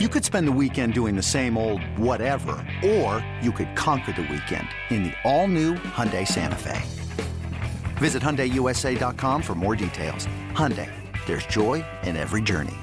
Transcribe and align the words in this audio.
You 0.00 0.08
could 0.08 0.24
spend 0.24 0.48
the 0.48 0.58
weekend 0.60 0.92
doing 0.92 1.14
the 1.14 1.22
same 1.22 1.56
old 1.56 1.80
whatever, 1.96 2.56
or 2.84 3.24
you 3.40 3.52
could 3.52 3.76
conquer 3.76 4.10
the 4.10 4.22
weekend 4.22 4.66
in 4.90 5.04
the 5.04 5.12
all-new 5.22 5.74
Hyundai 5.74 6.26
Santa 6.26 6.56
Fe. 6.56 6.82
Visit 7.98 8.20
HyundaiUSA.com 8.20 9.40
for 9.40 9.54
more 9.54 9.76
details. 9.76 10.26
Hyundai, 10.50 10.90
there's 11.26 11.46
joy 11.46 11.84
in 12.02 12.16
every 12.16 12.42
journey. 12.42 12.74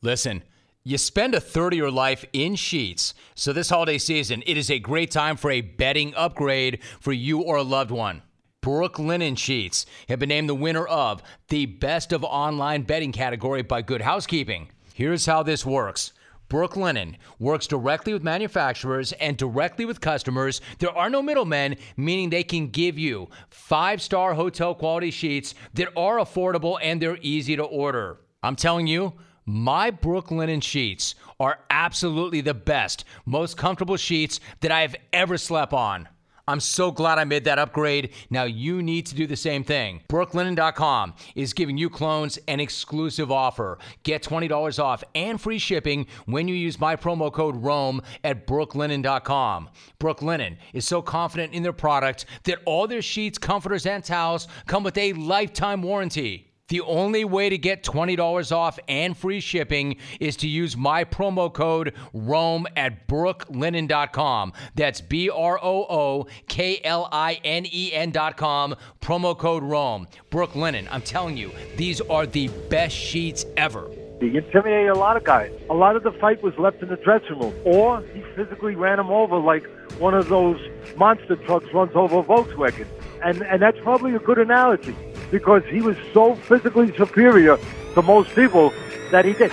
Listen, 0.00 0.42
you 0.84 0.96
spend 0.96 1.34
a 1.34 1.40
third 1.40 1.74
of 1.74 1.76
your 1.76 1.90
life 1.90 2.24
in 2.32 2.54
sheets, 2.54 3.12
so 3.34 3.52
this 3.52 3.68
holiday 3.68 3.98
season, 3.98 4.42
it 4.46 4.56
is 4.56 4.70
a 4.70 4.78
great 4.78 5.10
time 5.10 5.36
for 5.36 5.50
a 5.50 5.60
bedding 5.60 6.14
upgrade 6.14 6.78
for 6.98 7.12
you 7.12 7.42
or 7.42 7.56
a 7.56 7.62
loved 7.62 7.90
one. 7.90 8.22
Brooklinen 8.62 9.36
Sheets 9.36 9.84
have 10.08 10.18
been 10.18 10.30
named 10.30 10.48
the 10.48 10.54
winner 10.54 10.86
of 10.86 11.22
the 11.48 11.66
Best 11.66 12.14
of 12.14 12.24
Online 12.24 12.84
Bedding 12.84 13.12
category 13.12 13.60
by 13.60 13.82
Good 13.82 14.00
Housekeeping. 14.00 14.70
Here's 14.98 15.26
how 15.26 15.44
this 15.44 15.64
works. 15.64 16.12
Brooklinen 16.50 17.18
works 17.38 17.68
directly 17.68 18.12
with 18.12 18.24
manufacturers 18.24 19.12
and 19.12 19.36
directly 19.36 19.84
with 19.84 20.00
customers. 20.00 20.60
There 20.80 20.90
are 20.90 21.08
no 21.08 21.22
middlemen, 21.22 21.76
meaning 21.96 22.30
they 22.30 22.42
can 22.42 22.66
give 22.66 22.98
you 22.98 23.28
five 23.48 24.02
star 24.02 24.34
hotel 24.34 24.74
quality 24.74 25.12
sheets 25.12 25.54
that 25.74 25.92
are 25.96 26.16
affordable 26.16 26.80
and 26.82 27.00
they're 27.00 27.16
easy 27.22 27.54
to 27.54 27.62
order. 27.62 28.18
I'm 28.42 28.56
telling 28.56 28.88
you, 28.88 29.12
my 29.46 29.92
Brooklinen 29.92 30.64
sheets 30.64 31.14
are 31.38 31.60
absolutely 31.70 32.40
the 32.40 32.54
best, 32.54 33.04
most 33.24 33.56
comfortable 33.56 33.96
sheets 33.96 34.40
that 34.62 34.72
I 34.72 34.80
have 34.80 34.96
ever 35.12 35.38
slept 35.38 35.74
on. 35.74 36.08
I'm 36.48 36.60
so 36.60 36.90
glad 36.90 37.18
I 37.18 37.24
made 37.24 37.44
that 37.44 37.58
upgrade. 37.58 38.08
Now 38.30 38.44
you 38.44 38.82
need 38.82 39.04
to 39.06 39.14
do 39.14 39.26
the 39.26 39.36
same 39.36 39.64
thing. 39.64 40.00
Brooklinen.com 40.08 41.12
is 41.34 41.52
giving 41.52 41.76
you 41.76 41.90
clones 41.90 42.38
an 42.48 42.58
exclusive 42.58 43.30
offer. 43.30 43.76
Get 44.02 44.22
$20 44.22 44.82
off 44.82 45.04
and 45.14 45.38
free 45.38 45.58
shipping 45.58 46.06
when 46.24 46.48
you 46.48 46.54
use 46.54 46.80
my 46.80 46.96
promo 46.96 47.30
code 47.30 47.62
ROME 47.62 48.00
at 48.24 48.46
brooklinen.com. 48.46 49.68
Brooklinen 50.00 50.56
is 50.72 50.86
so 50.86 51.02
confident 51.02 51.52
in 51.52 51.62
their 51.62 51.74
product 51.74 52.24
that 52.44 52.60
all 52.64 52.86
their 52.86 53.02
sheets, 53.02 53.36
comforters, 53.36 53.84
and 53.84 54.02
towels 54.02 54.48
come 54.66 54.82
with 54.82 54.96
a 54.96 55.12
lifetime 55.12 55.82
warranty. 55.82 56.47
The 56.68 56.82
only 56.82 57.24
way 57.24 57.48
to 57.48 57.56
get 57.56 57.82
$20 57.82 58.54
off 58.54 58.78
and 58.88 59.16
free 59.16 59.40
shipping 59.40 59.96
is 60.20 60.36
to 60.36 60.48
use 60.48 60.76
my 60.76 61.02
promo 61.02 61.52
code 61.52 61.94
ROME 62.12 62.66
at 62.76 63.08
brooklinen.com. 63.08 64.52
That's 64.74 65.00
B 65.00 65.30
R 65.30 65.58
O 65.62 65.86
O 65.88 66.26
K 66.46 66.78
L 66.84 67.08
I 67.10 67.40
N 67.42 67.64
E 67.64 67.94
N.com. 67.94 68.76
Promo 69.00 69.36
code 69.36 69.62
ROME. 69.62 70.08
Brooklinen, 70.30 70.86
I'm 70.90 71.00
telling 71.00 71.38
you, 71.38 71.52
these 71.76 72.02
are 72.02 72.26
the 72.26 72.48
best 72.68 72.94
sheets 72.94 73.46
ever. 73.56 73.88
He 74.20 74.36
intimidated 74.36 74.90
a 74.90 74.94
lot 74.94 75.16
of 75.16 75.24
guys. 75.24 75.52
A 75.70 75.74
lot 75.74 75.96
of 75.96 76.02
the 76.02 76.12
fight 76.12 76.42
was 76.42 76.52
left 76.58 76.82
in 76.82 76.90
the 76.90 76.96
dressing 76.96 77.38
room, 77.38 77.54
or 77.64 78.02
he 78.12 78.20
physically 78.36 78.74
ran 78.74 78.98
him 78.98 79.08
over 79.08 79.38
like 79.38 79.64
one 79.98 80.12
of 80.12 80.28
those 80.28 80.60
monster 80.98 81.36
trucks 81.36 81.72
runs 81.72 81.92
over 81.94 82.18
a 82.18 82.22
Volkswagen. 82.22 82.86
And, 83.24 83.42
and 83.42 83.62
that's 83.62 83.78
probably 83.80 84.14
a 84.14 84.18
good 84.18 84.38
analogy 84.38 84.94
because 85.30 85.64
he 85.66 85.80
was 85.80 85.96
so 86.12 86.34
physically 86.34 86.94
superior 86.96 87.58
to 87.94 88.02
most 88.02 88.34
people 88.34 88.72
that 89.10 89.24
he 89.24 89.32
did. 89.32 89.50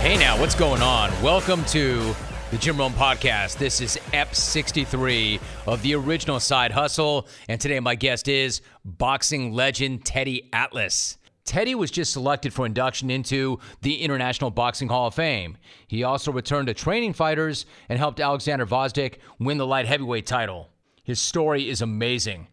Hey 0.00 0.18
now, 0.18 0.38
what's 0.38 0.54
going 0.54 0.82
on? 0.82 1.10
Welcome 1.22 1.64
to 1.66 2.14
the 2.50 2.58
Jim 2.58 2.76
Rome 2.76 2.92
Podcast. 2.92 3.56
This 3.56 3.80
is 3.80 3.98
EP 4.12 4.34
63 4.34 5.40
of 5.66 5.80
the 5.82 5.94
original 5.94 6.38
Side 6.38 6.72
Hustle. 6.72 7.26
And 7.48 7.60
today, 7.60 7.80
my 7.80 7.94
guest 7.94 8.28
is 8.28 8.60
boxing 8.84 9.52
legend 9.52 10.04
Teddy 10.04 10.48
Atlas. 10.52 11.16
Teddy 11.44 11.74
was 11.74 11.90
just 11.90 12.12
selected 12.12 12.52
for 12.52 12.64
induction 12.64 13.10
into 13.10 13.58
the 13.82 14.02
International 14.02 14.50
Boxing 14.50 14.88
Hall 14.88 15.08
of 15.08 15.14
Fame. 15.14 15.56
He 15.86 16.02
also 16.02 16.32
returned 16.32 16.68
to 16.68 16.74
training 16.74 17.12
fighters 17.12 17.66
and 17.88 17.98
helped 17.98 18.20
Alexander 18.20 18.66
Gvozdyk 18.66 19.16
win 19.38 19.58
the 19.58 19.66
light 19.66 19.86
heavyweight 19.86 20.26
title. 20.26 20.70
His 21.04 21.20
story 21.20 21.68
is 21.68 21.82
amazing. 21.82 22.48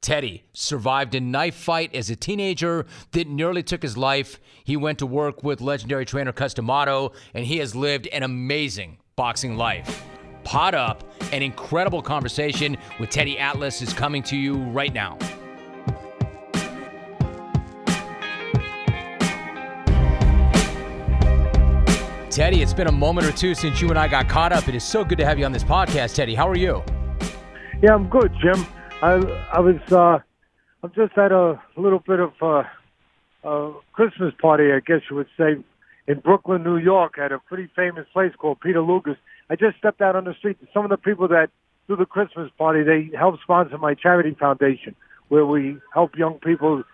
Teddy 0.00 0.44
survived 0.54 1.14
a 1.14 1.20
knife 1.20 1.54
fight 1.54 1.94
as 1.94 2.08
a 2.08 2.16
teenager 2.16 2.86
that 3.12 3.28
nearly 3.28 3.62
took 3.62 3.82
his 3.82 3.98
life. 3.98 4.40
He 4.64 4.78
went 4.78 4.98
to 5.00 5.06
work 5.06 5.44
with 5.44 5.60
legendary 5.60 6.06
trainer 6.06 6.32
Cus 6.32 6.54
D'Amato, 6.54 7.12
and 7.34 7.44
he 7.44 7.58
has 7.58 7.76
lived 7.76 8.06
an 8.06 8.22
amazing 8.22 8.96
boxing 9.14 9.58
life. 9.58 10.02
Pot 10.42 10.74
Up, 10.74 11.04
an 11.32 11.42
incredible 11.42 12.00
conversation 12.00 12.78
with 12.98 13.10
Teddy 13.10 13.38
Atlas 13.38 13.82
is 13.82 13.92
coming 13.92 14.22
to 14.22 14.36
you 14.38 14.54
right 14.54 14.94
now. 14.94 15.18
Teddy, 22.30 22.62
it's 22.62 22.72
been 22.72 22.86
a 22.86 22.92
moment 22.92 23.26
or 23.26 23.32
two 23.32 23.54
since 23.54 23.82
you 23.82 23.90
and 23.90 23.98
I 23.98 24.08
got 24.08 24.30
caught 24.30 24.52
up. 24.52 24.66
It 24.66 24.74
is 24.74 24.82
so 24.82 25.04
good 25.04 25.18
to 25.18 25.26
have 25.26 25.38
you 25.38 25.44
on 25.44 25.52
this 25.52 25.62
podcast, 25.62 26.14
Teddy. 26.14 26.34
How 26.34 26.48
are 26.48 26.56
you? 26.56 26.82
Yeah, 27.82 27.94
I'm 27.94 28.08
good, 28.08 28.32
Jim. 28.40 28.64
I 29.02 29.14
I 29.52 29.58
was 29.58 29.80
uh, 29.90 30.20
I'm 30.84 30.92
just 30.94 31.18
at 31.18 31.32
a 31.32 31.60
little 31.76 31.98
bit 31.98 32.20
of 32.20 32.32
uh, 32.40 32.62
a 33.42 33.72
Christmas 33.92 34.32
party, 34.40 34.70
I 34.70 34.78
guess 34.78 35.00
you 35.10 35.16
would 35.16 35.26
say, 35.36 35.56
in 36.06 36.20
Brooklyn, 36.20 36.62
New 36.62 36.76
York, 36.76 37.18
at 37.18 37.32
a 37.32 37.40
pretty 37.40 37.68
famous 37.74 38.06
place 38.12 38.30
called 38.38 38.60
Peter 38.60 38.80
Luger's. 38.80 39.16
I 39.50 39.56
just 39.56 39.78
stepped 39.78 40.00
out 40.00 40.14
on 40.14 40.26
the 40.26 40.34
street. 40.34 40.58
Some 40.72 40.84
of 40.84 40.90
the 40.90 40.96
people 40.96 41.26
that 41.26 41.50
do 41.88 41.96
the 41.96 42.06
Christmas 42.06 42.52
party, 42.56 42.84
they 42.84 43.10
help 43.16 43.40
sponsor 43.42 43.76
my 43.78 43.94
charity 43.94 44.36
foundation, 44.38 44.94
where 45.26 45.44
we 45.44 45.78
help 45.92 46.16
young 46.16 46.34
people, 46.38 46.84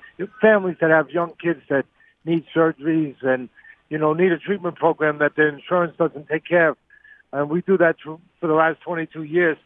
families 0.41 0.79
that 0.81 0.89
have 0.89 1.11
young 1.11 1.35
kids 1.35 1.61
that 1.69 1.85
need 2.25 2.47
surgeries 2.57 3.17
and 3.23 3.51
you 3.91 3.99
know 3.99 4.15
need 4.15 4.33
a 4.33 4.39
treatment 4.39 4.77
program 4.77 5.19
that 5.19 5.37
their 5.37 5.51
insurance 5.51 5.95
doesn't 5.99 6.29
take 6.29 6.47
care 6.47 6.71
of. 6.71 6.79
And 7.35 7.51
we 7.51 7.61
do 7.61 7.77
that 7.77 7.97
for 8.01 8.47
the 8.47 8.55
last 8.55 8.81
22 8.81 9.25
years 9.25 9.59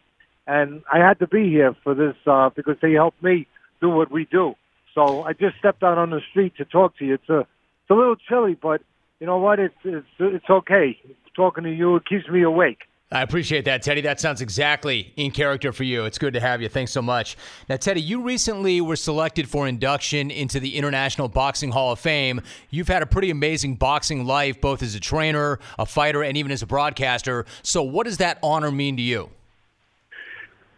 and 0.47 0.83
I 0.93 0.99
had 0.99 1.19
to 1.21 1.27
be 1.27 1.49
here 1.49 1.75
for 1.85 1.95
this 1.95 2.17
uh, 2.27 2.51
because 2.51 2.77
they 2.83 2.93
helped 2.93 3.23
me 3.23 3.47
do 3.81 3.89
what 3.89 4.11
we 4.11 4.27
do. 4.31 4.55
So 4.95 5.23
I 5.23 5.33
just 5.33 5.57
stepped 5.59 5.83
out 5.83 5.99
on 5.99 6.11
the 6.11 6.21
street 6.31 6.55
to 6.57 6.65
talk 6.65 6.97
to 6.99 7.05
you. 7.05 7.15
It's 7.15 7.29
a 7.29 7.41
it's 7.41 7.91
a 7.91 7.95
little 7.95 8.17
chilly, 8.17 8.57
but 8.61 8.83
you 9.21 9.27
know 9.27 9.39
what? 9.39 9.59
It's 9.59 9.75
it's 9.85 10.07
it's 10.19 10.51
okay. 10.51 10.99
Talking 11.35 11.65
to 11.65 11.71
you 11.71 11.97
it 11.97 12.07
keeps 12.07 12.29
me 12.29 12.43
awake. 12.43 12.81
I 13.11 13.21
appreciate 13.21 13.67
that, 13.67 13.83
Teddy. 13.83 14.01
That 14.01 14.21
sounds 14.21 14.41
exactly 14.41 15.13
in 15.17 15.33
character 15.33 15.71
for 15.71 15.85
you. 15.85 16.07
It's 16.07 16.17
good 16.17 16.33
to 16.33 16.41
have 16.41 16.63
you. 16.63 16.71
Thanks 16.71 16.93
so 16.93 17.03
much. 17.03 17.37
Now, 17.69 17.77
Teddy, 17.77 18.01
you 18.01 18.23
recently 18.23 18.81
were 18.81 18.97
selected 18.97 19.51
for 19.51 19.69
induction 19.69 20.31
into 20.31 20.59
the 20.59 20.77
International 20.77 21.29
Boxing 21.29 21.73
Hall 21.73 21.93
of 21.93 21.99
Fame. 21.99 22.41
You've 22.71 22.89
had 22.89 23.03
a 23.03 23.07
pretty 23.07 23.29
amazing 23.29 23.75
boxing 23.75 24.25
life, 24.25 24.63
both 24.63 24.83
as 24.83 24.95
a 24.95 25.01
trainer, 25.01 25.59
a 25.79 25.85
fighter, 25.85 26.23
and 26.23 26.39
even 26.39 26.51
as 26.53 26.63
a 26.63 26.67
broadcaster. 26.67 27.45
So, 27.63 27.83
what 27.83 28.05
does 28.05 28.17
that 28.17 28.39
honor 28.43 28.71
mean 28.71 28.97
to 28.97 29.03
you? 29.03 29.29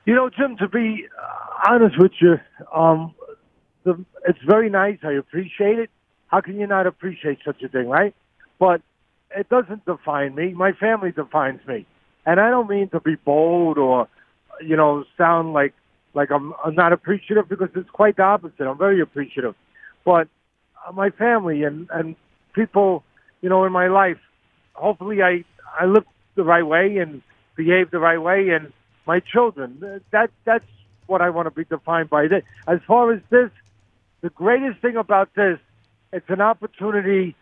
You 0.04 0.14
know, 0.14 0.28
Jim, 0.28 0.56
to 0.58 0.68
be 0.68 1.06
honest 1.66 1.96
with 1.98 2.12
you, 2.20 2.36
um, 2.74 3.14
the, 3.84 4.04
it's 4.28 4.38
very 4.46 4.68
nice. 4.68 4.98
I 5.02 5.12
appreciate 5.12 5.78
it. 5.78 5.90
How 6.28 6.40
can 6.40 6.58
you 6.60 6.66
not 6.66 6.86
appreciate 6.86 7.38
such 7.44 7.62
a 7.62 7.68
thing, 7.68 7.88
right? 7.88 8.14
But 8.58 8.82
it 9.34 9.48
doesn't 9.48 9.84
define 9.86 10.34
me. 10.34 10.52
My 10.52 10.72
family 10.72 11.10
defines 11.10 11.60
me. 11.66 11.86
And 12.26 12.38
I 12.38 12.50
don't 12.50 12.68
mean 12.68 12.88
to 12.90 13.00
be 13.00 13.16
bold 13.16 13.78
or, 13.78 14.08
you 14.60 14.76
know, 14.76 15.04
sound 15.16 15.52
like 15.52 15.74
like 16.14 16.30
I'm, 16.30 16.52
I'm 16.64 16.74
not 16.76 16.92
appreciative 16.92 17.48
because 17.48 17.70
it's 17.74 17.90
quite 17.90 18.16
the 18.16 18.22
opposite. 18.22 18.60
I'm 18.60 18.78
very 18.78 19.00
appreciative. 19.00 19.56
But 20.04 20.28
uh, 20.86 20.92
my 20.92 21.10
family 21.10 21.64
and, 21.64 21.88
and 21.92 22.14
people, 22.54 23.02
you 23.40 23.48
know, 23.48 23.64
in 23.64 23.72
my 23.72 23.88
life, 23.88 24.18
hopefully 24.74 25.22
I, 25.22 25.44
I 25.78 25.86
look 25.86 26.04
the 26.36 26.44
right 26.44 26.62
way 26.62 26.98
and 26.98 27.20
behave 27.56 27.90
the 27.90 27.98
right 27.98 28.18
way 28.18 28.50
and 28.50 28.72
my 29.06 29.20
children. 29.20 30.02
That 30.10 30.30
that's 30.44 30.64
what 31.06 31.20
I 31.20 31.30
want 31.30 31.46
to 31.46 31.50
be 31.50 31.64
defined 31.64 32.10
by. 32.10 32.26
As 32.66 32.80
far 32.86 33.12
as 33.12 33.20
this, 33.30 33.50
the 34.22 34.30
greatest 34.30 34.80
thing 34.80 34.96
about 34.96 35.34
this, 35.34 35.58
it's 36.12 36.28
an 36.28 36.40
opportunity 36.40 37.36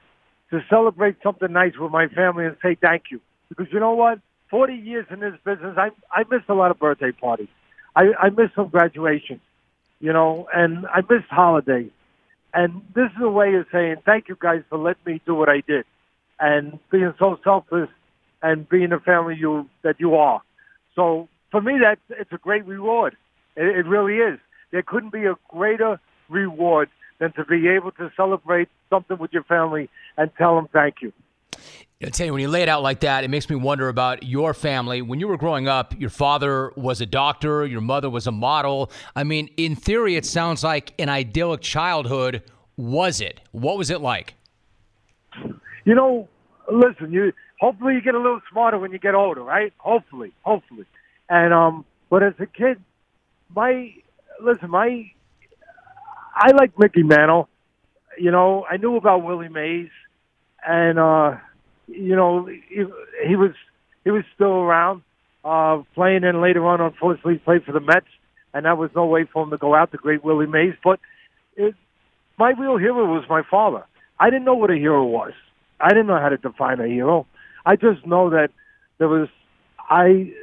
to 0.51 0.61
celebrate 0.69 1.17
something 1.23 1.53
nice 1.53 1.73
with 1.79 1.93
my 1.93 2.09
family 2.09 2.45
and 2.47 2.57
say 2.63 2.75
thank 2.75 3.05
you. 3.11 3.21
Because 3.49 3.67
you 3.73 3.81
know 3.81 3.95
what? 3.95 4.19
Forty 4.51 4.75
years 4.75 5.07
in 5.11 5.21
this 5.21 5.35
business, 5.45 5.77
I 5.79 5.91
I 6.11 6.25
missed 6.31 6.49
a 6.49 6.55
lot 6.55 6.71
of 6.71 6.79
birthday 6.79 7.13
parties. 7.13 7.49
I 7.97 8.13
I 8.19 8.31
missed 8.31 8.55
some 8.55 8.69
graduations, 8.69 9.41
you 10.01 10.13
know, 10.13 10.49
and 10.53 10.87
I 10.87 11.01
missed 11.01 11.31
holidays. 11.31 11.91
And 12.55 12.83
this 12.95 13.11
is 13.17 13.23
a 13.23 13.31
way 13.31 13.55
of 13.55 13.67
saying 13.73 13.97
thank 14.05 14.29
you 14.29 14.37
guys 14.39 14.63
for 14.69 14.79
letting 14.79 15.03
me 15.07 15.21
do 15.25 15.35
what 15.35 15.49
I 15.49 15.63
did, 15.67 15.87
and 16.39 16.79
being 16.91 17.15
so 17.19 17.39
selfless, 17.43 17.89
and 18.43 18.69
being 18.69 18.91
the 18.91 18.99
family 18.99 19.37
you 19.39 19.69
that 19.83 20.01
you 20.01 20.17
are. 20.17 20.43
So 20.95 21.29
for 21.53 21.61
me, 21.61 21.75
that's 21.81 22.01
it's 22.21 22.33
a 22.33 22.39
great 22.39 22.67
reward. 22.67 23.17
It, 23.55 23.67
it 23.67 23.87
really 23.87 24.17
is. 24.17 24.41
There 24.73 24.83
couldn't 24.83 25.13
be 25.13 25.27
a 25.27 25.35
greater 25.49 26.01
reward 26.29 26.89
than 27.21 27.33
to 27.35 27.45
be 27.45 27.69
able 27.69 27.93
to 27.93 28.11
celebrate 28.17 28.69
something 28.91 29.19
with 29.19 29.33
your 29.33 29.45
family 29.45 29.89
and 30.17 30.31
tell 30.37 30.57
them 30.57 30.67
thank 30.73 30.97
you. 31.03 31.13
I 32.05 32.09
tell 32.09 32.27
you, 32.27 32.33
when 32.33 32.43
you 32.43 32.49
lay 32.49 32.63
it 32.63 32.69
out 32.69 32.83
like 32.83 33.01
that, 33.01 33.23
it 33.23 33.31
makes 33.31 33.49
me 33.49 33.55
wonder 33.55 33.89
about 33.89 34.25
your 34.25 34.55
family. 34.55 35.03
When 35.03 35.21
you 35.21 35.29
were 35.29 35.37
growing 35.37 35.69
up, 35.69 35.95
your 36.01 36.11
father 36.11 36.73
was 36.75 37.01
a 37.01 37.07
doctor, 37.07 37.65
your 37.65 37.81
mother 37.81 38.11
was 38.11 38.27
a 38.27 38.33
model. 38.33 38.91
I 39.15 39.23
mean, 39.23 39.49
in 39.57 39.77
theory, 39.77 40.17
it 40.17 40.27
sounds 40.27 40.65
like 40.65 40.95
an 40.99 41.09
idyllic 41.09 41.61
childhood. 41.61 42.43
was 42.77 43.21
it? 43.21 43.41
What 43.53 43.79
was 43.79 43.91
it 43.91 44.01
like? 44.01 44.35
You 45.85 45.95
know, 45.95 46.29
listen, 46.73 47.13
you 47.13 47.33
hopefully 47.61 47.95
you 47.95 48.01
get 48.01 48.17
a 48.17 48.19
little 48.19 48.41
smarter 48.51 48.79
when 48.79 48.91
you 48.91 48.99
get 48.99 49.15
older, 49.15 49.43
right? 49.43 49.73
Hopefully, 49.79 50.33
hopefully. 50.43 50.87
And 51.33 51.55
um, 51.55 51.87
but 52.11 52.23
as 52.23 52.35
a 52.41 52.45
kid, 52.47 52.79
my 53.57 53.95
listen, 54.39 54.69
my 54.69 55.11
I 56.35 56.53
like 56.53 56.79
Mickey 56.79 57.03
Mantle. 57.03 57.49
You 58.19 58.31
know, 58.31 58.67
I 58.71 58.77
knew 58.77 58.97
about 58.97 59.25
Willie 59.25 59.49
Mays, 59.49 59.89
and 60.63 60.99
uh, 60.99 61.37
you 61.89 62.15
know, 62.17 62.45
he, 62.45 62.85
he 63.27 63.35
was 63.35 63.53
he 64.05 64.11
was 64.11 64.25
still 64.35 64.53
around, 64.53 65.01
uh, 65.43 65.81
playing. 65.95 66.25
And 66.25 66.43
later 66.43 66.67
on, 66.67 66.83
unfortunately, 66.83 67.35
he 67.35 67.39
played 67.39 67.65
for 67.65 67.73
the 67.73 67.81
Mets, 67.81 68.05
and 68.53 68.67
that 68.67 68.77
was 68.77 68.91
no 68.95 69.07
way 69.07 69.25
for 69.25 69.45
him 69.45 69.51
to 69.53 69.57
go 69.57 69.75
out. 69.75 69.91
The 69.91 69.97
great 69.97 70.23
Willie 70.23 70.47
Mays, 70.47 70.75
but 70.85 71.01
it, 71.57 71.75
my 72.39 72.51
real 72.51 72.77
hero 72.77 73.07
was 73.07 73.25
my 73.31 73.41
father. 73.51 73.87
I 74.21 74.29
didn't 74.29 74.45
know 74.45 74.53
what 74.57 74.71
a 74.71 74.77
hero 74.77 75.03
was. 75.07 75.33
I 75.81 75.89
didn't 75.89 76.09
know 76.09 76.21
how 76.21 76.29
to 76.29 76.37
define 76.37 76.79
a 76.79 76.87
hero. 76.87 77.27
I 77.65 77.77
just 77.77 78.07
know 78.07 78.29
that 78.29 78.51
there 78.99 79.09
was 79.09 79.31
I 79.79 80.35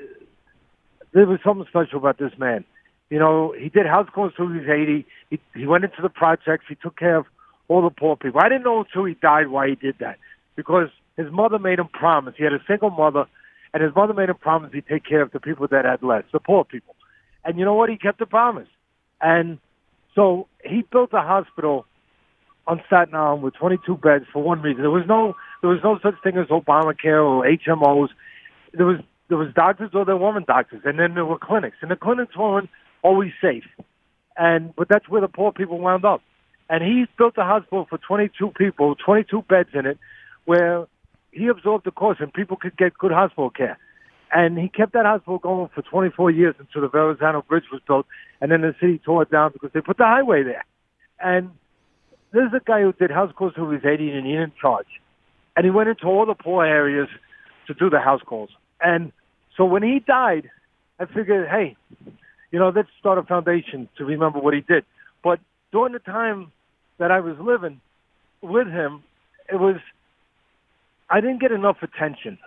there 1.14 1.26
was 1.26 1.40
something 1.44 1.66
special 1.70 2.00
about 2.00 2.18
this 2.18 2.32
man. 2.38 2.66
You 3.10 3.20
know, 3.20 3.54
he 3.58 3.70
did 3.70 3.86
house 3.86 4.08
calls 4.14 4.34
till 4.36 4.48
he 4.48 4.60
was 4.60 4.70
eighty. 4.70 5.06
He 5.30 5.40
he 5.56 5.66
went 5.66 5.84
into 5.84 6.02
the 6.02 6.10
projects. 6.10 6.66
He 6.70 6.76
took 6.76 6.98
care 6.98 7.18
of 7.18 7.26
all 7.68 7.82
the 7.82 7.90
poor 7.90 8.16
people. 8.16 8.42
I 8.44 8.50
didn't 8.50 8.64
know 8.64 8.80
until 8.80 9.06
he 9.06 9.16
died 9.16 9.48
why 9.48 9.70
he 9.70 9.76
did 9.76 9.96
that 10.00 10.18
because 10.56 10.90
his 11.18 11.32
mother 11.32 11.60
made 11.60 11.80
him 11.80 11.88
promise. 11.88 12.36
He 12.38 12.44
had 12.44 12.54
a 12.54 12.64
single 12.68 12.90
mother, 12.92 13.26
and 13.74 13.84
his 13.84 13.94
mother 13.96 14.14
made 14.14 14.30
him 14.30 14.38
promise 14.38 14.72
he'd 14.74 14.88
take 14.88 15.06
care 15.06 15.22
of 15.22 15.32
the 15.32 15.40
people 15.40 15.68
that 15.70 15.86
had 15.86 16.04
less, 16.04 16.24
the 16.32 16.40
poor 16.40 16.64
people. 16.64 16.96
And 17.44 17.58
you 17.58 17.66
know 17.66 17.74
what? 17.74 17.90
He 17.90 17.98
kept 17.98 18.20
the 18.20 18.26
promise. 18.26 18.68
And 19.22 19.60
so 20.16 20.48
he 20.64 20.84
built 20.92 21.12
a 21.14 21.22
hospital 21.22 21.86
on 22.68 22.82
Staten 22.88 23.16
Island 23.16 23.42
with 23.42 23.56
22 23.56 23.98
beds 23.98 24.26
for 24.32 24.44
one 24.44 24.62
reason. 24.62 24.82
There 24.82 24.92
was 24.92 25.08
no 25.08 25.36
there 25.62 25.70
was 25.70 25.80
no 25.84 26.00
such 26.02 26.16
thing 26.24 26.38
as 26.38 26.48
Obamacare 26.48 27.24
or 27.24 27.44
HMOs. 27.44 28.10
There 28.74 28.86
was 28.86 29.00
there 29.30 29.38
was 29.38 29.54
doctors 29.54 29.92
or 29.94 30.06
there 30.06 30.18
weren't 30.18 30.48
doctors, 30.48 30.82
and 30.84 31.00
then 31.00 31.14
there 31.14 31.26
were 31.26 31.38
clinics, 31.38 31.78
and 31.82 31.90
the 31.90 31.96
clinics 31.96 32.36
weren't 32.36 32.70
always 33.04 33.32
safe. 33.42 33.64
And 34.38 34.76
but 34.76 34.90
that's 34.90 35.08
where 35.08 35.22
the 35.22 35.28
poor 35.28 35.52
people 35.52 35.80
wound 35.80 36.04
up. 36.04 36.22
And 36.70 36.84
he 36.84 37.06
built 37.18 37.36
a 37.38 37.44
hospital 37.44 37.88
for 37.90 37.98
22 37.98 38.52
people, 38.58 38.96
22 38.96 39.44
beds 39.44 39.70
in 39.74 39.86
it, 39.86 39.98
where 40.46 40.88
he 41.32 41.48
absorbed 41.48 41.86
the 41.86 41.92
cost 41.92 42.20
and 42.20 42.34
people 42.34 42.58
could 42.58 42.78
get 42.78 42.98
good 42.98 43.12
hospital 43.12 43.50
care. 43.50 43.78
And 44.32 44.58
he 44.58 44.70
kept 44.70 44.94
that 44.94 45.06
hospital 45.06 45.40
going 45.40 45.70
for 45.74 45.82
24 45.82 46.30
years 46.32 46.56
until 46.60 46.82
the 46.82 46.88
Verrazano 46.88 47.44
Bridge 47.48 47.66
was 47.72 47.82
built, 47.88 48.06
and 48.42 48.52
then 48.52 48.62
the 48.62 48.76
city 48.80 49.00
tore 49.04 49.24
it 49.24 49.32
down 49.32 49.52
because 49.52 49.72
they 49.74 49.82
put 49.82 49.98
the 49.98 50.06
highway 50.06 50.44
there. 50.44 50.64
And 51.20 51.52
this 52.32 52.44
is 52.44 52.54
a 52.54 52.62
guy 52.64 52.82
who 52.82 52.94
did 52.94 53.10
house 53.10 53.34
calls 53.36 53.54
who 53.56 53.66
was 53.66 53.82
80 53.84 54.12
and 54.12 54.26
he 54.26 54.34
didn't 54.34 54.56
charge. 54.58 54.88
And 55.56 55.66
he 55.66 55.72
went 55.72 55.90
into 55.90 56.06
all 56.06 56.26
the 56.26 56.36
poor 56.36 56.64
areas 56.64 57.10
to 57.68 57.74
do 57.74 57.90
the 57.90 58.00
house 58.00 58.22
calls. 58.26 58.52
And 58.82 59.12
so 59.60 59.66
when 59.66 59.84
he 59.84 60.00
died, 60.00 60.50
I 61.02 61.06
figured, 61.06 61.50
hey, 61.50 61.76
you 62.50 62.60
know, 62.60 62.72
let's 62.74 62.88
start 62.98 63.18
a 63.18 63.24
foundation 63.24 63.90
to 63.98 64.06
remember 64.06 64.40
what 64.40 64.54
he 64.54 64.62
did. 64.62 64.86
But 65.22 65.42
during 65.74 65.92
the 65.92 66.00
time 66.00 66.54
that 66.98 67.12
I 67.12 67.20
was 67.20 67.36
living 67.42 67.82
with 68.42 68.68
him, 68.68 69.04
it 69.52 69.58
was, 69.58 69.76
I 71.10 71.20
didn't 71.20 71.42
get 71.42 71.52
enough 71.52 71.76
attention. 71.82 72.38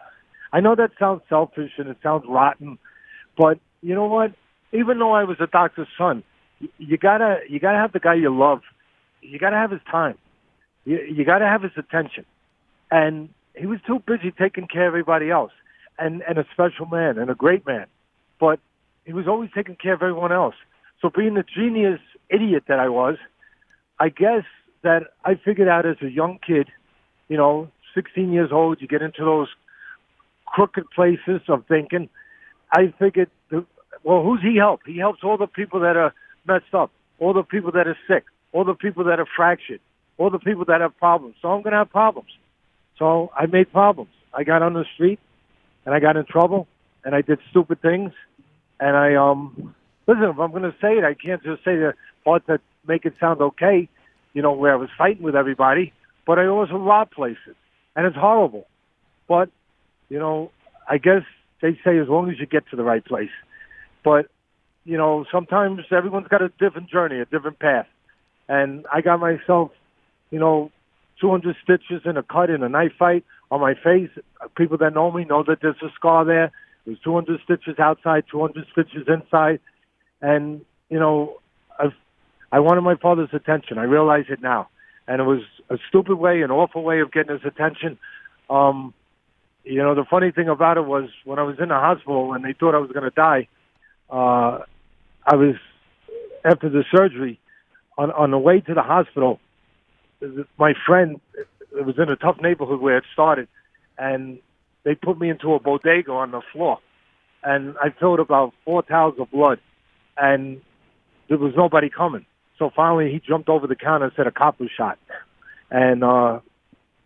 I 0.54 0.60
know 0.60 0.74
that 0.74 0.92
sounds 0.98 1.20
selfish 1.28 1.72
and 1.76 1.88
it 1.88 1.98
sounds 2.02 2.24
rotten, 2.26 2.78
but 3.36 3.58
you 3.82 3.94
know 3.94 4.06
what? 4.06 4.32
Even 4.72 4.98
though 4.98 5.12
I 5.12 5.24
was 5.24 5.36
a 5.38 5.46
doctor's 5.46 5.88
son, 5.98 6.22
you 6.78 6.96
gotta 6.96 7.40
you 7.48 7.58
gotta 7.58 7.76
have 7.76 7.92
the 7.92 8.00
guy 8.00 8.14
you 8.14 8.34
love. 8.34 8.60
You 9.20 9.38
gotta 9.38 9.56
have 9.56 9.70
his 9.70 9.80
time. 9.90 10.16
You, 10.84 10.98
you 11.00 11.24
gotta 11.24 11.46
have 11.46 11.62
his 11.62 11.72
attention. 11.76 12.24
And 12.90 13.28
he 13.54 13.66
was 13.66 13.80
too 13.86 14.02
busy 14.06 14.30
taking 14.30 14.66
care 14.66 14.86
of 14.86 14.92
everybody 14.92 15.30
else, 15.30 15.52
and 15.98 16.22
and 16.28 16.38
a 16.38 16.46
special 16.52 16.86
man 16.86 17.18
and 17.18 17.30
a 17.30 17.34
great 17.34 17.66
man, 17.66 17.86
but 18.40 18.60
he 19.04 19.12
was 19.12 19.26
always 19.26 19.50
taking 19.54 19.76
care 19.76 19.94
of 19.94 20.02
everyone 20.02 20.32
else. 20.32 20.54
So 21.00 21.10
being 21.10 21.34
the 21.34 21.44
genius 21.44 22.00
idiot 22.30 22.64
that 22.68 22.78
I 22.78 22.88
was, 22.88 23.16
I 23.98 24.08
guess 24.08 24.44
that 24.82 25.08
I 25.24 25.34
figured 25.34 25.68
out 25.68 25.86
as 25.86 25.96
a 26.02 26.10
young 26.10 26.38
kid, 26.46 26.68
you 27.28 27.36
know, 27.36 27.70
16 27.94 28.32
years 28.32 28.50
old, 28.52 28.80
you 28.80 28.88
get 28.88 29.02
into 29.02 29.24
those 29.24 29.48
crooked 30.46 30.90
places 30.90 31.40
of 31.48 31.64
thinking. 31.66 32.08
I 32.72 32.92
figured, 32.98 33.30
well, 34.02 34.22
who's 34.22 34.40
he 34.42 34.56
help? 34.56 34.80
He 34.86 34.98
helps 34.98 35.20
all 35.22 35.36
the 35.36 35.46
people 35.46 35.80
that 35.80 35.96
are 35.96 36.14
messed 36.46 36.74
up, 36.74 36.90
all 37.18 37.32
the 37.32 37.42
people 37.42 37.72
that 37.72 37.86
are 37.86 37.98
sick, 38.08 38.24
all 38.52 38.64
the 38.64 38.74
people 38.74 39.04
that 39.04 39.18
are 39.18 39.26
fractured, 39.36 39.80
all 40.18 40.30
the 40.30 40.38
people 40.38 40.64
that 40.66 40.80
have 40.80 40.96
problems. 40.98 41.36
So 41.42 41.48
I'm 41.48 41.62
going 41.62 41.72
to 41.72 41.78
have 41.78 41.90
problems. 41.90 42.30
So 42.98 43.30
I 43.36 43.46
made 43.46 43.72
problems. 43.72 44.10
I 44.32 44.44
got 44.44 44.62
on 44.62 44.74
the 44.74 44.84
street, 44.94 45.18
and 45.84 45.94
I 45.94 46.00
got 46.00 46.16
in 46.16 46.24
trouble, 46.24 46.66
and 47.04 47.14
I 47.14 47.22
did 47.22 47.38
stupid 47.50 47.80
things, 47.82 48.12
and 48.80 48.96
I 48.96 49.14
um. 49.14 49.74
Listen, 50.08 50.24
if 50.24 50.38
I'm 50.40 50.50
going 50.50 50.64
to 50.64 50.74
say 50.82 50.98
it, 50.98 51.04
I 51.04 51.14
can't 51.14 51.44
just 51.44 51.64
say 51.64 51.76
the 51.76 51.94
part 52.24 52.44
that 52.48 52.60
make 52.86 53.04
it 53.04 53.14
sound 53.20 53.40
okay. 53.40 53.88
You 54.34 54.42
know, 54.42 54.52
where 54.52 54.72
I 54.72 54.76
was 54.76 54.88
fighting 54.98 55.22
with 55.22 55.36
everybody, 55.36 55.92
but 56.26 56.38
I 56.38 56.46
also 56.46 56.74
robbed 56.74 57.12
places, 57.12 57.54
and 57.94 58.06
it's 58.06 58.16
horrible. 58.16 58.66
But 59.28 59.50
you 60.08 60.18
know, 60.18 60.50
I 60.88 60.98
guess 60.98 61.22
they 61.62 61.78
say 61.84 61.98
as 61.98 62.08
long 62.08 62.30
as 62.30 62.38
you 62.38 62.46
get 62.46 62.68
to 62.70 62.76
the 62.76 62.82
right 62.82 63.04
place. 63.04 63.30
But, 64.04 64.26
you 64.84 64.98
know, 64.98 65.24
sometimes 65.32 65.80
everyone's 65.90 66.28
got 66.28 66.42
a 66.42 66.50
different 66.58 66.90
journey, 66.90 67.20
a 67.20 67.24
different 67.24 67.58
path. 67.58 67.86
And 68.48 68.84
I 68.92 69.00
got 69.00 69.20
myself, 69.20 69.70
you 70.30 70.38
know, 70.38 70.70
200 71.20 71.56
stitches 71.62 72.02
in 72.04 72.16
a 72.16 72.22
cut 72.22 72.50
in 72.50 72.62
a 72.62 72.68
knife 72.68 72.92
fight 72.98 73.24
on 73.52 73.60
my 73.60 73.74
face. 73.74 74.08
People 74.56 74.78
that 74.78 74.94
know 74.94 75.12
me 75.12 75.24
know 75.24 75.44
that 75.46 75.58
there's 75.60 75.76
a 75.82 75.92
scar 75.94 76.24
there. 76.24 76.50
There's 76.86 76.98
200 77.04 77.38
stitches 77.44 77.78
outside, 77.78 78.24
200 78.30 78.66
stitches 78.72 79.06
inside. 79.06 79.60
And, 80.22 80.62
you 80.88 80.98
know, 80.98 81.38
I've, 81.78 81.92
I 82.50 82.60
wanted 82.60 82.80
my 82.80 82.96
father's 82.96 83.28
attention. 83.34 83.76
I 83.76 83.82
realize 83.84 84.24
it 84.30 84.40
now. 84.40 84.68
And 85.06 85.20
it 85.20 85.24
was 85.24 85.42
a 85.68 85.76
stupid 85.88 86.16
way, 86.16 86.40
an 86.40 86.50
awful 86.50 86.82
way 86.82 87.00
of 87.00 87.12
getting 87.12 87.32
his 87.32 87.44
attention. 87.44 87.98
Um, 88.48 88.94
you 89.64 89.82
know, 89.82 89.94
the 89.94 90.06
funny 90.10 90.32
thing 90.32 90.48
about 90.48 90.78
it 90.78 90.86
was 90.86 91.10
when 91.24 91.38
I 91.38 91.42
was 91.42 91.56
in 91.60 91.68
the 91.68 91.74
hospital 91.74 92.32
and 92.32 92.42
they 92.42 92.54
thought 92.54 92.74
I 92.74 92.78
was 92.78 92.90
going 92.90 93.04
to 93.04 93.10
die, 93.10 93.48
uh, 94.10 94.60
I 95.26 95.36
was 95.36 95.56
after 96.42 96.70
the 96.70 96.84
surgery 96.94 97.38
on 97.96 98.10
on 98.10 98.30
the 98.32 98.38
way 98.38 98.60
to 98.60 98.74
the 98.74 98.82
hospital. 98.82 99.38
My 100.58 100.74
friend, 100.86 101.20
it 101.76 101.86
was 101.86 101.96
in 101.98 102.08
a 102.08 102.16
tough 102.16 102.36
neighborhood 102.40 102.80
where 102.80 102.98
it 102.98 103.04
started, 103.12 103.48
and 103.98 104.38
they 104.84 104.94
put 104.94 105.18
me 105.18 105.30
into 105.30 105.54
a 105.54 105.60
bodega 105.60 106.12
on 106.12 106.30
the 106.30 106.42
floor, 106.52 106.78
and 107.42 107.76
I 107.80 107.90
filled 107.98 108.20
about 108.20 108.52
four 108.64 108.82
towels 108.82 109.14
of 109.18 109.30
blood, 109.30 109.58
and 110.16 110.60
there 111.28 111.38
was 111.38 111.54
nobody 111.56 111.88
coming. 111.90 112.26
So 112.58 112.70
finally, 112.74 113.10
he 113.10 113.20
jumped 113.20 113.48
over 113.48 113.66
the 113.66 113.76
counter 113.76 114.06
and 114.06 114.14
said 114.16 114.26
a 114.26 114.30
cop 114.30 114.60
was 114.60 114.70
shot, 114.76 114.98
and 115.70 116.04
uh, 116.04 116.40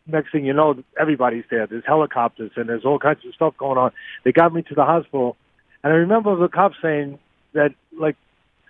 next 0.06 0.32
thing 0.32 0.44
you 0.44 0.52
know, 0.52 0.82
everybody's 0.98 1.44
there. 1.50 1.66
There's 1.66 1.84
helicopters 1.86 2.52
and 2.56 2.68
there's 2.68 2.84
all 2.84 2.98
kinds 2.98 3.24
of 3.26 3.34
stuff 3.34 3.56
going 3.56 3.78
on. 3.78 3.92
They 4.24 4.32
got 4.32 4.52
me 4.52 4.62
to 4.62 4.74
the 4.74 4.84
hospital, 4.84 5.36
and 5.82 5.92
I 5.92 5.96
remember 5.96 6.36
the 6.36 6.48
cop 6.48 6.72
saying 6.82 7.18
that, 7.54 7.74
like, 7.98 8.16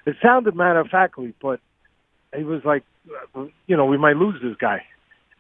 it 0.07 0.17
sounded 0.23 0.55
matter 0.55 0.81
of 0.81 0.89
factly, 0.89 1.35
but 1.43 1.61
he 2.37 2.45
was 2.45 2.65
like, 2.65 2.85
you 3.67 3.77
know, 3.77 3.87
we 3.87 3.97
might 3.97 4.17
lose 4.17 4.41
this 4.43 4.57
guy. 4.59 4.85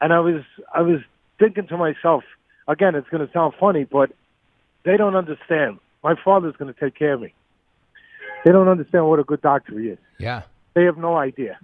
And 0.00 0.12
I 0.12 0.20
was, 0.20 0.42
I 0.74 0.82
was 0.82 1.00
thinking 1.38 1.66
to 1.68 1.76
myself, 1.76 2.24
again, 2.68 2.94
it's 2.94 3.08
going 3.08 3.26
to 3.26 3.32
sound 3.32 3.54
funny, 3.58 3.84
but 3.84 4.10
they 4.84 4.96
don't 4.96 5.16
understand. 5.16 5.78
My 6.02 6.14
father's 6.22 6.56
going 6.56 6.72
to 6.72 6.78
take 6.78 6.94
care 6.94 7.14
of 7.14 7.20
me. 7.20 7.34
They 8.44 8.52
don't 8.52 8.68
understand 8.68 9.06
what 9.06 9.18
a 9.18 9.24
good 9.24 9.42
doctor 9.42 9.78
he 9.78 9.88
is. 9.88 9.98
Yeah. 10.18 10.42
They 10.74 10.84
have 10.84 10.98
no 10.98 11.16
idea 11.16 11.58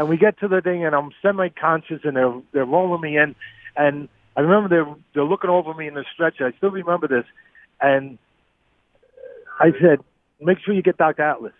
and 0.00 0.08
we 0.08 0.16
get 0.16 0.40
to 0.40 0.48
the 0.48 0.62
thing, 0.62 0.82
and 0.82 0.94
I'm 0.94 1.10
semi-conscious, 1.20 2.00
and 2.04 2.16
they're 2.16 2.40
they're 2.52 2.64
rolling 2.64 3.02
me 3.02 3.18
in, 3.18 3.34
and 3.76 4.08
I 4.34 4.40
remember 4.40 4.68
they're 4.70 4.94
they're 5.12 5.24
looking 5.24 5.50
over 5.50 5.74
me 5.74 5.88
in 5.88 5.92
the 5.92 6.06
stretcher. 6.14 6.46
I 6.46 6.56
still 6.56 6.70
remember 6.70 7.06
this, 7.06 7.26
and 7.82 8.16
I 9.58 9.72
said, 9.78 9.98
"Make 10.40 10.56
sure 10.64 10.72
you 10.72 10.80
get 10.80 10.96
Dr. 10.96 11.22
Atlas." 11.22 11.52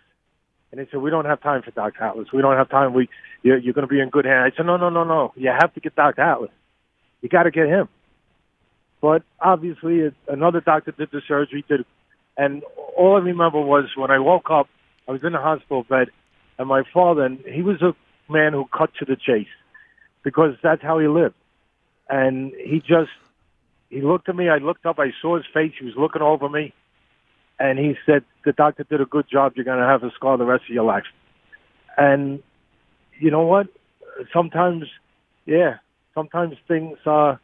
And 0.71 0.79
they 0.79 0.87
said, 0.89 1.01
"We 1.01 1.09
don't 1.09 1.25
have 1.25 1.41
time 1.41 1.61
for 1.61 1.71
Dr. 1.71 2.03
Atlas. 2.03 2.31
We 2.31 2.41
don't 2.41 2.55
have 2.55 2.69
time. 2.69 2.93
We 2.93 3.09
you're, 3.43 3.57
you're 3.57 3.73
going 3.73 3.87
to 3.87 3.93
be 3.93 3.99
in 3.99 4.09
good 4.09 4.25
hands." 4.25 4.53
I 4.53 4.57
said, 4.57 4.65
"No, 4.65 4.77
no, 4.77 4.89
no, 4.89 5.03
no. 5.03 5.33
You 5.35 5.49
have 5.49 5.73
to 5.73 5.79
get 5.79 5.95
Dr. 5.95 6.21
Atlas. 6.21 6.51
You 7.21 7.29
got 7.29 7.43
to 7.43 7.51
get 7.51 7.67
him." 7.67 7.89
But 9.01 9.23
obviously, 9.39 10.11
another 10.27 10.61
doctor 10.61 10.91
did 10.91 11.09
the 11.11 11.21
surgery, 11.27 11.65
did, 11.67 11.85
and 12.37 12.63
all 12.95 13.15
I 13.15 13.19
remember 13.19 13.59
was 13.59 13.85
when 13.97 14.11
I 14.11 14.19
woke 14.19 14.51
up, 14.51 14.67
I 15.07 15.11
was 15.11 15.23
in 15.23 15.33
the 15.33 15.39
hospital 15.39 15.83
bed, 15.83 16.09
and 16.59 16.67
my 16.67 16.83
father, 16.93 17.23
and 17.23 17.39
he 17.39 17.63
was 17.63 17.81
a 17.81 17.95
man 18.31 18.53
who 18.53 18.65
cut 18.65 18.91
to 18.99 19.05
the 19.05 19.15
chase 19.15 19.47
because 20.23 20.55
that's 20.61 20.81
how 20.81 20.99
he 20.99 21.07
lived. 21.07 21.35
And 22.09 22.53
he 22.53 22.79
just, 22.79 23.11
he 23.89 24.01
looked 24.01 24.29
at 24.29 24.35
me. 24.35 24.49
I 24.49 24.57
looked 24.57 24.85
up. 24.85 24.99
I 24.99 25.11
saw 25.21 25.37
his 25.37 25.45
face. 25.53 25.73
He 25.79 25.85
was 25.85 25.95
looking 25.97 26.21
over 26.21 26.47
me. 26.49 26.73
And 27.61 27.77
he 27.77 27.95
said, 28.05 28.23
the 28.43 28.53
doctor 28.53 28.83
did 28.83 29.01
a 29.01 29.05
good 29.05 29.27
job. 29.29 29.53
You're 29.55 29.65
going 29.65 29.79
to 29.79 29.85
have 29.85 30.03
a 30.03 30.11
scar 30.15 30.37
the 30.37 30.45
rest 30.45 30.63
of 30.63 30.73
your 30.73 30.83
life. 30.83 31.03
And 31.95 32.41
you 33.19 33.29
know 33.29 33.43
what? 33.43 33.67
sometimes, 34.33 34.85
yeah, 35.45 35.77
sometimes 36.13 36.55
things. 36.67 36.97
Uh, 37.05 37.35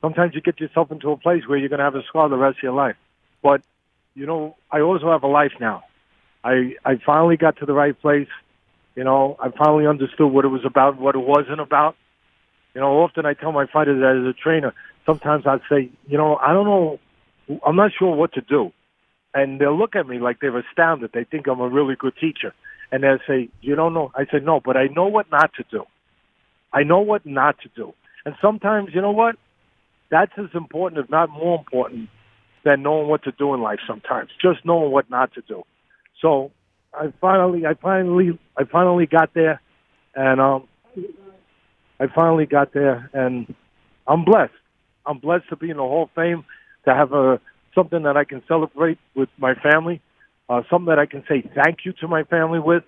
sometimes 0.00 0.34
you 0.34 0.40
get 0.40 0.60
yourself 0.60 0.90
into 0.90 1.10
a 1.10 1.16
place 1.16 1.42
where 1.46 1.58
you're 1.58 1.68
going 1.68 1.78
to 1.78 1.84
have 1.84 1.94
a 1.94 2.04
scar 2.08 2.28
the 2.28 2.36
rest 2.36 2.58
of 2.58 2.62
your 2.62 2.72
life. 2.72 2.96
But 3.42 3.62
you 4.14 4.26
know, 4.26 4.56
I 4.70 4.80
also 4.80 5.10
have 5.10 5.22
a 5.22 5.28
life 5.28 5.52
now. 5.60 5.84
I 6.44 6.74
I 6.84 6.96
finally 7.04 7.36
got 7.36 7.58
to 7.58 7.66
the 7.66 7.72
right 7.72 7.98
place. 8.00 8.28
You 8.96 9.04
know, 9.04 9.36
I 9.40 9.50
finally 9.50 9.86
understood 9.86 10.32
what 10.32 10.44
it 10.44 10.48
was 10.48 10.64
about, 10.64 10.98
what 10.98 11.14
it 11.14 11.20
wasn't 11.20 11.60
about. 11.60 11.96
You 12.74 12.80
know, 12.80 13.00
often 13.00 13.26
I 13.26 13.34
tell 13.34 13.52
my 13.52 13.66
fighters 13.66 14.00
that 14.00 14.20
as 14.20 14.28
a 14.28 14.32
trainer, 14.32 14.74
sometimes 15.06 15.46
I'd 15.46 15.60
say, 15.68 15.90
you 16.06 16.18
know, 16.18 16.36
I 16.36 16.52
don't 16.52 16.66
know, 16.66 17.00
I'm 17.66 17.76
not 17.76 17.92
sure 17.98 18.14
what 18.14 18.32
to 18.34 18.40
do. 18.40 18.72
And 19.34 19.60
they'll 19.60 19.76
look 19.76 19.94
at 19.94 20.08
me 20.08 20.18
like 20.18 20.40
they're 20.40 20.56
astounded. 20.58 21.10
They 21.12 21.24
think 21.24 21.46
I'm 21.46 21.60
a 21.60 21.68
really 21.68 21.94
good 21.96 22.14
teacher. 22.20 22.52
And 22.90 23.04
they'll 23.04 23.18
say, 23.26 23.48
you 23.60 23.76
don't 23.76 23.94
know. 23.94 24.10
I 24.14 24.24
say, 24.24 24.40
no, 24.42 24.60
but 24.64 24.76
I 24.76 24.86
know 24.88 25.06
what 25.06 25.30
not 25.30 25.52
to 25.54 25.64
do. 25.70 25.84
I 26.72 26.82
know 26.82 27.00
what 27.00 27.24
not 27.24 27.56
to 27.60 27.68
do. 27.74 27.94
And 28.24 28.34
sometimes, 28.40 28.90
you 28.92 29.00
know 29.00 29.12
what? 29.12 29.36
That's 30.10 30.32
as 30.36 30.50
important, 30.54 31.02
if 31.02 31.08
not 31.08 31.30
more 31.30 31.58
important, 31.58 32.08
than 32.64 32.82
knowing 32.82 33.08
what 33.08 33.22
to 33.24 33.32
do 33.32 33.54
in 33.54 33.62
life 33.62 33.78
sometimes. 33.86 34.30
Just 34.42 34.64
knowing 34.64 34.90
what 34.90 35.08
not 35.08 35.32
to 35.34 35.42
do. 35.42 35.62
So 36.20 36.50
I 36.92 37.12
finally, 37.20 37.64
I 37.66 37.74
finally, 37.74 38.38
I 38.56 38.64
finally 38.64 39.06
got 39.06 39.32
there, 39.34 39.60
and 40.14 40.40
um, 40.40 40.68
I 42.00 42.06
finally 42.14 42.46
got 42.46 42.72
there, 42.72 43.08
and 43.12 43.54
I'm 44.06 44.24
blessed. 44.24 44.52
I'm 45.06 45.18
blessed 45.18 45.48
to 45.50 45.56
be 45.56 45.70
in 45.70 45.76
the 45.76 45.82
Hall 45.82 46.04
of 46.04 46.10
Fame, 46.10 46.44
to 46.84 46.94
have 46.94 47.12
a 47.12 47.40
something 47.74 48.02
that 48.02 48.16
I 48.16 48.24
can 48.24 48.42
celebrate 48.48 48.98
with 49.14 49.28
my 49.38 49.54
family, 49.54 50.00
uh, 50.48 50.62
something 50.70 50.86
that 50.86 50.98
I 50.98 51.06
can 51.06 51.24
say 51.28 51.42
thank 51.54 51.84
you 51.84 51.92
to 52.00 52.08
my 52.08 52.24
family 52.24 52.58
with. 52.58 52.84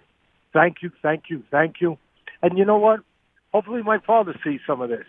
Thank 0.52 0.76
you, 0.82 0.90
thank 1.02 1.24
you, 1.30 1.42
thank 1.50 1.76
you. 1.80 1.96
And 2.42 2.58
you 2.58 2.64
know 2.64 2.78
what? 2.78 3.00
Hopefully, 3.52 3.82
my 3.82 3.98
father 3.98 4.34
sees 4.44 4.60
some 4.66 4.80
of 4.80 4.88
this. 4.88 5.06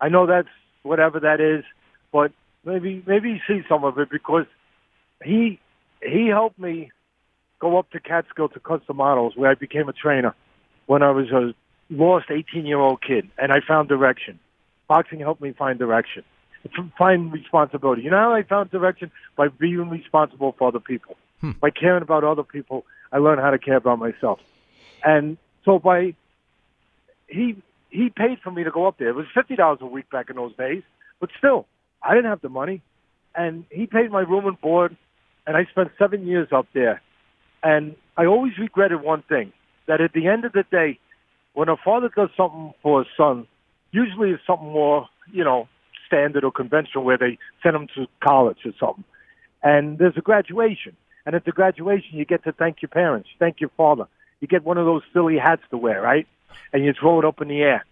I 0.00 0.08
know 0.08 0.26
that's 0.26 0.48
whatever 0.82 1.20
that 1.20 1.40
is, 1.40 1.64
but 2.12 2.32
maybe 2.64 3.02
maybe 3.06 3.40
he 3.46 3.54
sees 3.54 3.64
some 3.68 3.84
of 3.84 3.98
it 3.98 4.10
because 4.10 4.46
he 5.24 5.58
he 6.02 6.28
helped 6.28 6.58
me 6.58 6.90
go 7.60 7.78
up 7.78 7.90
to 7.90 8.00
Catskill 8.00 8.48
to 8.50 8.60
Cus 8.60 8.80
D'Amato's 8.86 9.36
where 9.36 9.50
I 9.50 9.54
became 9.54 9.88
a 9.88 9.92
trainer 9.92 10.34
when 10.86 11.02
I 11.02 11.10
was 11.10 11.30
a 11.30 11.54
lost 11.90 12.26
18 12.30 12.66
year 12.66 12.78
old 12.78 13.02
kid 13.02 13.28
and 13.38 13.52
I 13.52 13.60
found 13.66 13.88
direction. 13.88 14.38
Boxing 14.88 15.20
helped 15.20 15.40
me 15.40 15.54
find 15.56 15.78
direction, 15.78 16.24
find 16.98 17.32
responsibility. 17.32 18.02
You 18.02 18.10
know 18.10 18.18
how 18.18 18.34
I 18.34 18.42
found 18.42 18.70
direction? 18.70 19.10
By 19.36 19.48
being 19.48 19.88
responsible 19.90 20.54
for 20.58 20.68
other 20.68 20.80
people. 20.80 21.16
Hmm. 21.40 21.52
By 21.60 21.70
caring 21.70 22.02
about 22.02 22.24
other 22.24 22.42
people, 22.42 22.84
I 23.12 23.18
learned 23.18 23.40
how 23.40 23.50
to 23.50 23.58
care 23.58 23.76
about 23.76 23.98
myself. 23.98 24.40
And 25.04 25.36
so 25.64 25.78
by 25.78 26.14
he 27.28 27.56
he 27.90 28.10
paid 28.10 28.38
for 28.42 28.50
me 28.50 28.64
to 28.64 28.70
go 28.70 28.86
up 28.86 28.98
there. 28.98 29.08
It 29.08 29.14
was 29.14 29.26
fifty 29.34 29.56
dollars 29.56 29.78
a 29.82 29.86
week 29.86 30.10
back 30.10 30.30
in 30.30 30.36
those 30.36 30.56
days, 30.56 30.82
but 31.20 31.30
still, 31.38 31.66
I 32.02 32.14
didn't 32.14 32.30
have 32.30 32.40
the 32.40 32.48
money, 32.48 32.82
and 33.34 33.64
he 33.70 33.86
paid 33.86 34.10
my 34.10 34.20
room 34.20 34.46
and 34.46 34.60
board, 34.60 34.96
and 35.46 35.56
I 35.56 35.64
spent 35.66 35.90
seven 35.98 36.26
years 36.26 36.48
up 36.52 36.66
there. 36.74 37.02
And 37.62 37.96
I 38.16 38.26
always 38.26 38.58
regretted 38.58 39.02
one 39.02 39.22
thing: 39.28 39.52
that 39.86 40.00
at 40.00 40.12
the 40.12 40.26
end 40.26 40.44
of 40.44 40.52
the 40.52 40.64
day, 40.70 40.98
when 41.54 41.68
a 41.68 41.76
father 41.76 42.10
does 42.14 42.30
something 42.36 42.74
for 42.82 43.02
a 43.02 43.04
son, 43.16 43.46
usually 43.92 44.30
it's 44.30 44.42
something 44.46 44.72
more, 44.72 45.08
you 45.32 45.44
know, 45.44 45.68
standard 46.06 46.44
or 46.44 46.52
conventional, 46.52 47.04
where 47.04 47.18
they 47.18 47.38
send 47.62 47.74
them 47.74 47.86
to 47.94 48.06
college 48.22 48.58
or 48.64 48.72
something. 48.78 49.04
And 49.62 49.98
there's 49.98 50.16
a 50.16 50.20
graduation, 50.20 50.96
and 51.24 51.34
at 51.34 51.44
the 51.44 51.52
graduation, 51.52 52.18
you 52.18 52.24
get 52.24 52.44
to 52.44 52.52
thank 52.52 52.82
your 52.82 52.90
parents, 52.90 53.28
thank 53.38 53.60
your 53.60 53.70
father. 53.76 54.06
You 54.40 54.48
get 54.48 54.64
one 54.64 54.76
of 54.76 54.84
those 54.84 55.02
silly 55.12 55.38
hats 55.38 55.62
to 55.70 55.78
wear, 55.78 56.02
right? 56.02 56.26
And 56.72 56.84
you 56.84 56.92
throw 56.92 57.18
it 57.18 57.24
up 57.24 57.40
in 57.40 57.48
the 57.48 57.62
air, 57.62 57.84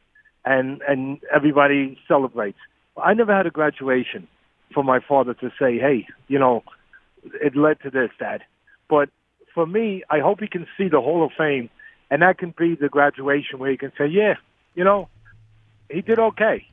and 0.45 0.83
and 0.87 1.19
everybody 1.35 1.99
celebrates. 2.07 2.59
I 3.03 3.15
never 3.15 3.35
had 3.35 3.47
a 3.47 3.51
graduation 3.51 4.29
for 4.75 4.85
my 4.85 5.01
father 5.01 5.35
to 5.35 5.51
say, 5.59 5.79
"Hey, 5.79 6.07
you 6.29 6.39
know, 6.39 6.63
it 7.25 7.57
led 7.57 7.81
to 7.81 7.91
this, 7.91 8.11
Dad." 8.19 8.43
But 8.89 9.09
for 9.55 9.67
me, 9.67 10.03
I 10.11 10.21
hope 10.21 10.41
he 10.41 10.49
can 10.49 10.67
see 10.77 10.89
the 10.89 11.01
Hall 11.01 11.25
of 11.25 11.33
Fame, 11.33 11.71
and 12.11 12.21
that 12.21 12.39
can 12.39 12.55
be 12.57 12.75
the 12.75 12.89
graduation 12.89 13.59
where 13.59 13.71
he 13.71 13.77
can 13.79 13.93
say, 13.97 14.07
"Yeah, 14.07 14.35
you 14.75 14.85
know, 14.85 15.09
he 15.91 16.03
did 16.03 16.19
okay." 16.19 16.67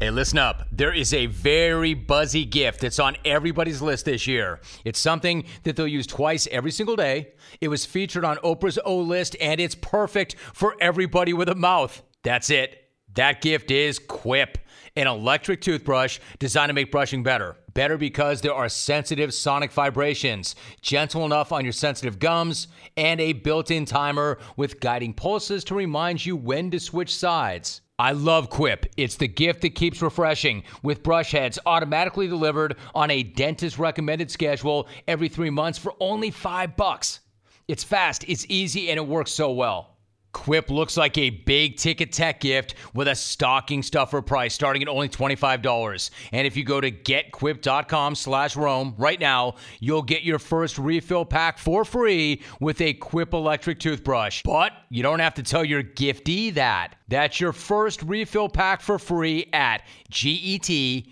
Hey, 0.00 0.10
listen 0.10 0.38
up. 0.38 0.66
There 0.72 0.92
is 0.92 1.14
a 1.14 1.26
very 1.26 1.94
buzzy 1.94 2.44
gift 2.44 2.80
that's 2.80 2.98
on 2.98 3.16
everybody's 3.24 3.80
list 3.80 4.06
this 4.06 4.26
year. 4.26 4.60
It's 4.84 4.98
something 4.98 5.44
that 5.62 5.76
they'll 5.76 5.86
use 5.86 6.06
twice 6.06 6.48
every 6.50 6.72
single 6.72 6.96
day. 6.96 7.32
It 7.60 7.68
was 7.68 7.86
featured 7.86 8.24
on 8.24 8.36
Oprah's 8.38 8.78
O 8.84 8.98
list, 8.98 9.36
and 9.40 9.60
it's 9.60 9.76
perfect 9.76 10.34
for 10.52 10.74
everybody 10.80 11.32
with 11.32 11.48
a 11.48 11.54
mouth. 11.54 12.02
That's 12.24 12.50
it. 12.50 12.90
That 13.14 13.40
gift 13.40 13.70
is 13.70 14.00
Quip 14.00 14.58
an 14.96 15.06
electric 15.06 15.60
toothbrush 15.60 16.20
designed 16.38 16.70
to 16.70 16.74
make 16.74 16.92
brushing 16.92 17.22
better. 17.22 17.56
Better 17.72 17.98
because 17.98 18.40
there 18.40 18.54
are 18.54 18.68
sensitive 18.68 19.34
sonic 19.34 19.72
vibrations, 19.72 20.54
gentle 20.80 21.24
enough 21.24 21.50
on 21.50 21.64
your 21.64 21.72
sensitive 21.72 22.18
gums, 22.18 22.68
and 22.96 23.20
a 23.20 23.32
built 23.32 23.70
in 23.70 23.84
timer 23.84 24.38
with 24.56 24.80
guiding 24.80 25.12
pulses 25.12 25.64
to 25.64 25.74
remind 25.74 26.24
you 26.24 26.36
when 26.36 26.70
to 26.70 26.78
switch 26.78 27.14
sides. 27.14 27.80
I 27.98 28.10
love 28.10 28.50
Quip. 28.50 28.86
It's 28.96 29.14
the 29.14 29.28
gift 29.28 29.60
that 29.62 29.76
keeps 29.76 30.02
refreshing 30.02 30.64
with 30.82 31.04
brush 31.04 31.30
heads 31.30 31.60
automatically 31.64 32.26
delivered 32.26 32.76
on 32.92 33.08
a 33.08 33.22
dentist 33.22 33.78
recommended 33.78 34.32
schedule 34.32 34.88
every 35.06 35.28
three 35.28 35.50
months 35.50 35.78
for 35.78 35.94
only 36.00 36.32
five 36.32 36.76
bucks. 36.76 37.20
It's 37.68 37.84
fast, 37.84 38.24
it's 38.26 38.46
easy, 38.48 38.90
and 38.90 38.98
it 38.98 39.06
works 39.06 39.30
so 39.30 39.52
well. 39.52 39.93
Quip 40.34 40.68
looks 40.68 40.98
like 40.98 41.16
a 41.16 41.30
big 41.30 41.76
ticket 41.76 42.12
tech 42.12 42.40
gift 42.40 42.74
with 42.92 43.08
a 43.08 43.14
stocking 43.14 43.82
stuffer 43.82 44.20
price 44.20 44.52
starting 44.52 44.82
at 44.82 44.88
only 44.88 45.08
$25. 45.08 46.10
And 46.32 46.46
if 46.46 46.56
you 46.56 46.64
go 46.64 46.80
to 46.80 46.90
getquip.com 46.90 48.16
slash 48.16 48.56
Rome 48.56 48.94
right 48.98 49.18
now, 49.18 49.54
you'll 49.80 50.02
get 50.02 50.22
your 50.22 50.38
first 50.38 50.76
refill 50.76 51.24
pack 51.24 51.56
for 51.56 51.84
free 51.84 52.42
with 52.60 52.80
a 52.82 52.92
Quip 52.94 53.32
electric 53.32 53.78
toothbrush. 53.78 54.42
But 54.42 54.72
you 54.90 55.02
don't 55.02 55.20
have 55.20 55.34
to 55.34 55.42
tell 55.42 55.64
your 55.64 55.84
giftee 55.84 56.52
that. 56.54 56.96
That's 57.08 57.40
your 57.40 57.52
first 57.52 58.02
refill 58.02 58.48
pack 58.48 58.82
for 58.82 58.98
free 58.98 59.48
at 59.52 59.86
getquip.com 60.10 61.08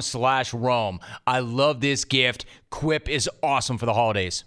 slash 0.00 0.54
Rome. 0.54 1.00
I 1.26 1.40
love 1.40 1.80
this 1.80 2.04
gift. 2.06 2.46
Quip 2.70 3.08
is 3.08 3.28
awesome 3.42 3.76
for 3.76 3.86
the 3.86 3.94
holidays. 3.94 4.44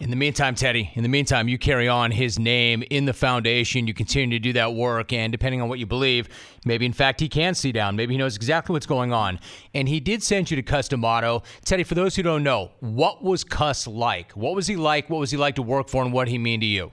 In 0.00 0.10
the 0.10 0.16
meantime, 0.16 0.54
Teddy, 0.54 0.92
in 0.94 1.02
the 1.02 1.08
meantime, 1.08 1.48
you 1.48 1.58
carry 1.58 1.88
on 1.88 2.12
his 2.12 2.38
name 2.38 2.84
in 2.88 3.04
the 3.04 3.12
foundation. 3.12 3.88
You 3.88 3.94
continue 3.94 4.38
to 4.38 4.40
do 4.40 4.52
that 4.52 4.74
work. 4.74 5.12
And 5.12 5.32
depending 5.32 5.60
on 5.60 5.68
what 5.68 5.80
you 5.80 5.86
believe, 5.86 6.28
maybe 6.64 6.86
in 6.86 6.92
fact 6.92 7.18
he 7.18 7.28
can 7.28 7.52
see 7.52 7.72
down. 7.72 7.96
Maybe 7.96 8.14
he 8.14 8.18
knows 8.18 8.36
exactly 8.36 8.74
what's 8.74 8.86
going 8.86 9.12
on. 9.12 9.40
And 9.74 9.88
he 9.88 9.98
did 9.98 10.22
send 10.22 10.52
you 10.52 10.56
to 10.56 10.62
Cus 10.62 10.86
D'Amato. 10.86 11.42
Teddy, 11.64 11.82
for 11.82 11.96
those 11.96 12.14
who 12.14 12.22
don't 12.22 12.44
know, 12.44 12.70
what 12.78 13.24
was 13.24 13.42
Cus 13.42 13.88
like? 13.88 14.30
What 14.32 14.54
was 14.54 14.68
he 14.68 14.76
like? 14.76 15.10
What 15.10 15.18
was 15.18 15.32
he 15.32 15.36
like 15.36 15.56
to 15.56 15.62
work 15.62 15.88
for? 15.88 16.04
And 16.04 16.12
what 16.12 16.28
he 16.28 16.38
mean 16.38 16.60
to 16.60 16.66
you? 16.66 16.92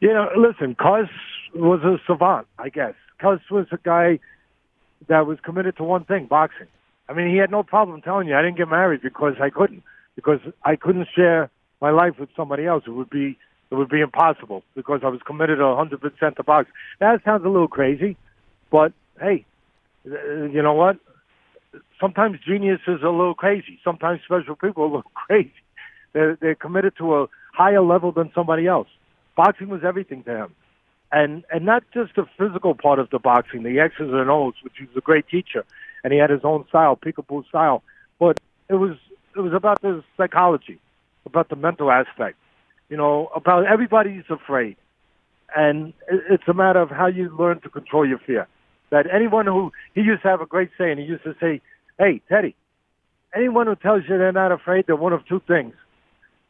Yeah, 0.00 0.26
listen, 0.36 0.74
Cus 0.74 1.08
was 1.54 1.80
a 1.82 1.96
savant, 2.06 2.46
I 2.58 2.68
guess. 2.68 2.92
Cus 3.18 3.40
was 3.50 3.66
a 3.72 3.78
guy 3.82 4.18
that 5.08 5.26
was 5.26 5.38
committed 5.40 5.78
to 5.78 5.84
one 5.84 6.04
thing 6.04 6.26
boxing. 6.26 6.66
I 7.08 7.14
mean, 7.14 7.30
he 7.30 7.38
had 7.38 7.50
no 7.50 7.62
problem 7.62 8.02
telling 8.02 8.28
you, 8.28 8.36
I 8.36 8.42
didn't 8.42 8.58
get 8.58 8.68
married 8.68 9.00
because 9.00 9.36
I 9.40 9.48
couldn't 9.48 9.82
because 10.14 10.40
I 10.62 10.76
couldn't 10.76 11.08
share 11.14 11.50
my 11.84 11.90
life 11.90 12.18
with 12.18 12.30
somebody 12.34 12.64
else. 12.64 12.84
It 12.86 12.94
would 12.98 13.10
be 13.10 13.36
it 13.70 13.74
would 13.74 13.90
be 13.90 14.00
impossible 14.00 14.62
because 14.74 15.00
I 15.04 15.08
was 15.08 15.20
committed 15.26 15.58
hundred 15.60 16.00
percent 16.00 16.36
to 16.36 16.42
box. 16.42 16.70
That 16.98 17.22
sounds 17.24 17.44
a 17.44 17.48
little 17.48 17.68
crazy, 17.68 18.16
but 18.70 18.94
hey, 19.20 19.44
uh, 20.10 20.44
you 20.56 20.62
know 20.62 20.72
what? 20.72 20.96
Sometimes 22.00 22.38
genius 22.40 22.80
is 22.86 23.02
a 23.02 23.10
little 23.20 23.34
crazy. 23.34 23.78
Sometimes 23.84 24.20
special 24.24 24.56
people 24.56 24.86
little 24.86 25.02
crazy. 25.26 25.60
They're, 26.14 26.36
they're 26.40 26.54
committed 26.54 26.94
to 26.98 27.06
a 27.16 27.26
higher 27.52 27.82
level 27.82 28.12
than 28.12 28.30
somebody 28.34 28.66
else. 28.66 28.88
Boxing 29.36 29.68
was 29.68 29.82
everything 29.84 30.22
to 30.24 30.34
him, 30.44 30.54
and 31.12 31.44
and 31.52 31.66
not 31.66 31.82
just 31.92 32.16
the 32.16 32.24
physical 32.38 32.74
part 32.74 32.98
of 32.98 33.10
the 33.10 33.18
boxing, 33.18 33.62
the 33.62 33.78
X's 33.78 34.10
and 34.20 34.30
O's, 34.30 34.54
which 34.62 34.74
he 34.78 34.86
was 34.86 34.96
a 34.96 35.02
great 35.10 35.28
teacher, 35.28 35.64
and 36.02 36.14
he 36.14 36.18
had 36.18 36.30
his 36.30 36.44
own 36.44 36.64
style, 36.68 36.96
peekaboo 36.96 37.46
style. 37.48 37.82
But 38.18 38.40
it 38.70 38.78
was 38.84 38.96
it 39.36 39.40
was 39.40 39.52
about 39.52 39.82
the 39.82 40.02
psychology, 40.16 40.78
about 41.26 41.48
the 41.48 41.56
mental 41.56 41.90
aspect. 41.90 42.36
You 42.88 42.96
know, 42.96 43.30
about 43.34 43.66
everybody's 43.66 44.24
afraid, 44.28 44.76
and 45.56 45.92
it's 46.10 46.46
a 46.46 46.54
matter 46.54 46.80
of 46.80 46.90
how 46.90 47.06
you 47.06 47.34
learn 47.36 47.60
to 47.60 47.70
control 47.70 48.06
your 48.06 48.18
fear. 48.18 48.46
That 48.90 49.06
anyone 49.12 49.46
who 49.46 49.72
he 49.94 50.02
used 50.02 50.22
to 50.22 50.28
have 50.28 50.40
a 50.40 50.46
great 50.46 50.70
saying. 50.76 50.98
He 50.98 51.04
used 51.04 51.24
to 51.24 51.34
say, 51.40 51.60
"Hey, 51.98 52.20
Teddy, 52.28 52.54
anyone 53.34 53.66
who 53.66 53.74
tells 53.74 54.02
you 54.08 54.18
they're 54.18 54.32
not 54.32 54.52
afraid, 54.52 54.84
they're 54.86 54.96
one 54.96 55.12
of 55.12 55.26
two 55.26 55.40
things. 55.46 55.74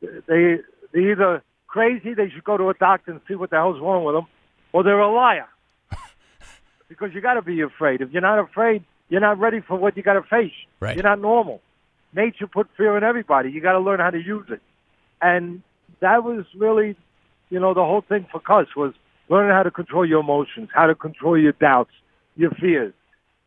They 0.00 0.59
they're 0.93 1.12
either 1.12 1.43
crazy, 1.69 2.14
they 2.14 2.31
should 2.31 2.45
go 2.45 2.57
to 2.57 2.69
a 2.69 2.75
doctor 2.75 3.12
and 3.12 3.21
see 3.26 3.35
what 3.35 3.50
the 3.50 3.57
hell's 3.57 3.81
wrong 3.81 4.04
with 4.04 4.14
them, 4.14 4.26
or 4.73 4.83
they're 4.83 4.99
a 4.99 5.12
liar. 5.12 5.49
because 6.88 7.11
you 7.14 7.21
got 7.21 7.35
to 7.35 7.43
be 7.43 7.61
afraid. 7.61 8.00
If 8.00 8.11
you're 8.11 8.23
not 8.23 8.38
afraid, 8.38 8.85
you're 9.09 9.21
not 9.21 9.38
ready 9.38 9.61
for 9.61 9.76
what 9.76 9.97
you 9.97 10.02
got 10.02 10.14
to 10.14 10.23
face. 10.23 10.52
Right. 10.81 10.97
You're 10.97 11.04
not 11.04 11.21
normal 11.21 11.61
nature 12.14 12.47
put 12.47 12.68
fear 12.76 12.97
in 12.97 13.04
everybody. 13.04 13.50
You 13.50 13.61
got 13.61 13.73
to 13.73 13.80
learn 13.80 14.00
how 14.00 14.11
to 14.11 14.23
use 14.23 14.47
it, 14.50 14.61
and 15.21 15.62
that 16.00 16.25
was 16.25 16.44
really 16.56 16.97
you 17.50 17.61
know, 17.61 17.73
the 17.73 17.85
whole 17.85 18.02
thing 18.02 18.26
for 18.30 18.40
Cus 18.40 18.66
was 18.76 18.94
learning 19.28 19.52
how 19.52 19.62
to 19.62 19.71
control 19.71 20.04
your 20.04 20.21
emotions, 20.21 20.68
how 20.75 20.87
to 20.87 20.94
control 20.94 21.38
your 21.38 21.52
doubts, 21.52 21.92
your 22.37 22.50
fears, 22.50 22.92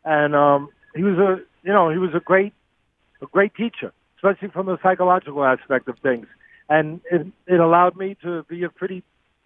and 0.04 0.34
um, 0.34 0.70
he 0.94 1.02
was 1.02 1.18
a, 1.18 1.36
you 1.62 1.72
know, 1.72 1.90
he 1.90 1.98
was 1.98 2.14
a 2.14 2.20
great, 2.20 2.54
a 3.20 3.26
great 3.26 3.54
teacher, 3.54 3.92
especially 4.16 4.48
from 4.48 4.64
the 4.64 4.78
psychological 4.82 5.44
aspect 5.44 5.88
of 5.88 5.98
things, 5.98 6.26
and 6.70 7.02
it, 7.10 7.26
it 7.46 7.60
allowed 7.60 7.96
me 7.96 8.16
to 8.22 8.44
be 8.44 8.62
a 8.62 8.70
pretty, 8.70 9.02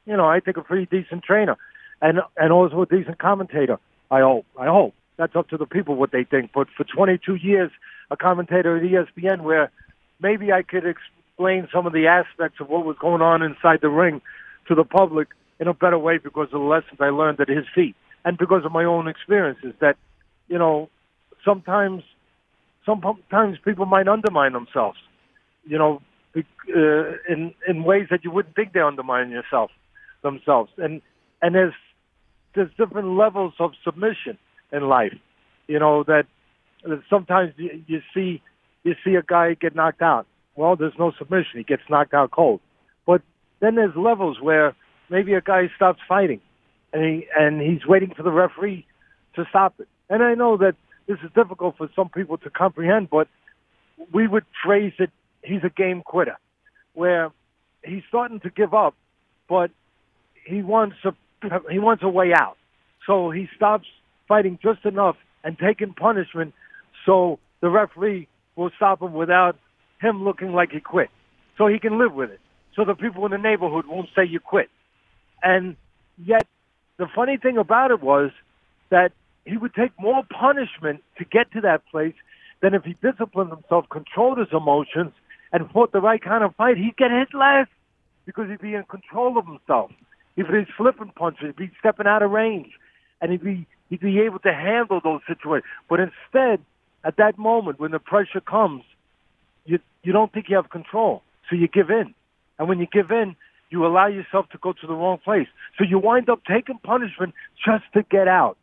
you 0.06 0.16
know, 0.16 0.26
I 0.26 0.38
think 0.38 0.56
a 0.56 0.62
pretty 0.62 0.86
decent 0.86 1.24
trainer, 1.24 1.56
and 2.00 2.20
and 2.36 2.52
also 2.52 2.82
a 2.82 2.86
decent 2.86 3.18
commentator. 3.18 3.78
I 4.10 4.20
hope. 4.20 4.46
I 4.58 4.66
hope 4.66 4.94
that's 5.16 5.34
up 5.34 5.48
to 5.48 5.56
the 5.56 5.66
people 5.66 5.96
what 5.96 6.12
they 6.12 6.24
think. 6.24 6.50
But 6.54 6.68
for 6.76 6.84
22 6.84 7.34
years, 7.36 7.70
a 8.12 8.16
commentator 8.16 8.76
at 8.76 8.83
ESPN, 8.83 9.42
where 9.42 9.71
maybe 10.21 10.52
I 10.52 10.62
could 10.62 10.85
explain 10.87 11.66
some 11.73 11.87
of 11.87 11.92
the 11.92 12.07
aspects 12.07 12.61
of 12.61 12.69
what 12.69 12.85
was 12.85 12.97
going 13.00 13.23
on 13.23 13.42
inside 13.42 13.81
the 13.81 13.88
ring 13.88 14.21
to 14.69 14.75
the 14.75 14.85
public 14.85 15.28
in 15.59 15.66
a 15.66 15.75
better 15.75 15.99
way 15.99 16.19
because 16.19 16.47
of 16.52 16.61
the 16.61 16.66
lessons 16.66 17.00
I 17.00 17.09
learned 17.09 17.40
at 17.40 17.49
his 17.49 17.64
feet 17.75 17.97
and 18.25 18.37
because 18.37 18.64
of 18.64 18.73
my 18.73 18.85
own 18.85 19.09
experiences. 19.09 19.73
That 19.81 19.97
you 20.49 20.59
know, 20.59 20.90
sometimes 21.45 22.02
sometimes 22.85 23.59
people 23.64 23.87
might 23.87 24.09
undermine 24.09 24.52
themselves. 24.52 24.99
You 25.64 25.78
know, 25.78 26.02
uh, 26.37 27.12
in 27.28 27.54
in 27.66 27.85
ways 27.85 28.09
that 28.11 28.25
you 28.25 28.31
wouldn't 28.31 28.54
think 28.54 28.73
they 28.73 28.81
undermine 28.81 29.31
yourself 29.31 29.71
themselves. 30.23 30.71
And 30.76 31.00
and 31.40 31.54
there's 31.54 31.75
there's 32.54 32.71
different 32.76 33.16
levels 33.16 33.54
of 33.59 33.73
submission 33.85 34.38
in 34.73 34.88
life. 34.88 35.14
You 35.69 35.78
know 35.78 36.04
that, 36.04 36.12
that 36.14 36.26
sometimes 37.08 37.52
you, 37.56 38.00
see 38.14 38.42
you 38.84 38.94
see 39.04 39.14
a 39.14 39.22
guy 39.22 39.54
get 39.54 39.74
knocked 39.74 40.02
out. 40.02 40.26
Well, 40.56 40.76
there's 40.76 40.94
no 40.98 41.12
submission; 41.18 41.58
he 41.58 41.62
gets 41.64 41.82
knocked 41.88 42.14
out 42.14 42.30
cold. 42.30 42.60
But 43.06 43.22
then 43.60 43.76
there's 43.76 43.96
levels 43.96 44.40
where 44.40 44.74
maybe 45.08 45.34
a 45.34 45.40
guy 45.40 45.70
stops 45.76 46.00
fighting, 46.08 46.40
and 46.92 47.04
he 47.04 47.26
and 47.38 47.60
he's 47.60 47.86
waiting 47.86 48.12
for 48.14 48.22
the 48.22 48.32
referee 48.32 48.86
to 49.34 49.44
stop 49.50 49.74
it. 49.78 49.88
And 50.10 50.22
I 50.22 50.34
know 50.34 50.56
that 50.58 50.74
this 51.06 51.18
is 51.24 51.30
difficult 51.34 51.76
for 51.78 51.88
some 51.94 52.08
people 52.08 52.38
to 52.38 52.50
comprehend, 52.50 53.08
but 53.10 53.28
we 54.12 54.26
would 54.26 54.44
phrase 54.64 54.92
it: 54.98 55.10
he's 55.42 55.64
a 55.64 55.70
game 55.70 56.02
quitter, 56.02 56.38
where 56.94 57.30
he's 57.84 58.02
starting 58.08 58.40
to 58.40 58.50
give 58.50 58.74
up, 58.74 58.94
but 59.48 59.70
he 60.44 60.62
wants 60.62 60.96
a 61.04 61.14
he 61.70 61.78
wants 61.78 62.02
a 62.02 62.08
way 62.08 62.32
out. 62.34 62.56
So 63.06 63.30
he 63.30 63.48
stops 63.56 63.86
fighting 64.28 64.58
just 64.62 64.84
enough 64.84 65.16
and 65.44 65.58
taking 65.58 65.92
punishment 65.92 66.54
so 67.04 67.38
the 67.61 67.68
referee 67.68 68.28
will 68.56 68.71
stop 68.76 69.00
him 69.02 69.12
without 69.14 69.56
him 70.00 70.25
looking 70.25 70.52
like 70.52 70.71
he 70.73 70.80
quit. 70.80 71.11
So 71.59 71.66
he 71.66 71.78
can 71.78 71.99
live 71.99 72.12
with 72.12 72.30
it. 72.30 72.40
So 72.75 72.85
the 72.85 72.94
people 72.94 73.25
in 73.26 73.32
the 73.32 73.38
neighborhood 73.38 73.87
won't 73.87 74.09
say 74.16 74.25
you 74.25 74.40
quit. 74.40 74.71
And 75.42 75.76
yet 76.18 76.47
the 76.99 77.06
funny 77.14 77.37
thing 77.37 77.59
about 77.59 77.90
it 77.90 78.02
was 78.02 78.30
that 78.90 79.12
he 79.44 79.56
would 79.56 79.75
take 79.75 79.92
more 79.99 80.23
punishment 80.30 81.02
to 81.18 81.25
get 81.25 81.50
to 81.52 81.61
that 81.62 81.82
place 81.90 82.14
than 82.61 82.75
if 82.75 82.85
he 82.85 82.97
disciplined 83.02 83.50
himself, 83.50 83.87
controlled 83.90 84.38
his 84.38 84.49
emotions, 84.52 85.12
and 85.52 85.71
fought 85.71 85.92
the 85.92 86.00
right 86.00 86.23
kind 86.23 86.44
of 86.44 86.54
fight. 86.56 86.76
He'd 86.76 86.97
get 86.97 87.11
hit 87.11 87.28
less 87.35 87.66
because 88.25 88.49
he'd 88.49 88.61
be 88.61 88.75
in 88.75 88.85
control 88.85 89.37
of 89.37 89.47
himself. 89.47 89.90
If 90.37 90.47
he's 90.47 90.73
flipping 90.76 91.12
punches, 91.14 91.47
he'd 91.49 91.56
be 91.56 91.71
stepping 91.78 92.06
out 92.06 92.23
of 92.23 92.30
range, 92.30 92.71
and 93.21 93.32
he'd 93.32 93.44
be 93.44 93.66
he'd 93.90 94.00
be 94.00 94.21
able 94.21 94.38
to 94.40 94.52
handle 94.54 95.00
those 95.02 95.21
situations. 95.26 95.68
But 95.88 96.00
instead, 96.00 96.64
at 97.04 97.16
that 97.16 97.38
moment 97.38 97.80
when 97.80 97.90
the 97.90 97.99
pressure 97.99 98.40
comes, 98.40 98.82
you 99.64 99.78
you 100.02 100.12
don't 100.12 100.32
think 100.32 100.47
you 100.49 100.56
have 100.56 100.71
control, 100.71 101.23
so 101.49 101.56
you 101.56 101.68
give 101.68 101.90
in, 101.90 102.14
and 102.59 102.68
when 102.68 102.78
you 102.78 102.87
give 102.87 103.11
in, 103.11 103.37
you 103.71 103.87
allow 103.87 104.06
yourself 104.06 104.49
to 104.50 104.59
go 104.59 104.73
to 104.73 104.87
the 104.87 104.94
wrong 104.94 105.18
place. 105.23 105.49
So 105.78 105.85
you 105.85 105.99
wind 105.99 106.28
up 106.28 106.40
taking 106.44 106.78
punishment 106.78 107.35
just 107.64 107.85
to 107.94 108.02
get 108.02 108.28
out, 108.28 108.56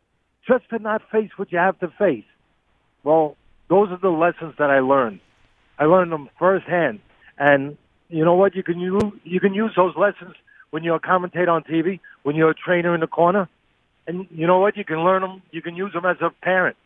just 0.46 0.68
to 0.70 0.78
not 0.78 1.02
face 1.10 1.30
what 1.36 1.50
you 1.52 1.58
have 1.58 1.78
to 1.80 1.88
face. 1.98 2.24
Well, 3.02 3.36
those 3.68 3.90
are 3.90 3.98
the 3.98 4.10
lessons 4.10 4.54
that 4.58 4.70
I 4.70 4.80
learned. 4.80 5.20
I 5.78 5.84
learned 5.86 6.12
them 6.12 6.28
firsthand, 6.38 7.00
and 7.38 7.76
you 8.08 8.24
know 8.24 8.34
what? 8.34 8.54
You 8.54 8.62
can 8.62 8.78
use 8.78 9.02
you 9.24 9.40
can 9.40 9.54
use 9.54 9.72
those 9.76 9.94
lessons 9.96 10.34
when 10.70 10.84
you're 10.84 10.96
a 10.96 11.00
commentator 11.00 11.50
on 11.50 11.62
TV, 11.64 12.00
when 12.22 12.36
you're 12.36 12.50
a 12.50 12.54
trainer 12.54 12.94
in 12.94 13.00
the 13.00 13.06
corner, 13.06 13.48
and 14.06 14.26
you 14.30 14.46
know 14.46 14.58
what? 14.58 14.76
You 14.76 14.84
can 14.84 15.04
learn 15.04 15.22
them. 15.22 15.42
You 15.50 15.62
can 15.62 15.74
use 15.74 15.92
them 15.92 16.04
as 16.04 16.16
a 16.20 16.30
parent, 16.42 16.76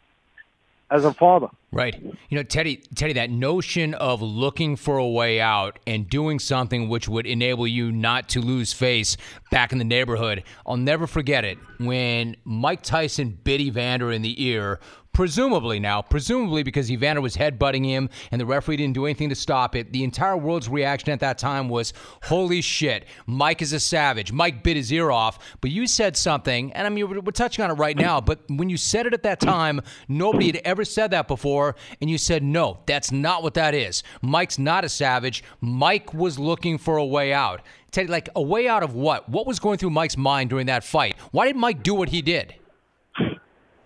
as 0.90 1.04
a 1.04 1.12
father. 1.12 1.48
Right. 1.72 2.00
You 2.28 2.36
know, 2.36 2.42
Teddy, 2.42 2.76
Teddy, 2.94 3.14
that 3.14 3.30
notion 3.30 3.94
of 3.94 4.22
looking 4.22 4.76
for 4.76 4.96
a 4.96 5.08
way 5.08 5.40
out 5.40 5.78
and 5.86 6.08
doing 6.08 6.38
something 6.38 6.88
which 6.88 7.08
would 7.08 7.26
enable 7.26 7.66
you 7.66 7.90
not 7.90 8.28
to 8.30 8.40
lose 8.40 8.72
face 8.72 9.16
back 9.50 9.72
in 9.72 9.78
the 9.78 9.84
neighborhood. 9.84 10.44
I'll 10.66 10.76
never 10.76 11.06
forget 11.06 11.44
it 11.44 11.58
when 11.78 12.36
Mike 12.44 12.82
Tyson 12.82 13.38
bit 13.42 13.60
Evander 13.60 14.12
in 14.12 14.22
the 14.22 14.44
ear 14.44 14.78
presumably 15.14 15.80
now, 15.80 16.02
presumably 16.02 16.62
because 16.62 16.90
Evander 16.90 17.22
was 17.22 17.36
headbutting 17.36 17.86
him 17.86 18.10
and 18.30 18.40
the 18.40 18.44
referee 18.44 18.76
didn't 18.76 18.94
do 18.94 19.06
anything 19.06 19.30
to 19.30 19.34
stop 19.34 19.74
it, 19.74 19.92
the 19.92 20.04
entire 20.04 20.36
world's 20.36 20.68
reaction 20.68 21.10
at 21.10 21.20
that 21.20 21.38
time 21.38 21.68
was, 21.70 21.94
holy 22.24 22.60
shit, 22.60 23.06
Mike 23.26 23.62
is 23.62 23.72
a 23.72 23.80
savage. 23.80 24.32
Mike 24.32 24.62
bit 24.62 24.76
his 24.76 24.92
ear 24.92 25.10
off. 25.10 25.38
But 25.62 25.70
you 25.70 25.86
said 25.86 26.16
something, 26.16 26.72
and 26.74 26.86
I 26.86 26.90
mean, 26.90 27.08
we're, 27.08 27.20
we're 27.20 27.32
touching 27.32 27.64
on 27.64 27.70
it 27.70 27.74
right 27.74 27.96
now, 27.96 28.20
but 28.20 28.40
when 28.50 28.68
you 28.68 28.76
said 28.76 29.06
it 29.06 29.14
at 29.14 29.22
that 29.22 29.40
time, 29.40 29.80
nobody 30.08 30.46
had 30.46 30.56
ever 30.64 30.84
said 30.84 31.12
that 31.12 31.28
before, 31.28 31.76
and 32.00 32.10
you 32.10 32.18
said, 32.18 32.42
no, 32.42 32.80
that's 32.86 33.10
not 33.10 33.42
what 33.42 33.54
that 33.54 33.74
is. 33.74 34.02
Mike's 34.20 34.58
not 34.58 34.84
a 34.84 34.88
savage. 34.88 35.44
Mike 35.60 36.12
was 36.12 36.38
looking 36.38 36.76
for 36.76 36.96
a 36.96 37.06
way 37.06 37.32
out. 37.32 37.62
Teddy, 37.92 38.08
like 38.08 38.28
a 38.34 38.42
way 38.42 38.66
out 38.66 38.82
of 38.82 38.94
what? 38.94 39.28
What 39.28 39.46
was 39.46 39.60
going 39.60 39.78
through 39.78 39.90
Mike's 39.90 40.16
mind 40.16 40.50
during 40.50 40.66
that 40.66 40.82
fight? 40.82 41.14
Why 41.30 41.46
did 41.46 41.54
Mike 41.54 41.84
do 41.84 41.94
what 41.94 42.08
he 42.08 42.22
did? 42.22 42.56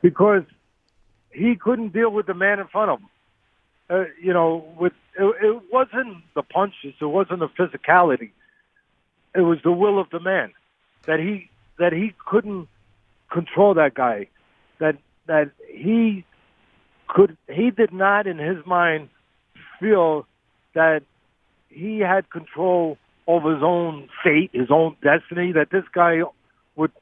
Because 0.01 0.45
he 1.33 1.57
couldn't 1.57 1.93
deal 1.93 2.11
with 2.11 2.27
the 2.27 2.35
man 2.35 2.59
in 2.59 2.67
front 2.69 2.91
of 2.91 3.01
him. 3.01 3.09
Uh, 3.91 4.05
you 4.23 4.33
know, 4.33 4.64
with 4.79 4.93
it, 5.19 5.35
it 5.43 5.62
wasn't 5.73 6.19
the 6.35 6.43
punches, 6.43 6.95
it 7.01 7.05
wasn't 7.05 7.41
the 7.41 7.49
physicality. 7.49 8.31
It 9.35 9.41
was 9.41 9.59
the 9.62 9.73
will 9.73 9.99
of 9.99 10.11
the 10.11 10.21
man 10.21 10.53
that 11.07 11.21
he 11.21 11.49
that 11.79 11.93
he 11.93 12.12
couldn't 12.27 12.69
control 13.31 13.75
that 13.75 13.95
guy. 13.95 14.29
That 14.79 14.97
that 15.27 15.53
he 15.69 16.25
could 17.09 17.37
he 17.49 17.71
did 17.71 17.93
not 17.93 18.27
in 18.27 18.38
his 18.38 18.64
mind 18.67 19.09
feel 19.81 20.27
that 20.75 21.03
he 21.69 22.01
had 22.01 22.31
control 22.31 22.99
over 23.27 23.55
his 23.55 23.62
own 23.62 24.09
fate, 24.23 24.51
his 24.53 24.71
own 24.71 24.97
destiny. 25.03 25.53
That 25.53 25.71
this 25.71 25.85
guy 25.93 26.21
would 26.77 26.93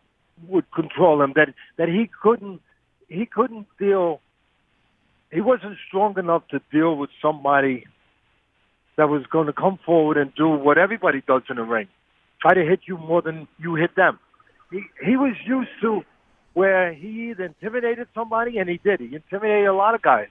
would 0.47 0.71
control 0.71 1.23
him. 1.23 1.33
That 1.35 1.55
that 1.79 1.89
he 1.89 2.09
couldn't 2.23 2.61
he 3.09 3.27
couldn't 3.27 3.67
deal. 3.79 4.21
He 5.33 5.41
wasn't 5.41 5.77
strong 5.89 6.19
enough 6.19 6.47
to 6.49 6.61
deal 6.73 6.97
with 6.97 7.11
somebody 7.21 7.85
that 8.97 9.09
was 9.09 9.25
going 9.27 9.47
to 9.47 9.53
come 9.53 9.79
forward 9.85 10.17
and 10.17 10.35
do 10.35 10.49
what 10.49 10.79
everybody 10.79 11.23
does 11.27 11.43
in 11.51 11.57
the 11.57 11.63
ring, 11.63 11.89
try 12.41 12.55
to 12.55 12.65
hit 12.65 12.81
you 12.87 12.97
more 12.97 13.23
than 13.23 13.47
you 13.59 13.75
hit 13.75 13.95
them. 13.95 14.19
He 14.71 14.83
he 15.05 15.17
was 15.17 15.35
used 15.47 15.71
to 15.83 16.03
where 16.55 16.93
he 16.93 17.31
either 17.31 17.45
intimidated 17.45 18.09
somebody, 18.15 18.59
and 18.59 18.69
he 18.69 18.81
did. 18.83 19.01
He 19.01 19.15
intimidated 19.15 19.67
a 19.67 19.75
lot 19.75 19.95
of 19.95 20.03
guys, 20.03 20.29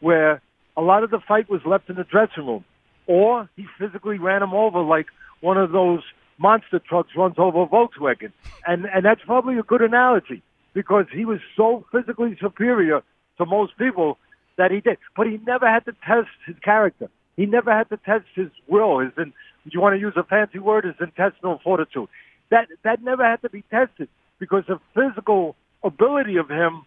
where 0.00 0.40
a 0.76 0.82
lot 0.82 1.02
of 1.02 1.10
the 1.10 1.18
fight 1.18 1.50
was 1.50 1.60
left 1.66 1.90
in 1.90 1.96
the 1.96 2.04
dressing 2.04 2.46
room, 2.46 2.64
or 3.06 3.48
he 3.56 3.66
physically 3.78 4.18
ran 4.18 4.42
him 4.42 4.54
over 4.54 4.80
like 4.80 5.06
one 5.40 5.58
of 5.58 5.72
those 5.72 6.02
monster 6.38 6.78
trucks 6.78 7.10
runs 7.16 7.34
over 7.38 7.62
a 7.62 7.66
Volkswagen, 7.66 8.32
and 8.66 8.86
and 8.86 9.04
that's 9.04 9.22
probably 9.22 9.58
a 9.58 9.62
good 9.62 9.82
analogy 9.82 10.42
because 10.74 11.06
he 11.12 11.24
was 11.24 11.40
so 11.56 11.86
physically 11.90 12.36
superior 12.40 13.02
to 13.38 13.46
most 13.46 13.78
people 13.78 14.18
that 14.56 14.70
he 14.70 14.80
did. 14.80 14.98
But 15.16 15.26
he 15.26 15.38
never 15.46 15.66
had 15.66 15.84
to 15.86 15.92
test 16.06 16.28
his 16.46 16.56
character. 16.62 17.08
He 17.36 17.46
never 17.46 17.72
had 17.72 17.88
to 17.88 17.96
test 17.96 18.26
his 18.34 18.50
will. 18.68 18.98
His, 18.98 19.12
in, 19.16 19.32
you 19.64 19.80
want 19.80 19.94
to 19.94 20.00
use 20.00 20.14
a 20.16 20.22
fancy 20.24 20.58
word, 20.58 20.84
his 20.84 20.94
intestinal 21.00 21.60
fortitude. 21.62 22.08
That 22.50 22.68
that 22.82 23.02
never 23.02 23.24
had 23.24 23.40
to 23.42 23.50
be 23.50 23.62
tested 23.70 24.08
because 24.38 24.64
the 24.68 24.78
physical 24.94 25.56
ability 25.82 26.36
of 26.36 26.48
him 26.48 26.84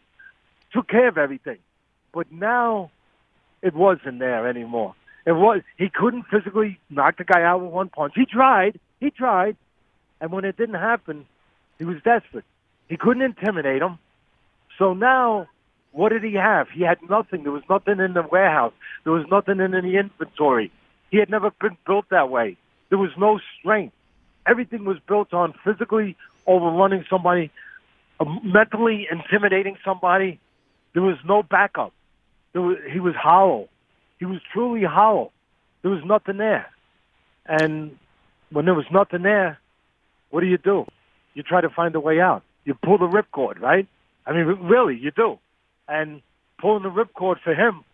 took 0.72 0.88
care 0.88 1.08
of 1.08 1.18
everything. 1.18 1.58
But 2.14 2.32
now 2.32 2.92
it 3.62 3.74
wasn't 3.74 4.20
there 4.20 4.48
anymore. 4.48 4.96
It 5.26 5.34
was 5.34 5.62
he 5.78 5.90
couldn't 5.90 6.26
physically 6.32 6.80
knock 6.90 7.18
the 7.18 7.24
guy 7.24 7.44
out 7.44 7.62
with 7.62 7.72
one 7.72 7.90
punch. 7.90 8.14
He 8.16 8.26
tried, 8.26 8.80
he 9.00 9.10
tried, 9.10 9.58
and 10.22 10.32
when 10.32 10.46
it 10.46 10.56
didn't 10.56 10.76
happen, 10.76 11.26
he 11.80 11.86
was 11.86 11.98
desperate. 12.04 12.46
He 12.88 12.98
couldn't 12.98 13.22
intimidate 13.22 13.82
him. 13.82 14.00
So 14.78 14.94
now, 14.94 15.48
what 15.92 16.10
did 16.10 16.24
he 16.24 16.34
have? 16.34 16.70
He 16.70 16.84
had 16.84 16.98
nothing. 17.10 17.44
There 17.44 17.52
was 17.52 17.64
nothing 17.70 18.00
in 18.00 18.14
the 18.14 18.22
warehouse. 18.22 18.74
There 19.04 19.14
was 19.14 19.26
nothing 19.30 19.60
in 19.60 19.72
the 19.72 19.98
inventory. 19.98 20.72
He 21.10 21.18
had 21.18 21.30
never 21.30 21.52
been 21.52 21.78
built 21.86 22.06
that 22.10 22.30
way. 22.30 22.58
There 22.90 22.98
was 22.98 23.12
no 23.18 23.40
strength. 23.60 23.94
Everything 24.46 24.86
was 24.86 24.98
built 25.08 25.34
on 25.34 25.54
physically 25.64 26.16
overrunning 26.46 27.04
somebody, 27.10 27.52
uh, 28.20 28.26
mentally 28.44 29.08
intimidating 29.12 29.78
somebody. 29.84 30.40
There 30.94 31.04
was 31.04 31.18
no 31.26 31.44
backup. 31.44 31.94
Was, 32.54 32.78
he 32.92 33.00
was 33.00 33.14
hollow. 33.16 33.68
He 34.20 34.26
was 34.26 34.40
truly 34.52 34.84
hollow. 34.84 35.32
There 35.82 35.92
was 35.92 36.04
nothing 36.04 36.38
there. 36.38 36.68
And 37.46 37.98
when 38.52 38.66
there 38.66 38.74
was 38.74 38.86
nothing 38.92 39.22
there, 39.24 39.60
what 40.30 40.42
do 40.42 40.48
you 40.48 40.58
do? 40.58 40.86
You 41.34 41.44
try 41.44 41.62
to 41.62 41.70
find 41.70 41.94
a 41.96 42.00
way 42.00 42.20
out. 42.20 42.44
You 42.68 42.74
pull 42.84 42.98
the 42.98 43.06
ripcord, 43.08 43.62
right? 43.62 43.88
I 44.26 44.34
mean, 44.34 44.44
really, 44.44 44.98
you 44.98 45.10
do. 45.12 45.40
And 45.88 46.22
pulling 46.60 46.84
the 46.84 46.90
ripcord 46.90 47.40
for 47.42 47.56
him, 47.56 47.86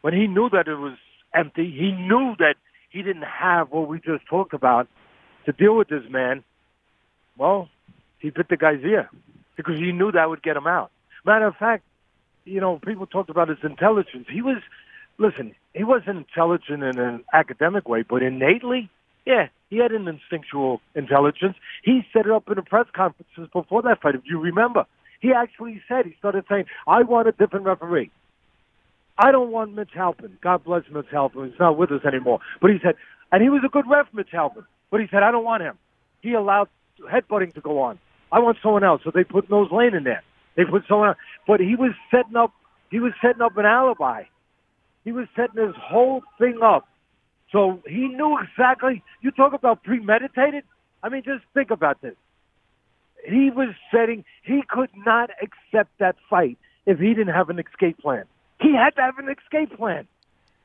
when 0.00 0.14
he 0.14 0.26
knew 0.26 0.48
that 0.48 0.66
it 0.66 0.76
was 0.76 0.96
empty, 1.34 1.70
he 1.70 1.92
knew 1.92 2.34
that 2.38 2.54
he 2.88 3.02
didn't 3.02 3.24
have 3.24 3.70
what 3.70 3.86
we 3.86 4.00
just 4.00 4.26
talked 4.26 4.54
about 4.54 4.88
to 5.44 5.52
deal 5.52 5.76
with 5.76 5.88
this 5.88 6.04
man. 6.08 6.42
Well, 7.36 7.68
he 8.18 8.30
bit 8.30 8.48
the 8.48 8.56
guy's 8.56 8.82
ear 8.82 9.10
because 9.58 9.76
he 9.76 9.92
knew 9.92 10.10
that 10.10 10.30
would 10.30 10.42
get 10.42 10.56
him 10.56 10.66
out. 10.66 10.90
Matter 11.26 11.46
of 11.46 11.56
fact, 11.56 11.84
you 12.46 12.62
know, 12.62 12.78
people 12.78 13.06
talked 13.06 13.28
about 13.28 13.50
his 13.50 13.58
intelligence. 13.62 14.26
He 14.32 14.40
was, 14.40 14.56
listen, 15.18 15.54
he 15.74 15.84
wasn't 15.84 16.16
intelligent 16.16 16.82
in 16.82 16.98
an 16.98 17.24
academic 17.34 17.86
way, 17.86 18.04
but 18.08 18.22
innately, 18.22 18.88
yeah, 19.26 19.48
he 19.70 19.78
had 19.78 19.92
an 19.92 20.08
instinctual 20.08 20.80
intelligence. 20.94 21.56
He 21.82 22.02
set 22.12 22.26
it 22.26 22.32
up 22.32 22.48
in 22.48 22.54
the 22.54 22.62
press 22.62 22.86
conferences 22.94 23.48
before 23.52 23.82
that 23.82 24.00
fight, 24.00 24.14
if 24.14 24.22
you 24.24 24.38
remember. 24.40 24.86
He 25.20 25.32
actually 25.32 25.82
said, 25.88 26.06
he 26.06 26.14
started 26.18 26.44
saying, 26.48 26.64
I 26.86 27.02
want 27.02 27.28
a 27.28 27.32
different 27.32 27.66
referee. 27.66 28.10
I 29.18 29.32
don't 29.32 29.50
want 29.50 29.74
Mitch 29.74 29.90
Halpern. 29.96 30.40
God 30.40 30.64
bless 30.64 30.84
Mitch 30.92 31.06
Halpern. 31.12 31.50
He's 31.50 31.58
not 31.58 31.76
with 31.76 31.90
us 31.90 32.04
anymore. 32.06 32.38
But 32.60 32.70
he 32.70 32.78
said, 32.82 32.94
and 33.32 33.42
he 33.42 33.50
was 33.50 33.62
a 33.64 33.68
good 33.68 33.84
ref, 33.88 34.06
Mitch 34.12 34.30
Halpern. 34.32 34.64
But 34.90 35.00
he 35.00 35.06
said, 35.10 35.22
I 35.22 35.32
don't 35.32 35.44
want 35.44 35.62
him. 35.62 35.76
He 36.22 36.32
allowed 36.34 36.68
headbutting 37.12 37.52
to 37.54 37.60
go 37.60 37.80
on. 37.80 37.98
I 38.30 38.38
want 38.38 38.58
someone 38.62 38.84
else. 38.84 39.02
So 39.04 39.10
they 39.12 39.24
put 39.24 39.50
Mills 39.50 39.72
Lane 39.72 39.94
in 39.94 40.04
there. 40.04 40.22
They 40.56 40.64
put 40.64 40.84
someone 40.88 41.08
else. 41.08 41.18
But 41.46 41.60
he 41.60 41.74
was 41.74 41.92
setting 42.10 42.36
up, 42.36 42.52
he 42.90 43.00
was 43.00 43.12
setting 43.20 43.42
up 43.42 43.56
an 43.56 43.66
alibi. 43.66 44.24
He 45.04 45.12
was 45.12 45.26
setting 45.34 45.66
his 45.66 45.74
whole 45.76 46.22
thing 46.38 46.60
up. 46.62 46.86
So 47.50 47.82
he 47.86 48.08
knew 48.08 48.38
exactly. 48.38 49.02
You 49.22 49.30
talk 49.30 49.52
about 49.52 49.82
premeditated. 49.82 50.64
I 51.02 51.08
mean, 51.08 51.22
just 51.22 51.44
think 51.54 51.70
about 51.70 52.00
this. 52.02 52.14
He 53.24 53.50
was 53.50 53.74
setting. 53.90 54.24
He 54.42 54.62
could 54.68 54.90
not 54.94 55.30
accept 55.42 55.90
that 55.98 56.16
fight 56.28 56.58
if 56.86 56.98
he 56.98 57.08
didn't 57.08 57.34
have 57.34 57.50
an 57.50 57.58
escape 57.58 57.98
plan. 57.98 58.24
He 58.60 58.74
had 58.74 58.90
to 58.96 59.02
have 59.02 59.18
an 59.18 59.28
escape 59.28 59.76
plan. 59.76 60.06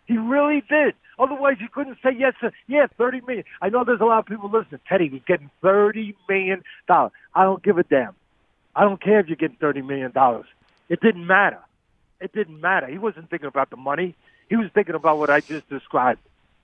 He 0.05 0.17
really 0.17 0.63
did. 0.69 0.95
Otherwise, 1.19 1.57
you 1.59 1.69
couldn't 1.69 1.97
say 2.03 2.09
yes. 2.17 2.33
Sir. 2.41 2.51
Yeah, 2.67 2.87
thirty 2.97 3.21
million. 3.21 3.45
I 3.61 3.69
know 3.69 3.83
there's 3.83 4.01
a 4.01 4.05
lot 4.05 4.19
of 4.19 4.25
people 4.25 4.49
listening. 4.49 4.81
Teddy 4.87 5.09
was 5.09 5.21
getting 5.27 5.49
thirty 5.61 6.15
million 6.27 6.63
dollars. 6.87 7.11
I 7.33 7.43
don't 7.43 7.63
give 7.63 7.77
a 7.77 7.83
damn. 7.83 8.13
I 8.75 8.83
don't 8.83 9.01
care 9.01 9.19
if 9.19 9.27
you're 9.27 9.35
getting 9.35 9.57
thirty 9.57 9.81
million 9.81 10.11
dollars. 10.11 10.45
It 10.89 11.01
didn't 11.01 11.25
matter. 11.25 11.59
It 12.19 12.33
didn't 12.33 12.59
matter. 12.59 12.87
He 12.87 12.97
wasn't 12.97 13.29
thinking 13.29 13.47
about 13.47 13.69
the 13.69 13.77
money. 13.77 14.15
He 14.49 14.55
was 14.55 14.69
thinking 14.73 14.95
about 14.95 15.17
what 15.17 15.29
I 15.29 15.39
just 15.39 15.69
described. 15.69 16.19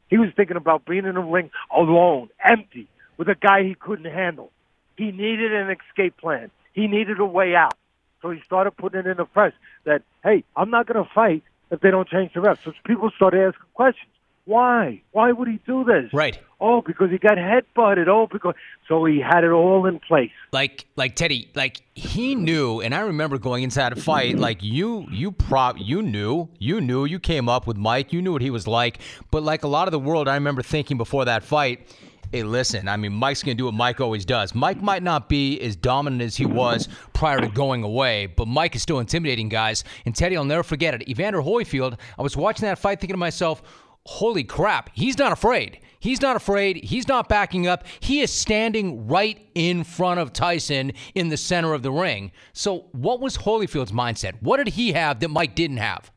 He 0.09 0.17
was 0.17 0.29
thinking 0.35 0.57
about 0.57 0.85
being 0.85 1.05
in 1.05 1.17
a 1.17 1.21
ring 1.21 1.51
alone, 1.75 2.29
empty, 2.43 2.87
with 3.17 3.29
a 3.29 3.35
guy 3.35 3.63
he 3.63 3.75
couldn't 3.75 4.11
handle. 4.11 4.51
He 4.97 5.11
needed 5.11 5.53
an 5.53 5.69
escape 5.69 6.17
plan. 6.17 6.51
He 6.73 6.87
needed 6.87 7.19
a 7.19 7.25
way 7.25 7.55
out. 7.55 7.75
So 8.21 8.31
he 8.31 8.41
started 8.45 8.71
putting 8.71 9.01
it 9.01 9.07
in 9.07 9.17
the 9.17 9.25
press 9.25 9.53
that, 9.85 10.01
hey, 10.23 10.43
I'm 10.55 10.69
not 10.69 10.87
going 10.87 11.03
to 11.03 11.09
fight 11.13 11.43
if 11.71 11.79
they 11.79 11.91
don't 11.91 12.07
change 12.07 12.33
the 12.33 12.41
refs. 12.41 12.63
So 12.63 12.73
people 12.85 13.11
started 13.15 13.41
asking 13.47 13.67
questions. 13.73 14.11
Why? 14.49 15.03
Why 15.11 15.31
would 15.31 15.47
he 15.47 15.59
do 15.67 15.83
this? 15.83 16.11
Right. 16.11 16.39
Oh, 16.59 16.81
because 16.81 17.11
he 17.11 17.19
got 17.19 17.37
headbutted. 17.37 18.07
Oh, 18.07 18.25
because 18.25 18.55
so 18.87 19.05
he 19.05 19.19
had 19.19 19.43
it 19.43 19.51
all 19.51 19.85
in 19.85 19.99
place. 19.99 20.31
Like 20.51 20.87
like 20.95 21.15
Teddy, 21.15 21.51
like 21.53 21.81
he 21.93 22.33
knew, 22.33 22.81
and 22.81 22.95
I 22.95 23.01
remember 23.01 23.37
going 23.37 23.63
inside 23.63 23.93
a 23.93 23.95
fight. 23.95 24.39
Like 24.39 24.63
you, 24.63 25.05
you 25.11 25.31
prop, 25.31 25.75
you 25.77 26.01
knew, 26.01 26.49
you 26.57 26.81
knew, 26.81 27.05
you 27.05 27.19
came 27.19 27.47
up 27.47 27.67
with 27.67 27.77
Mike. 27.77 28.11
You 28.11 28.23
knew 28.23 28.31
what 28.31 28.41
he 28.41 28.49
was 28.49 28.65
like. 28.65 28.97
But 29.29 29.43
like 29.43 29.63
a 29.63 29.67
lot 29.67 29.87
of 29.87 29.91
the 29.91 29.99
world, 29.99 30.27
I 30.27 30.33
remember 30.33 30.63
thinking 30.63 30.97
before 30.97 31.25
that 31.25 31.43
fight. 31.43 31.85
Hey, 32.31 32.41
listen, 32.41 32.87
I 32.87 32.97
mean, 32.97 33.13
Mike's 33.13 33.43
going 33.43 33.55
to 33.55 33.61
do 33.61 33.65
what 33.65 33.75
Mike 33.75 34.01
always 34.01 34.25
does. 34.25 34.55
Mike 34.55 34.81
might 34.81 35.03
not 35.03 35.29
be 35.29 35.59
as 35.61 35.75
dominant 35.75 36.23
as 36.23 36.35
he 36.35 36.45
was 36.45 36.87
prior 37.13 37.39
to 37.39 37.47
going 37.47 37.83
away, 37.83 38.27
but 38.27 38.47
Mike 38.47 38.75
is 38.75 38.81
still 38.81 38.99
intimidating 38.99 39.49
guys. 39.49 39.83
And 40.05 40.15
Teddy, 40.15 40.37
I'll 40.37 40.45
never 40.45 40.61
forget 40.61 40.93
it. 40.93 41.07
Evander 41.07 41.39
Holyfield, 41.39 41.99
I 42.17 42.21
was 42.21 42.37
watching 42.37 42.67
that 42.67 42.77
fight 42.77 42.99
thinking 42.99 43.15
to 43.15 43.17
myself, 43.17 43.63
holy 44.05 44.43
crap, 44.43 44.89
he's 44.93 45.17
not 45.17 45.31
afraid. 45.31 45.79
He's 45.99 46.21
not 46.21 46.37
afraid. 46.37 46.77
He's 46.77 47.07
not 47.07 47.27
backing 47.27 47.67
up. 47.67 47.83
He 47.99 48.21
is 48.21 48.31
standing 48.31 49.07
right 49.07 49.45
in 49.53 49.83
front 49.83 50.19
of 50.19 50.31
Tyson 50.31 50.93
in 51.13 51.27
the 51.27 51.35
center 51.35 51.73
of 51.73 51.83
the 51.83 51.91
ring. 51.91 52.31
So, 52.53 52.85
what 52.93 53.19
was 53.19 53.37
Holyfield's 53.37 53.91
mindset? 53.91 54.41
What 54.41 54.57
did 54.57 54.69
he 54.69 54.93
have 54.93 55.19
that 55.19 55.27
Mike 55.27 55.55
didn't 55.55 55.77
have? 55.77 56.09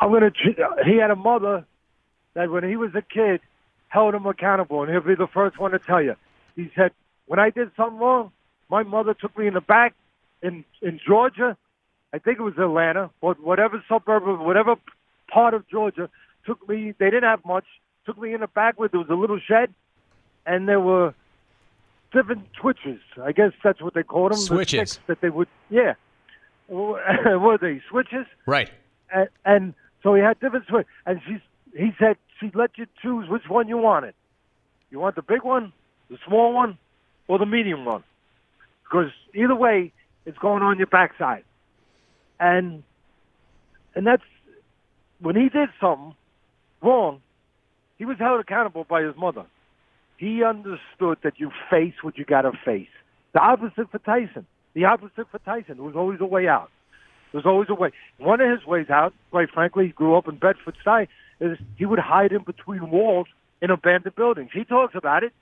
I'm 0.00 0.12
gonna. 0.12 0.30
He 0.84 0.96
had 0.96 1.10
a 1.10 1.16
mother 1.16 1.64
that 2.34 2.50
when 2.50 2.62
he 2.62 2.76
was 2.76 2.94
a 2.94 3.02
kid 3.02 3.40
held 3.88 4.14
him 4.14 4.26
accountable, 4.26 4.82
and 4.82 4.90
he'll 4.90 5.00
be 5.00 5.14
the 5.14 5.26
first 5.26 5.58
one 5.58 5.72
to 5.72 5.78
tell 5.78 6.02
you. 6.02 6.14
He 6.54 6.70
said, 6.76 6.92
"When 7.26 7.40
I 7.40 7.50
did 7.50 7.70
something 7.76 7.98
wrong, 7.98 8.30
my 8.68 8.84
mother 8.84 9.14
took 9.14 9.36
me 9.36 9.46
in 9.48 9.54
the 9.54 9.60
back 9.60 9.94
in 10.42 10.64
in 10.82 11.00
Georgia. 11.04 11.56
I 12.12 12.18
think 12.18 12.38
it 12.38 12.42
was 12.42 12.58
Atlanta, 12.58 13.10
or 13.20 13.34
whatever 13.34 13.82
suburb 13.88 14.28
of 14.28 14.38
whatever 14.38 14.76
part 15.28 15.54
of 15.54 15.66
Georgia. 15.68 16.08
Took 16.46 16.68
me. 16.68 16.94
They 16.98 17.06
didn't 17.06 17.24
have 17.24 17.44
much. 17.44 17.64
Took 18.06 18.18
me 18.18 18.34
in 18.34 18.40
the 18.40 18.46
back 18.46 18.78
where 18.78 18.88
there 18.88 19.00
was 19.00 19.08
a 19.08 19.14
little 19.14 19.40
shed, 19.40 19.72
and 20.46 20.68
there 20.68 20.80
were 20.80 21.14
different 22.12 22.46
twitches. 22.60 23.00
I 23.22 23.32
guess 23.32 23.52
that's 23.62 23.80
what 23.80 23.94
they 23.94 24.02
called 24.02 24.32
them. 24.32 24.38
Switches 24.38 24.96
the 24.96 25.14
that 25.14 25.20
they 25.20 25.30
would. 25.30 25.48
Yeah. 25.70 25.94
were 26.68 27.58
they 27.60 27.82
switches? 27.90 28.26
Right. 28.46 28.70
And, 29.12 29.28
and 29.44 29.74
so 30.02 30.14
he 30.14 30.22
had 30.22 30.40
different 30.40 30.66
switches, 30.66 30.90
and 31.06 31.20
she's 31.26 31.40
he 31.76 31.90
said 31.98 32.16
she'd 32.40 32.54
let 32.54 32.78
you 32.78 32.86
choose 33.02 33.28
which 33.28 33.48
one 33.48 33.68
you 33.68 33.76
wanted. 33.76 34.14
You 34.90 35.00
want 35.00 35.16
the 35.16 35.22
big 35.22 35.42
one, 35.42 35.72
the 36.08 36.18
small 36.26 36.54
one, 36.54 36.78
or 37.26 37.38
the 37.38 37.46
medium 37.46 37.84
one? 37.84 38.04
Because 38.84 39.10
either 39.34 39.54
way, 39.54 39.92
it's 40.24 40.38
going 40.38 40.62
on 40.62 40.78
your 40.78 40.86
backside. 40.86 41.44
And 42.38 42.82
and 43.94 44.06
that's 44.06 44.22
when 45.20 45.36
he 45.36 45.48
did 45.48 45.68
something 45.80 46.14
wrong, 46.84 47.20
he 47.98 48.04
was 48.04 48.18
held 48.18 48.40
accountable 48.40 48.84
by 48.88 49.02
his 49.02 49.16
mother. 49.16 49.46
He 50.16 50.42
understood 50.44 51.18
that 51.22 51.34
you 51.38 51.50
face 51.70 51.94
what 52.02 52.18
you 52.18 52.24
got 52.24 52.42
to 52.42 52.52
face. 52.64 52.88
The 53.32 53.40
opposite 53.40 53.90
for 53.90 53.98
Tyson. 53.98 54.46
The 54.74 54.84
opposite 54.84 55.26
for 55.30 55.38
Tyson. 55.38 55.76
There 55.76 55.84
was 55.84 55.96
always 55.96 56.20
a 56.20 56.26
way 56.26 56.46
out. 56.46 56.70
Was 57.32 57.46
always 57.46 57.68
a 57.68 57.74
way. 57.74 57.90
One 58.18 58.40
of 58.40 58.48
his 58.48 58.64
ways 58.64 58.88
out, 58.90 59.12
quite 59.32 59.50
frankly, 59.50 59.86
he 59.86 59.92
grew 59.92 60.16
up 60.16 60.28
in 60.28 60.36
Bedford 60.36 60.76
Stuy, 60.86 61.08
is 61.40 61.58
he 61.76 61.84
would 61.84 61.98
hide 61.98 62.30
in 62.30 62.44
between 62.44 62.90
walls 62.90 63.26
in 63.60 63.70
abandoned 63.70 64.14
buildings. 64.14 64.50
He 64.54 64.62
talks 64.64 64.94
about 64.94 65.24
it. 65.24 65.32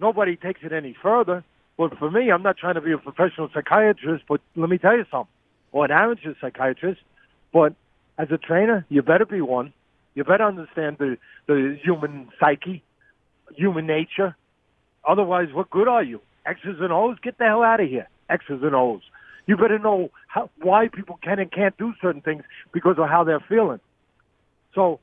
Nobody 0.00 0.34
takes 0.34 0.60
it 0.64 0.72
any 0.72 0.96
further. 1.00 1.44
But 1.78 1.96
for 1.98 2.10
me, 2.10 2.32
I'm 2.32 2.42
not 2.42 2.56
trying 2.56 2.74
to 2.74 2.80
be 2.80 2.90
a 2.90 2.98
professional 2.98 3.48
psychiatrist, 3.54 4.24
but 4.28 4.40
let 4.56 4.68
me 4.68 4.76
tell 4.76 4.96
you 4.96 5.04
something, 5.08 5.32
or 5.70 5.84
an 5.84 5.92
amateur 5.92 6.34
psychiatrist. 6.40 7.00
But 7.52 7.74
as 8.18 8.28
a 8.32 8.36
trainer, 8.36 8.84
you 8.88 9.00
better 9.02 9.24
be 9.24 9.40
one. 9.40 9.72
You 10.14 10.24
better 10.24 10.44
understand 10.44 10.96
the, 10.98 11.16
the 11.46 11.78
human 11.82 12.28
psyche, 12.38 12.82
human 13.54 13.86
nature. 13.86 14.36
Otherwise, 15.08 15.48
what 15.52 15.70
good 15.70 15.88
are 15.88 16.02
you? 16.02 16.20
X's 16.46 16.76
and 16.80 16.92
O's? 16.92 17.16
Get 17.22 17.38
the 17.38 17.44
hell 17.44 17.62
out 17.62 17.80
of 17.80 17.88
here. 17.88 18.08
X's 18.28 18.62
and 18.62 18.74
O's. 18.74 19.02
You 19.46 19.56
better 19.56 19.78
know 19.78 20.10
how, 20.28 20.50
why 20.60 20.88
people 20.92 21.18
can 21.22 21.38
and 21.38 21.50
can't 21.50 21.76
do 21.76 21.92
certain 22.00 22.20
things 22.20 22.44
because 22.72 22.96
of 22.98 23.08
how 23.08 23.24
they're 23.24 23.44
feeling. 23.48 23.80
So 24.74 25.00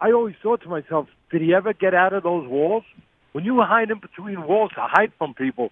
I 0.00 0.12
always 0.12 0.34
thought 0.42 0.62
to 0.62 0.68
myself, 0.68 1.08
did 1.30 1.42
he 1.42 1.54
ever 1.54 1.72
get 1.72 1.94
out 1.94 2.12
of 2.12 2.22
those 2.22 2.48
walls? 2.48 2.84
When 3.32 3.44
you 3.44 3.60
hide 3.62 3.90
in 3.90 4.00
between 4.00 4.46
walls 4.46 4.70
to 4.74 4.80
hide 4.80 5.12
from 5.18 5.34
people, 5.34 5.70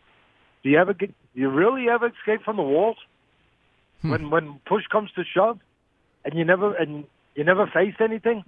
do 0.63 0.71
you 0.71 0.79
ever 0.79 0.95
get? 0.95 1.11
Do 1.35 1.41
you 1.41 1.51
really 1.51 1.89
ever 1.89 2.07
escape 2.07 2.43
from 2.45 2.57
the 2.57 2.63
walls? 2.63 2.97
Hmm. 4.03 4.11
When 4.11 4.31
when 4.31 4.61
push 4.67 4.85
comes 4.91 5.11
to 5.17 5.23
shove, 5.25 5.59
and 6.25 6.35
you 6.35 6.45
never 6.45 6.75
and 6.75 7.05
you 7.35 7.45
never 7.45 7.67
faced 7.67 8.01
anything, 8.01 8.45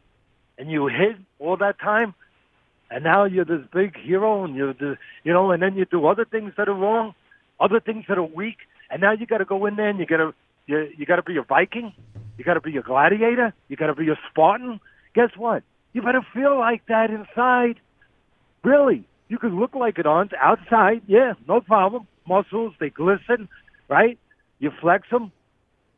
and 0.58 0.70
you 0.70 0.86
hid 0.86 1.24
all 1.38 1.56
that 1.56 1.78
time, 1.78 2.14
and 2.90 3.04
now 3.04 3.24
you're 3.24 3.44
this 3.44 3.66
big 3.72 3.96
hero, 3.98 4.44
and 4.44 4.54
you're 4.54 4.74
the 4.74 4.96
you 5.24 5.32
know, 5.32 5.50
and 5.50 5.62
then 5.62 5.74
you 5.76 5.84
do 5.84 6.06
other 6.06 6.24
things 6.24 6.52
that 6.56 6.68
are 6.68 6.74
wrong, 6.74 7.14
other 7.60 7.80
things 7.80 8.04
that 8.08 8.18
are 8.18 8.22
weak, 8.22 8.58
and 8.90 9.00
now 9.00 9.12
you 9.12 9.26
got 9.26 9.38
to 9.38 9.44
go 9.44 9.66
in 9.66 9.76
there 9.76 9.88
and 9.88 9.98
you 9.98 10.06
got 10.06 10.18
to 10.18 10.34
you 10.66 10.88
you 10.96 11.06
got 11.06 11.16
to 11.16 11.22
be 11.22 11.36
a 11.36 11.42
Viking, 11.42 11.92
you 12.36 12.44
got 12.44 12.54
to 12.54 12.60
be 12.60 12.76
a 12.76 12.82
gladiator, 12.82 13.52
you 13.68 13.76
got 13.76 13.86
to 13.86 13.94
be 13.94 14.08
a 14.08 14.18
Spartan. 14.30 14.80
Guess 15.14 15.30
what? 15.36 15.62
You 15.92 16.02
better 16.02 16.26
feel 16.32 16.58
like 16.58 16.86
that 16.86 17.10
inside. 17.10 17.80
Really. 18.64 19.06
You 19.28 19.38
can 19.38 19.58
look 19.58 19.74
like 19.74 19.98
it 19.98 20.06
on 20.06 20.30
outside. 20.38 21.02
Yeah, 21.06 21.34
no 21.48 21.60
problem. 21.60 22.06
Muscles, 22.28 22.74
they 22.78 22.90
glisten, 22.90 23.48
right? 23.88 24.18
You 24.58 24.70
flex 24.80 25.08
them. 25.10 25.32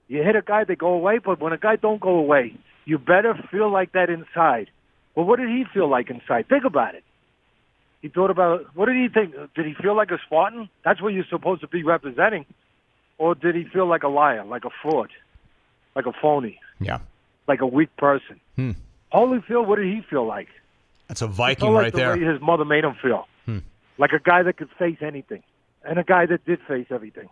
You 0.09 0.23
hit 0.23 0.37
a 0.37 0.43
guy, 0.43 0.65
they 0.65 0.77
go 0.77 0.93
away. 0.93 1.19
But 1.19 1.41
when 1.41 1.53
a 1.53 1.59
guy 1.59 1.77
don't 1.77 2.01
go 2.01 2.11
away, 2.11 2.57
you 2.85 2.99
better 2.99 3.35
feel 3.51 3.71
like 3.71 3.93
that 3.93 4.11
inside. 4.11 4.71
Well, 5.15 5.27
what 5.27 5.39
did 5.39 5.49
he 5.49 5.65
feel 5.73 5.89
like 5.89 6.11
inside? 6.11 6.49
Think 6.49 6.65
about 6.65 6.95
it. 6.95 7.05
He 8.03 8.09
thought 8.09 8.31
about 8.31 8.67
what 8.75 8.87
did 8.87 8.97
he 8.97 9.09
think? 9.09 9.35
Did 9.55 9.67
he 9.67 9.75
feel 9.75 9.97
like 9.97 10.11
a 10.11 10.19
Spartan? 10.27 10.69
That's 10.85 11.01
what 11.01 11.15
you're 11.15 11.25
supposed 11.31 11.63
to 11.63 11.69
be 11.69 11.83
representing, 11.83 12.45
or 13.17 13.35
did 13.35 13.55
he 13.55 13.65
feel 13.65 13.87
like 13.87 14.03
a 14.03 14.09
liar, 14.09 14.45
like 14.45 14.65
a 14.67 14.71
fraud, 14.83 15.09
like 15.97 16.05
a 16.05 16.13
phony? 16.21 16.59
Yeah, 16.81 16.99
like 17.49 17.63
a 17.63 17.67
weak 17.67 17.97
person. 17.97 18.41
Hmm. 18.57 18.73
Holyfield, 19.13 19.67
what 19.67 19.77
did 19.77 19.87
he 19.87 20.03
feel 20.11 20.27
like? 20.27 20.49
That's 21.09 21.23
a 21.23 21.27
Viking 21.27 21.73
like 21.73 21.83
right 21.85 21.93
the 21.93 21.99
there. 21.99 22.17
Way 22.17 22.25
his 22.25 22.41
mother 22.43 22.65
made 22.65 22.85
him 22.85 22.95
feel. 23.01 23.27
Hmm. 23.47 23.59
like 23.97 24.13
a 24.13 24.19
guy 24.19 24.43
that 24.43 24.57
could 24.59 24.71
face 24.79 24.99
anything, 25.01 25.43
and 25.83 25.99
a 25.99 26.05
guy 26.05 26.27
that 26.27 26.45
did 26.45 26.61
face 26.69 26.89
everything. 26.91 27.29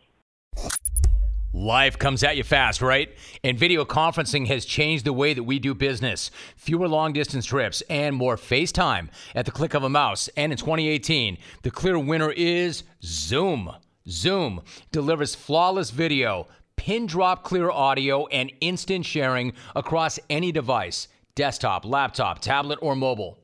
Life 1.55 1.99
comes 1.99 2.25
at 2.25 2.39
you 2.39 2.45
fast, 2.45 2.81
right? 2.81 3.15
And 3.45 3.59
video 3.59 3.85
conferencing 3.85 4.47
has 4.47 4.65
changed 4.65 5.05
the 5.05 5.13
way 5.13 5.35
that 5.35 5.43
we 5.43 5.59
do 5.59 5.75
business. 5.75 6.31
Fewer 6.57 6.89
long 6.89 7.13
distance 7.13 7.45
trips 7.45 7.83
and 7.91 8.17
more 8.17 8.37
FaceTime 8.37 9.09
at 9.35 9.45
the 9.45 9.51
click 9.51 9.75
of 9.75 9.83
a 9.83 9.91
mouse. 9.91 10.29
And 10.35 10.51
in 10.51 10.57
2018, 10.57 11.37
the 11.61 11.71
clear 11.71 11.99
winner 11.99 12.33
is 12.33 12.85
Zoom. 13.05 13.71
Zoom 14.09 14.63
delivers 14.93 15.35
flawless 15.35 15.91
video, 15.91 16.49
pin 16.77 17.05
drop 17.05 17.45
clear 17.45 17.71
audio, 17.71 18.27
and 18.29 18.51
instant 18.63 19.05
sharing 19.05 19.53
across 19.77 20.19
any 20.31 20.53
device 20.53 21.09
desktop, 21.35 21.85
laptop, 21.85 22.41
tablet, 22.41 22.79
or 22.81 22.97
mobile. 22.97 23.42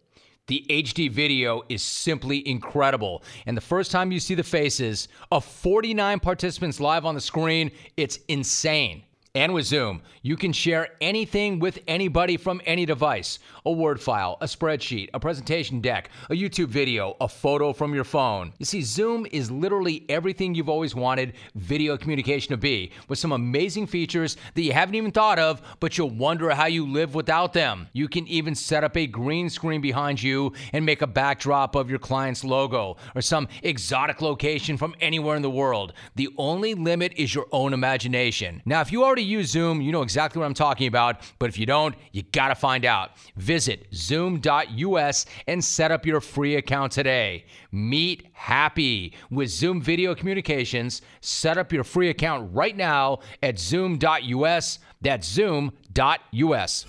The 0.49 0.65
HD 0.69 1.11
video 1.11 1.63
is 1.69 1.83
simply 1.83 2.47
incredible. 2.49 3.23
And 3.47 3.57
the 3.57 3.63
first 3.63 3.91
time 3.91 4.11
you 4.11 4.19
see 4.19 4.35
the 4.35 4.43
faces 4.43 5.09
of 5.31 5.45
49 5.45 6.21
participants 6.21 6.81
live 6.81 7.05
on 7.05 7.15
the 7.15 7.21
screen, 7.21 7.71
it's 7.97 8.19
insane. 8.29 9.05
And 9.35 9.53
with 9.53 9.67
Zoom, 9.67 10.03
you 10.23 10.37
can 10.37 10.53
share 10.53 10.89
anything 11.01 11.59
with 11.59 11.79
anybody 11.87 12.37
from 12.37 12.61
any 12.65 12.87
device 12.87 13.39
a 13.67 13.71
Word 13.71 14.01
file, 14.01 14.39
a 14.41 14.47
spreadsheet, 14.47 15.11
a 15.13 15.21
presentation 15.21 15.83
deck, 15.83 16.09
a 16.31 16.35
YouTube 16.35 16.69
video, 16.69 17.17
a 17.21 17.29
photo 17.29 17.73
from 17.75 17.95
your 17.95 18.05
phone. 18.05 18.55
You 18.59 18.65
see, 18.65 18.81
Zoom 18.81 19.27
is 19.31 19.51
literally 19.51 20.07
everything 20.09 20.55
you've 20.55 20.71
always 20.71 20.95
wanted 20.95 21.35
video 21.55 21.99
communication 21.99 22.51
to 22.51 22.57
be, 22.57 22.93
with 23.09 23.19
some 23.19 23.33
amazing 23.33 23.87
features 23.87 24.39
that 24.55 24.63
you 24.63 24.73
haven't 24.73 24.95
even 24.95 25.11
thought 25.11 25.39
of, 25.39 25.61
but 25.81 25.99
you'll 25.99 26.09
wonder 26.09 26.49
how 26.51 26.65
you 26.65 26.87
live 26.87 27.15
without 27.15 27.53
them. 27.53 27.89
You 27.93 28.09
can 28.09 28.27
even 28.27 28.55
set 28.55 28.85
up 28.85 28.97
a 28.97 29.07
green 29.07 29.51
screen 29.51 29.83
behind 29.83 30.23
you 30.23 30.55
and 30.73 30.87
make 30.87 31.03
a 31.03 31.07
backdrop 31.07 31.75
of 31.75 31.91
your 31.91 31.99
client's 31.99 32.45
logo 32.45 32.97
or 33.15 33.21
some 33.21 33.49
exotic 33.63 34.23
location 34.23 34.79
from 34.79 34.95
anywhere 35.01 35.37
in 35.37 35.43
the 35.43 35.51
world. 35.51 35.93
The 36.17 36.31
only 36.39 36.73
limit 36.73 37.13
is 37.17 37.35
your 37.35 37.47
own 37.53 37.75
imagination. 37.75 38.63
Now, 38.65 38.81
if 38.81 38.93
you 38.93 39.05
already 39.05 39.18
use 39.23 39.51
Zoom, 39.51 39.81
you 39.81 39.93
know 39.93 40.03
exactly 40.03 40.41
what 40.41 40.47
I'm 40.47 40.55
talking 40.55 40.87
about, 40.87 41.23
but 41.39 41.49
if 41.49 41.59
you 41.59 41.67
don't, 41.67 41.95
you 42.13 42.23
gotta 42.33 42.55
find 42.55 42.85
out. 42.85 43.13
Visit 43.37 43.87
zoom.us 43.95 45.27
and 45.47 45.65
set 45.65 45.91
up 45.91 46.07
your 46.07 46.21
free 46.21 46.57
account 46.57 46.93
today. 46.93 47.45
Meet 47.73 48.29
happy 48.33 49.15
with 49.31 49.49
Zoom 49.49 49.81
Video 49.81 50.15
Communications. 50.15 51.03
Set 51.21 51.59
up 51.59 51.73
your 51.73 51.85
free 51.85 52.11
account 52.11 52.51
right 52.55 52.77
now 52.77 53.19
at 53.43 53.59
zoom.us. 53.59 54.79
That's 55.01 55.29
zoom.us. 55.29 56.87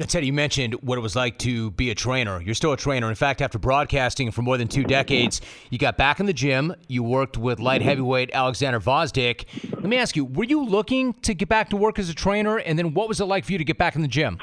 Teddy, 0.00 0.26
you 0.26 0.32
mentioned 0.32 0.74
what 0.82 0.98
it 0.98 1.00
was 1.00 1.16
like 1.16 1.38
to 1.38 1.70
be 1.72 1.90
a 1.90 1.94
trainer. 1.94 2.40
You're 2.40 2.54
still 2.54 2.72
a 2.72 2.76
trainer. 2.76 3.08
In 3.08 3.14
fact, 3.14 3.40
after 3.40 3.58
broadcasting 3.58 4.30
for 4.30 4.42
more 4.42 4.56
than 4.56 4.68
two 4.68 4.84
decades, 4.84 5.40
you 5.70 5.78
got 5.78 5.96
back 5.96 6.20
in 6.20 6.26
the 6.26 6.32
gym. 6.32 6.74
You 6.88 7.02
worked 7.02 7.36
with 7.36 7.58
light 7.60 7.82
heavyweight 7.82 8.30
Alexander 8.32 8.80
Gvozdyk. 8.80 9.44
Let 9.72 9.84
me 9.84 9.96
ask 9.96 10.16
you, 10.16 10.24
were 10.24 10.44
you 10.44 10.64
looking 10.64 11.14
to 11.14 11.34
get 11.34 11.48
back 11.48 11.70
to 11.70 11.76
work 11.76 11.98
as 11.98 12.08
a 12.08 12.14
trainer? 12.14 12.58
And 12.58 12.78
then 12.78 12.94
what 12.94 13.08
was 13.08 13.20
it 13.20 13.24
like 13.24 13.44
for 13.44 13.52
you 13.52 13.58
to 13.58 13.64
get 13.64 13.78
back 13.78 13.96
in 13.96 14.02
the 14.02 14.08
gym? 14.08 14.38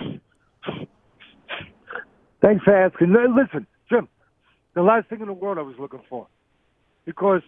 Thanks 2.41 2.63
for 2.63 2.75
asking. 2.75 3.13
Listen, 3.35 3.67
Jim, 3.89 4.07
the 4.73 4.81
last 4.81 5.07
thing 5.09 5.21
in 5.21 5.27
the 5.27 5.33
world 5.33 5.57
I 5.57 5.61
was 5.61 5.75
looking 5.77 6.01
for. 6.09 6.27
Because 7.05 7.41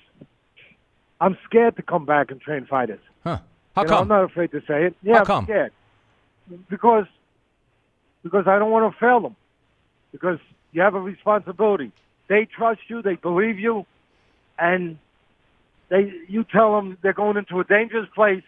I'm 1.20 1.38
scared 1.46 1.76
to 1.78 1.82
come 1.82 2.06
back 2.06 2.32
and 2.32 2.40
train 2.40 2.66
fighters. 2.66 3.00
Huh. 3.24 3.40
How 3.76 3.82
You 3.82 3.88
know, 3.88 3.94
come? 3.94 4.02
I'm 4.04 4.08
not 4.08 4.24
afraid 4.26 4.52
to 4.52 4.62
say 4.68 4.86
it. 4.86 4.96
Yeah, 5.02 5.24
How 5.26 5.38
I'm 5.38 5.44
scared. 5.46 5.72
Because 6.70 7.06
because 8.24 8.46
I 8.48 8.58
don't 8.60 8.72
want 8.72 8.92
to 8.92 9.00
fail 9.00 9.20
them. 9.22 9.36
Because 10.12 10.40
you 10.72 10.82
have 10.82 10.96
a 10.96 11.02
responsibility. 11.02 11.92
They 12.30 12.46
trust 12.46 12.82
you, 12.88 13.02
they 13.02 13.16
believe 13.16 13.60
you, 13.60 13.86
and 14.58 14.98
they 15.90 16.12
you 16.28 16.44
tell 16.44 16.76
them 16.76 16.98
they're 17.02 17.14
going 17.14 17.38
into 17.38 17.60
a 17.60 17.64
dangerous 17.64 18.08
place 18.16 18.44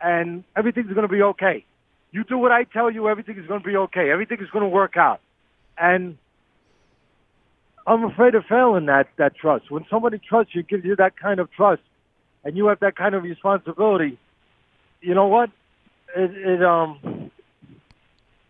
and 0.00 0.44
everything's 0.56 0.92
going 0.92 1.06
to 1.06 1.12
be 1.12 1.22
okay. 1.22 1.64
You 2.10 2.24
do 2.24 2.38
what 2.38 2.52
I 2.52 2.64
tell 2.64 2.90
you, 2.90 3.08
everything 3.08 3.38
is 3.38 3.46
going 3.46 3.60
to 3.60 3.66
be 3.66 3.76
okay. 3.76 4.10
Everything 4.10 4.38
is 4.40 4.48
going 4.50 4.62
to 4.62 4.68
work 4.68 4.96
out. 4.96 5.20
And 5.76 6.16
I'm 7.86 8.04
afraid 8.04 8.34
of 8.34 8.44
failing 8.48 8.86
that 8.86 9.08
that 9.16 9.36
trust. 9.36 9.70
When 9.70 9.84
somebody 9.90 10.18
trusts 10.18 10.54
you, 10.54 10.62
gives 10.62 10.84
you 10.84 10.96
that 10.96 11.18
kind 11.18 11.40
of 11.40 11.50
trust, 11.52 11.82
and 12.44 12.56
you 12.56 12.66
have 12.66 12.80
that 12.80 12.96
kind 12.96 13.14
of 13.14 13.22
responsibility, 13.22 14.18
you 15.00 15.14
know 15.14 15.26
what? 15.26 15.50
It, 16.16 16.30
it 16.30 16.62
um, 16.62 16.98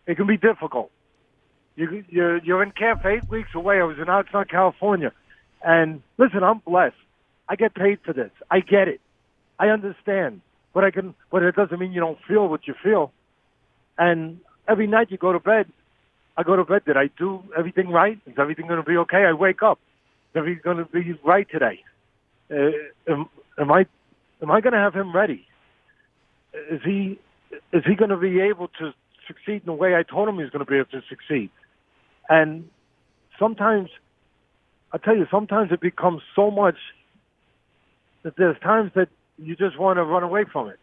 it 0.09 0.17
can 0.17 0.27
be 0.27 0.39
difficult. 0.39 0.91
You 1.77 2.03
you're 2.09 2.39
you're 2.39 2.63
in 2.63 2.73
camp 2.73 3.05
eight 3.05 3.29
weeks 3.31 3.51
away. 3.55 3.79
I 3.79 3.85
was 3.85 3.99
in 3.99 4.07
Oxnard, 4.07 4.51
California, 4.51 5.13
and 5.63 6.03
listen, 6.17 6.43
I'm 6.43 6.61
blessed. 6.67 6.97
I 7.49 7.55
get 7.55 7.75
paid 7.75 7.99
for 8.05 8.13
this. 8.13 8.31
I 8.51 8.61
get 8.61 8.89
it. 8.89 9.01
I 9.61 9.69
understand, 9.69 10.41
but 10.75 10.83
I 10.83 10.91
can. 10.91 11.15
But 11.31 11.43
it 11.43 11.55
doesn't 11.55 11.79
mean 11.79 11.93
you 11.93 12.01
don't 12.01 12.19
feel 12.27 12.49
what 12.49 12.67
you 12.67 12.75
feel. 12.83 13.13
And 13.99 14.41
every 14.67 14.87
night 14.87 15.11
you 15.11 15.19
go 15.19 15.33
to 15.33 15.39
bed, 15.39 15.67
I 16.37 16.43
go 16.43 16.57
to 16.57 16.65
bed. 16.65 16.83
Did 16.87 16.97
I 16.97 17.11
do 17.19 17.43
everything 17.57 17.91
right? 17.91 18.19
Is 18.27 18.35
everything 18.39 18.67
going 18.67 18.83
to 18.83 18.89
be 18.89 18.97
okay? 18.97 19.25
I 19.29 19.35
wake 19.35 19.63
up. 19.63 19.79
Is 20.31 20.39
everything 20.39 20.63
going 20.65 20.79
to 20.79 20.87
be 20.87 21.13
right 21.23 21.47
today? 21.51 21.81
Uh, 22.51 23.13
am, 23.13 23.29
am 23.59 23.71
I 23.71 23.85
am 24.43 24.51
I 24.51 24.63
going 24.63 24.73
to 24.73 24.79
have 24.79 24.95
him 24.95 25.15
ready? 25.15 25.47
Is 26.71 26.81
he 26.83 27.21
is 27.73 27.85
he 27.87 27.95
going 27.95 28.11
to 28.11 28.17
be 28.17 28.41
able 28.41 28.69
to 28.81 28.95
succeed 29.29 29.63
in 29.63 29.67
the 29.67 29.73
way 29.73 29.95
I 29.95 30.03
told 30.03 30.29
him 30.29 30.37
he 30.37 30.43
was 30.43 30.51
going 30.51 30.65
to 30.65 30.71
be 30.71 30.79
able 30.79 30.91
to 30.91 31.03
succeed? 31.09 31.51
And 32.29 32.69
sometimes, 33.39 33.91
I 34.93 34.99
tell 34.99 35.17
you, 35.17 35.27
sometimes 35.31 35.71
it 35.71 35.81
becomes 35.81 36.23
so 36.35 36.51
much 36.51 36.77
that 38.25 38.35
there's 38.37 38.59
times 38.61 38.91
that 38.97 39.09
you 39.39 39.55
just 39.55 39.79
want 39.79 39.99
to 39.99 40.05
run 40.05 40.23
away 40.25 40.45
from 40.53 40.69
it. 40.69 40.79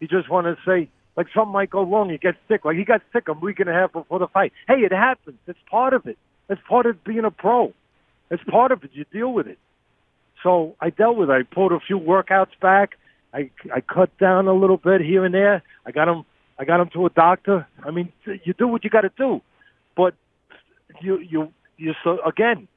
You 0.00 0.06
just 0.06 0.30
want 0.30 0.46
to 0.46 0.56
say, 0.64 0.88
like 1.16 1.26
something 1.34 1.52
might 1.52 1.70
go 1.70 1.82
wrong, 1.82 2.10
you 2.10 2.18
get 2.18 2.36
sick. 2.46 2.64
Like 2.64 2.76
he 2.76 2.84
got 2.84 3.02
sick 3.12 3.28
a 3.28 3.32
week 3.32 3.58
and 3.58 3.68
a 3.68 3.72
half 3.72 3.92
before 3.92 4.20
the 4.20 4.28
fight. 4.28 4.52
Hey, 4.68 4.76
it 4.76 4.92
happens. 4.92 5.38
It's 5.48 5.58
part 5.68 5.92
of 5.92 6.06
it. 6.06 6.16
It's 6.48 6.60
part 6.68 6.86
of 6.86 7.02
being 7.02 7.24
a 7.24 7.30
pro. 7.30 7.72
It's 8.30 8.42
part 8.44 8.72
of 8.72 8.84
it. 8.84 8.90
You 8.92 9.04
deal 9.12 9.32
with 9.32 9.46
it. 9.46 9.58
So 10.42 10.76
I 10.80 10.90
dealt 10.90 11.16
with 11.16 11.30
it. 11.30 11.32
I 11.32 11.42
pulled 11.42 11.72
a 11.72 11.80
few 11.80 11.98
workouts 11.98 12.58
back. 12.60 12.90
I 13.34 13.50
I 13.74 13.80
cut 13.80 14.16
down 14.18 14.46
a 14.46 14.52
little 14.52 14.76
bit 14.76 15.00
here 15.00 15.24
and 15.24 15.34
there. 15.34 15.62
I 15.84 15.90
got 15.90 16.08
him. 16.08 16.24
I 16.58 16.64
got 16.64 16.80
him 16.80 16.90
to 16.94 17.06
a 17.06 17.10
doctor. 17.10 17.66
I 17.84 17.90
mean, 17.90 18.12
you 18.44 18.52
do 18.52 18.66
what 18.66 18.84
you 18.84 18.90
got 18.90 19.02
to 19.02 19.12
do, 19.16 19.40
but 19.96 20.14
you 21.00 21.18
you 21.18 21.52
you 21.76 21.94
so 22.02 22.18
again. 22.26 22.68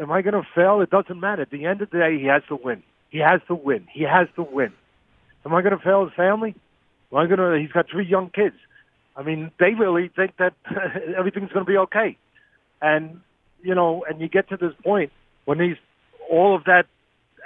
Am 0.00 0.10
I 0.10 0.22
going 0.22 0.34
to 0.34 0.42
fail? 0.56 0.80
It 0.80 0.90
doesn't 0.90 1.20
matter. 1.20 1.42
At 1.42 1.50
the 1.50 1.66
end 1.66 1.80
of 1.80 1.88
the 1.90 1.98
day, 1.98 2.18
he 2.18 2.26
has 2.26 2.42
to 2.48 2.56
win. 2.56 2.82
He 3.10 3.18
has 3.18 3.40
to 3.46 3.54
win. 3.54 3.86
He 3.92 4.02
has 4.02 4.26
to 4.34 4.42
win. 4.42 4.72
Am 5.46 5.54
I 5.54 5.62
going 5.62 5.76
to 5.76 5.82
fail 5.82 6.04
his 6.04 6.12
family? 6.14 6.56
Am 7.12 7.18
I 7.18 7.26
going 7.26 7.38
to? 7.38 7.56
He's 7.56 7.70
got 7.70 7.88
three 7.88 8.04
young 8.04 8.28
kids. 8.30 8.56
I 9.16 9.22
mean, 9.22 9.52
they 9.60 9.74
really 9.74 10.08
think 10.08 10.36
that 10.38 10.54
everything's 11.16 11.52
going 11.52 11.64
to 11.64 11.70
be 11.70 11.78
okay. 11.78 12.16
And 12.82 13.20
you 13.62 13.74
know, 13.74 14.04
and 14.08 14.20
you 14.20 14.28
get 14.28 14.48
to 14.48 14.56
this 14.56 14.72
point 14.82 15.12
when 15.44 15.60
he's 15.60 15.76
all 16.28 16.56
of 16.56 16.64
that, 16.64 16.86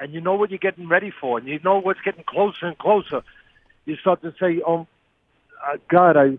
and 0.00 0.14
you 0.14 0.20
know 0.20 0.34
what 0.34 0.50
you're 0.50 0.58
getting 0.58 0.88
ready 0.88 1.12
for, 1.20 1.38
and 1.38 1.46
you 1.46 1.60
know 1.62 1.80
what's 1.80 2.00
getting 2.00 2.24
closer 2.26 2.66
and 2.66 2.78
closer. 2.78 3.22
You 3.84 3.96
start 3.96 4.22
to 4.22 4.34
say, 4.40 4.62
"Oh, 4.66 4.86
uh, 5.66 5.76
God, 5.88 6.16
I, 6.16 6.38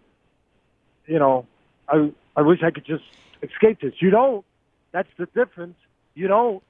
you 1.05 1.19
know, 1.19 1.45
I 1.87 2.11
I 2.35 2.41
wish 2.41 2.59
I 2.63 2.71
could 2.71 2.85
just 2.85 3.03
escape 3.41 3.81
this." 3.81 3.93
You 3.99 4.09
don't. 4.09 4.45
That's 4.91 5.09
the 5.17 5.25
difference. 5.27 5.75
You 6.15 6.27
don't. 6.27 6.63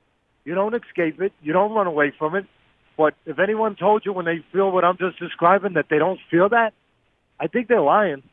You 0.45 0.55
don't 0.55 0.73
escape 0.73 1.21
it. 1.21 1.33
You 1.41 1.53
don't 1.53 1.73
run 1.73 1.87
away 1.87 2.11
from 2.17 2.35
it. 2.35 2.45
But 2.97 3.13
if 3.25 3.39
anyone 3.39 3.75
told 3.75 4.05
you 4.05 4.13
when 4.13 4.25
they 4.25 4.43
feel 4.51 4.71
what 4.71 4.83
I'm 4.83 4.97
just 4.97 5.19
describing 5.19 5.73
that 5.73 5.85
they 5.89 5.99
don't 5.99 6.19
feel 6.29 6.49
that, 6.49 6.73
I 7.39 7.47
think 7.47 7.67
they're 7.67 7.81
lying. 7.81 8.23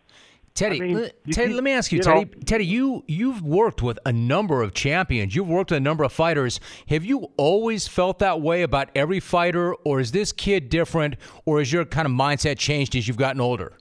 Teddy, 0.55 0.83
I 0.83 0.87
mean, 0.87 1.11
Teddy, 1.31 1.49
keep- 1.49 1.55
let 1.55 1.65
me 1.65 1.71
ask 1.73 1.93
you, 1.93 1.99
you 1.99 2.03
Teddy. 2.03 2.25
know- 2.25 2.31
Teddy, 2.47 2.65
you 2.65 3.05
you've 3.07 3.43
worked 3.43 3.83
with 3.83 3.99
a 4.07 4.13
number 4.13 4.63
of 4.63 4.73
champions. 4.73 5.37
You've 5.37 5.49
worked 5.49 5.71
with 5.71 5.77
a 5.77 5.81
number 5.81 6.03
of 6.03 6.13
fighters. 6.13 6.59
Have 6.89 7.05
you 7.05 7.29
always 7.37 7.87
felt 7.87 8.19
that 8.21 8.41
way 8.41 8.63
about 8.63 8.89
every 8.95 9.21
fighter, 9.21 9.75
or 9.75 10.01
is 10.01 10.13
this 10.13 10.33
kid 10.33 10.71
different, 10.71 11.17
or 11.45 11.61
is 11.61 11.73
your 11.73 11.85
kind 11.85 12.07
of 12.07 12.13
mindset 12.13 12.57
changed 12.59 12.97
as 12.97 13.07
you've 13.07 13.19
gotten 13.19 13.41
older? 13.41 13.75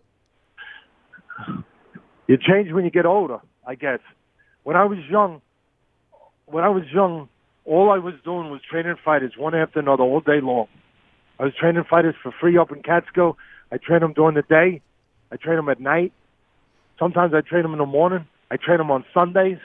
You 2.27 2.37
change 2.37 2.71
when 2.71 2.85
you 2.85 2.91
get 2.91 3.05
older, 3.05 3.39
I 3.67 3.75
guess. 3.75 3.99
When 4.63 4.75
I 4.75 4.85
was 4.85 4.99
young, 5.09 5.41
when 6.45 6.63
I 6.63 6.69
was 6.69 6.83
young, 6.93 7.29
all 7.65 7.91
I 7.91 7.97
was 7.97 8.13
doing 8.23 8.49
was 8.49 8.61
training 8.69 8.95
fighters 9.03 9.33
one 9.37 9.55
after 9.55 9.79
another 9.79 10.03
all 10.03 10.21
day 10.21 10.41
long. 10.41 10.67
I 11.39 11.43
was 11.43 11.53
training 11.59 11.83
fighters 11.89 12.15
for 12.21 12.33
free 12.39 12.57
up 12.57 12.71
in 12.71 12.81
Catskill. 12.81 13.37
I 13.71 13.77
train 13.77 13.99
them 14.01 14.13
during 14.13 14.35
the 14.35 14.43
day. 14.43 14.81
I 15.31 15.35
train 15.37 15.57
them 15.57 15.69
at 15.69 15.79
night. 15.79 16.13
Sometimes 16.97 17.33
I 17.33 17.41
train 17.41 17.63
them 17.63 17.73
in 17.73 17.79
the 17.79 17.85
morning. 17.85 18.25
I 18.49 18.57
train 18.57 18.77
them 18.77 18.91
on 18.91 19.03
Sundays. 19.13 19.57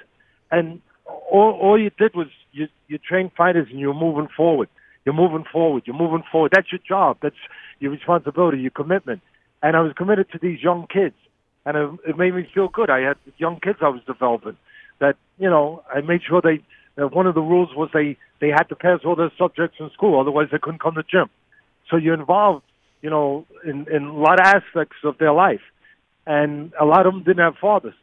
And 0.51 0.81
all, 1.07 1.59
all 1.61 1.81
you 1.81 1.91
did 1.99 2.15
was 2.15 2.27
you, 2.53 2.67
you 2.89 2.99
train 2.99 3.31
fighters 3.37 3.69
and 3.71 3.79
you're 3.79 3.95
moving 3.95 4.29
forward. 4.37 4.69
You're 5.05 5.15
moving 5.15 5.45
forward. 5.51 5.85
You're 5.87 5.97
moving 5.97 6.25
forward. 6.31 6.53
That's 6.55 6.73
your 6.73 6.81
job. 6.87 7.19
That's 7.23 7.37
your 7.79 7.93
responsibility, 7.93 8.59
your 8.59 8.71
commitment. 8.71 9.21
And 9.63 9.77
I 9.77 9.81
was 9.81 9.93
committed 9.97 10.31
to 10.33 10.39
these 10.41 10.63
young 10.63 10.87
kids. 10.93 11.15
And 11.71 11.99
it, 12.05 12.11
it 12.11 12.19
made 12.19 12.35
me 12.35 12.49
feel 12.53 12.69
good. 12.69 12.91
I 12.91 13.01
had 13.01 13.17
young 13.39 13.61
kids 13.61 13.79
I 13.81 13.89
was 13.89 14.01
developing 14.07 14.57
that, 14.99 15.17
you 15.39 15.49
know, 15.49 15.83
I 15.95 16.01
made 16.01 16.23
sure 16.29 16.41
they, 16.43 16.63
uh, 17.01 17.07
one 17.07 17.27
of 17.27 17.35
the 17.35 17.41
rules 17.41 17.71
was 17.77 17.91
they 17.95 18.17
they 18.41 18.49
had 18.49 18.65
to 18.65 18.75
pass 18.75 19.01
all 19.05 19.15
their 19.15 19.31
subjects 19.39 19.77
in 19.79 19.91
school, 19.91 20.19
otherwise 20.21 20.49
they 20.51 20.59
couldn't 20.59 20.83
come 20.83 20.95
to 20.95 21.03
gym. 21.03 21.29
So 21.89 21.97
you're 21.97 22.15
involved, 22.15 22.65
you 23.03 23.11
know, 23.11 23.47
in 23.65 23.87
in 23.89 24.05
a 24.05 24.17
lot 24.17 24.41
of 24.41 24.47
aspects 24.47 24.97
of 25.05 25.19
their 25.19 25.33
life, 25.33 25.61
and 26.27 26.73
a 26.81 26.85
lot 26.85 27.07
of 27.07 27.13
them 27.13 27.23
didn't 27.23 27.45
have 27.45 27.57
fathers. 27.61 27.95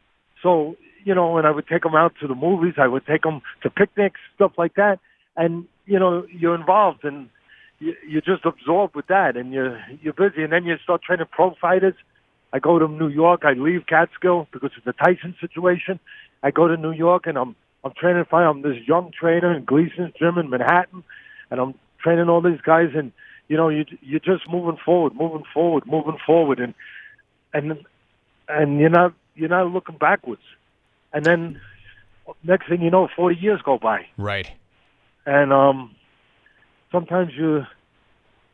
So 0.42 0.76
you 1.04 1.14
know, 1.14 1.36
and 1.38 1.46
I 1.46 1.50
would 1.50 1.66
take 1.66 1.82
them 1.82 1.94
out 1.94 2.14
to 2.20 2.26
the 2.26 2.34
movies. 2.34 2.74
I 2.78 2.88
would 2.88 3.06
take 3.06 3.22
them 3.22 3.42
to 3.62 3.70
picnics, 3.70 4.20
stuff 4.34 4.52
like 4.56 4.74
that, 4.74 4.98
and 5.36 5.66
you 5.86 5.98
know, 5.98 6.26
you're 6.30 6.54
involved 6.54 7.04
and 7.04 7.28
you, 7.78 7.94
you're 8.06 8.22
just 8.22 8.44
absorbed 8.44 8.94
with 8.94 9.06
that, 9.08 9.36
and 9.36 9.52
you're 9.52 9.78
you're 10.00 10.14
busy, 10.14 10.42
and 10.42 10.52
then 10.52 10.64
you 10.64 10.76
start 10.82 11.02
training 11.02 11.26
pro 11.30 11.54
fighters. 11.60 11.94
I 12.52 12.58
go 12.58 12.78
to 12.78 12.88
New 12.88 13.08
York. 13.08 13.42
I 13.44 13.52
leave 13.52 13.86
Catskill 13.86 14.48
because 14.52 14.70
it's 14.76 14.86
a 14.86 14.92
Tyson 14.92 15.34
situation. 15.40 16.00
I 16.42 16.50
go 16.50 16.68
to 16.68 16.76
New 16.76 16.92
York, 16.92 17.26
and 17.26 17.36
I'm 17.36 17.56
I'm 17.84 17.92
training 17.92 18.24
fine. 18.30 18.46
I'm 18.46 18.62
this 18.62 18.76
young 18.86 19.12
trainer 19.18 19.54
in 19.56 19.64
Gleason's 19.64 20.14
gym 20.18 20.38
in 20.38 20.50
Manhattan, 20.50 21.04
and 21.50 21.60
I'm 21.60 21.74
training 22.02 22.28
all 22.28 22.40
these 22.40 22.60
guys. 22.60 22.90
And 22.94 23.12
you 23.48 23.56
know, 23.56 23.68
you 23.68 23.84
you're 24.00 24.20
just 24.20 24.48
moving 24.50 24.78
forward, 24.82 25.14
moving 25.14 25.44
forward, 25.52 25.84
moving 25.86 26.18
forward, 26.24 26.58
and 26.58 26.74
and 27.52 27.84
and 28.48 28.80
you're 28.80 28.90
not 28.90 29.14
you're 29.34 29.48
not 29.48 29.68
looking 29.68 29.96
backwards. 29.98 30.42
And 31.12 31.24
then 31.24 31.60
next 32.42 32.68
thing 32.68 32.82
you 32.82 32.90
know, 32.90 33.08
40 33.14 33.36
years 33.36 33.60
go 33.62 33.78
by. 33.78 34.06
Right. 34.16 34.50
And 35.26 35.52
um, 35.52 35.94
sometimes 36.92 37.32
you 37.36 37.64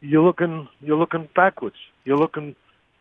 you're 0.00 0.22
looking 0.22 0.68
you're 0.80 0.98
looking 0.98 1.28
backwards. 1.34 1.76
You're 2.04 2.18
looking 2.18 2.54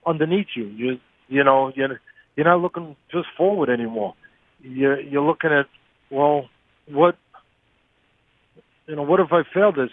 underneath 0.06 0.48
you. 0.56 0.66
You 0.66 1.00
you 1.28 1.44
know 1.44 1.72
you're 1.76 2.00
you're 2.36 2.46
not 2.46 2.62
looking 2.62 2.96
just 3.12 3.28
forward 3.38 3.70
anymore. 3.70 4.16
You're 4.62 5.00
you're 5.00 5.24
looking 5.24 5.52
at 5.52 5.68
well, 6.10 6.48
what 6.88 7.16
you 8.88 8.96
know, 8.96 9.02
what 9.04 9.20
if 9.20 9.32
I 9.32 9.42
fail 9.54 9.72
this? 9.72 9.90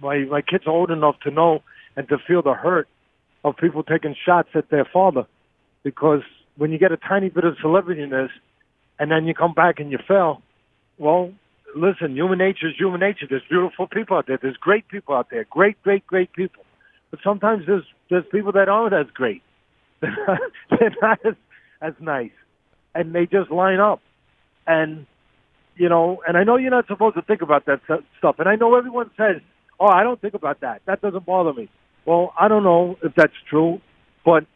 My 0.00 0.18
my 0.24 0.42
kids 0.42 0.64
are 0.66 0.72
old 0.72 0.90
enough 0.90 1.16
to 1.22 1.30
know 1.30 1.60
and 1.96 2.08
to 2.08 2.16
feel 2.26 2.42
the 2.42 2.54
hurt 2.54 2.88
of 3.44 3.56
people 3.56 3.82
taking 3.82 4.16
shots 4.26 4.48
at 4.54 4.70
their 4.70 4.84
father, 4.84 5.26
because 5.84 6.22
when 6.56 6.72
you 6.72 6.78
get 6.78 6.90
a 6.90 6.96
tiny 6.96 7.28
bit 7.28 7.44
of 7.44 7.54
celebrityness, 7.64 8.30
and 8.98 9.10
then 9.10 9.26
you 9.26 9.34
come 9.34 9.54
back 9.54 9.78
and 9.78 9.92
you 9.92 9.98
fail, 10.08 10.42
well, 10.98 11.30
listen, 11.76 12.16
human 12.16 12.38
nature 12.38 12.68
is 12.68 12.74
human 12.76 13.00
nature. 13.00 13.26
There's 13.28 13.42
beautiful 13.48 13.86
people 13.86 14.16
out 14.16 14.26
there. 14.26 14.38
There's 14.40 14.56
great 14.56 14.88
people 14.88 15.14
out 15.14 15.28
there. 15.30 15.46
Great, 15.48 15.80
great, 15.82 16.04
great 16.06 16.32
people. 16.32 16.64
But 17.10 17.20
sometimes 17.22 17.64
there's 17.66 17.84
there's 18.10 18.24
people 18.30 18.52
that 18.52 18.68
aren't 18.68 18.94
as 18.94 19.06
great. 19.14 19.42
They're 20.00 20.94
not 21.02 21.18
as 21.24 21.34
as 21.80 21.94
nice, 22.00 22.32
and 22.94 23.14
they 23.14 23.26
just 23.26 23.50
line 23.50 23.80
up. 23.80 24.00
And 24.66 25.06
you 25.76 25.88
know, 25.88 26.22
and 26.26 26.36
I 26.36 26.44
know 26.44 26.56
you're 26.56 26.70
not 26.70 26.86
supposed 26.86 27.16
to 27.16 27.22
think 27.22 27.42
about 27.42 27.66
that 27.66 27.80
stuff. 28.18 28.36
And 28.38 28.48
I 28.48 28.56
know 28.56 28.74
everyone 28.76 29.10
says, 29.16 29.40
"Oh, 29.80 29.86
I 29.86 30.02
don't 30.02 30.20
think 30.20 30.34
about 30.34 30.60
that. 30.60 30.82
That 30.86 31.00
doesn't 31.00 31.26
bother 31.26 31.52
me." 31.52 31.68
Well, 32.04 32.32
I 32.38 32.48
don't 32.48 32.62
know 32.64 32.96
if 33.02 33.14
that's 33.14 33.34
true, 33.50 33.80
but 34.24 34.46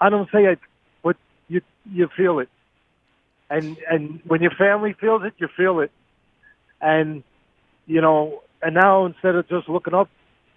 I 0.00 0.10
don't 0.10 0.28
say 0.30 0.44
it, 0.44 0.58
but 1.02 1.16
you 1.48 1.62
you 1.90 2.08
feel 2.16 2.38
it, 2.40 2.48
and 3.50 3.76
and 3.90 4.20
when 4.26 4.42
your 4.42 4.52
family 4.52 4.94
feels 5.00 5.22
it, 5.24 5.34
you 5.38 5.48
feel 5.56 5.80
it, 5.80 5.90
and 6.80 7.22
you 7.86 8.00
know, 8.00 8.42
and 8.62 8.74
now 8.74 9.06
instead 9.06 9.34
of 9.34 9.48
just 9.48 9.68
looking 9.68 9.94
up, 9.94 10.08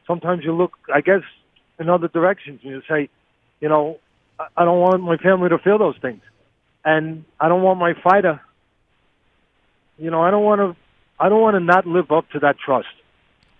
sometimes 0.05 0.43
you 0.43 0.53
look, 0.53 0.73
I 0.93 1.01
guess, 1.01 1.21
in 1.79 1.89
other 1.89 2.07
directions, 2.07 2.61
and 2.63 2.71
you 2.71 2.81
say, 2.89 3.09
you 3.59 3.69
know, 3.69 3.99
I 4.39 4.65
don't 4.65 4.79
want 4.79 5.01
my 5.01 5.17
family 5.17 5.49
to 5.49 5.57
feel 5.57 5.77
those 5.77 5.97
things, 6.01 6.21
and 6.85 7.25
I 7.39 7.47
don't 7.49 7.63
want 7.63 7.79
my 7.79 7.93
fighter 8.03 8.41
you 9.97 10.11
know, 10.11 10.21
I 10.21 10.31
don't 10.31 10.43
want 10.43 10.59
to. 10.61 10.75
I 11.19 11.29
don't 11.29 11.41
want 11.41 11.55
to 11.55 11.59
not 11.59 11.87
live 11.87 12.11
up 12.11 12.29
to 12.31 12.39
that 12.39 12.57
trust. 12.63 12.87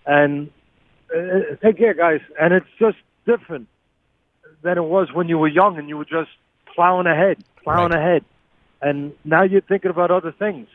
And 0.06 0.50
uh, 1.14 1.56
take 1.62 1.78
care, 1.78 1.94
guys. 1.94 2.20
And 2.40 2.54
it's 2.54 2.66
just 2.78 2.96
different 3.26 3.66
than 4.62 4.78
it 4.78 4.84
was 4.84 5.08
when 5.12 5.28
you 5.28 5.38
were 5.38 5.48
young 5.48 5.76
and 5.76 5.88
you 5.88 5.96
were 5.96 6.04
just 6.04 6.30
plowing 6.74 7.08
ahead, 7.08 7.42
plowing 7.64 7.90
right. 7.90 7.98
ahead. 7.98 8.24
And 8.80 9.12
now 9.24 9.42
you're 9.42 9.60
thinking 9.60 9.90
about 9.90 10.12
other 10.12 10.30
things. 10.30 10.68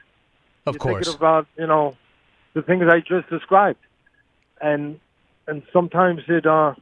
Of 0.65 0.75
you're 0.75 0.79
course. 0.79 1.05
Thinking 1.05 1.17
about 1.17 1.47
you 1.57 1.67
know 1.67 1.95
the 2.53 2.61
things 2.61 2.83
I 2.89 2.99
just 2.99 3.29
described, 3.29 3.79
and 4.61 4.99
and 5.47 5.63
sometimes 5.71 6.21
it 6.27 6.45
uh 6.45 6.73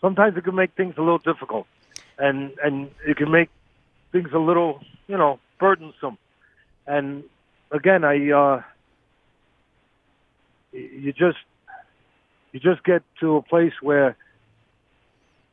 sometimes 0.00 0.36
it 0.36 0.44
can 0.44 0.54
make 0.54 0.72
things 0.76 0.94
a 0.96 1.00
little 1.00 1.18
difficult, 1.18 1.66
and 2.18 2.52
and 2.62 2.90
it 3.06 3.16
can 3.16 3.30
make 3.30 3.50
things 4.12 4.28
a 4.32 4.38
little 4.38 4.80
you 5.06 5.16
know 5.16 5.38
burdensome 5.58 6.18
and 6.90 7.22
again, 7.70 8.04
I 8.04 8.30
uh, 8.30 8.62
you 10.72 11.12
just 11.12 11.38
you 12.52 12.60
just 12.60 12.82
get 12.84 13.02
to 13.20 13.36
a 13.36 13.42
place 13.42 13.72
where 13.80 14.16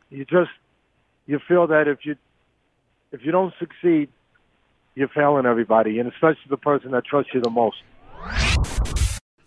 you 0.10 0.26
just 0.26 0.50
you 1.28 1.40
feel 1.48 1.68
that 1.68 1.88
if 1.88 2.06
you 2.06 2.16
if 3.12 3.24
you 3.24 3.32
don't 3.32 3.54
succeed, 3.60 4.10
you're 4.96 5.10
failing 5.10 5.46
everybody, 5.46 6.00
and 6.00 6.12
especially 6.12 6.50
the 6.50 6.58
person 6.58 6.92
that 6.92 7.06
trusts 7.06 7.32
you 7.34 7.42
the 7.42 7.50
most. 7.52 7.78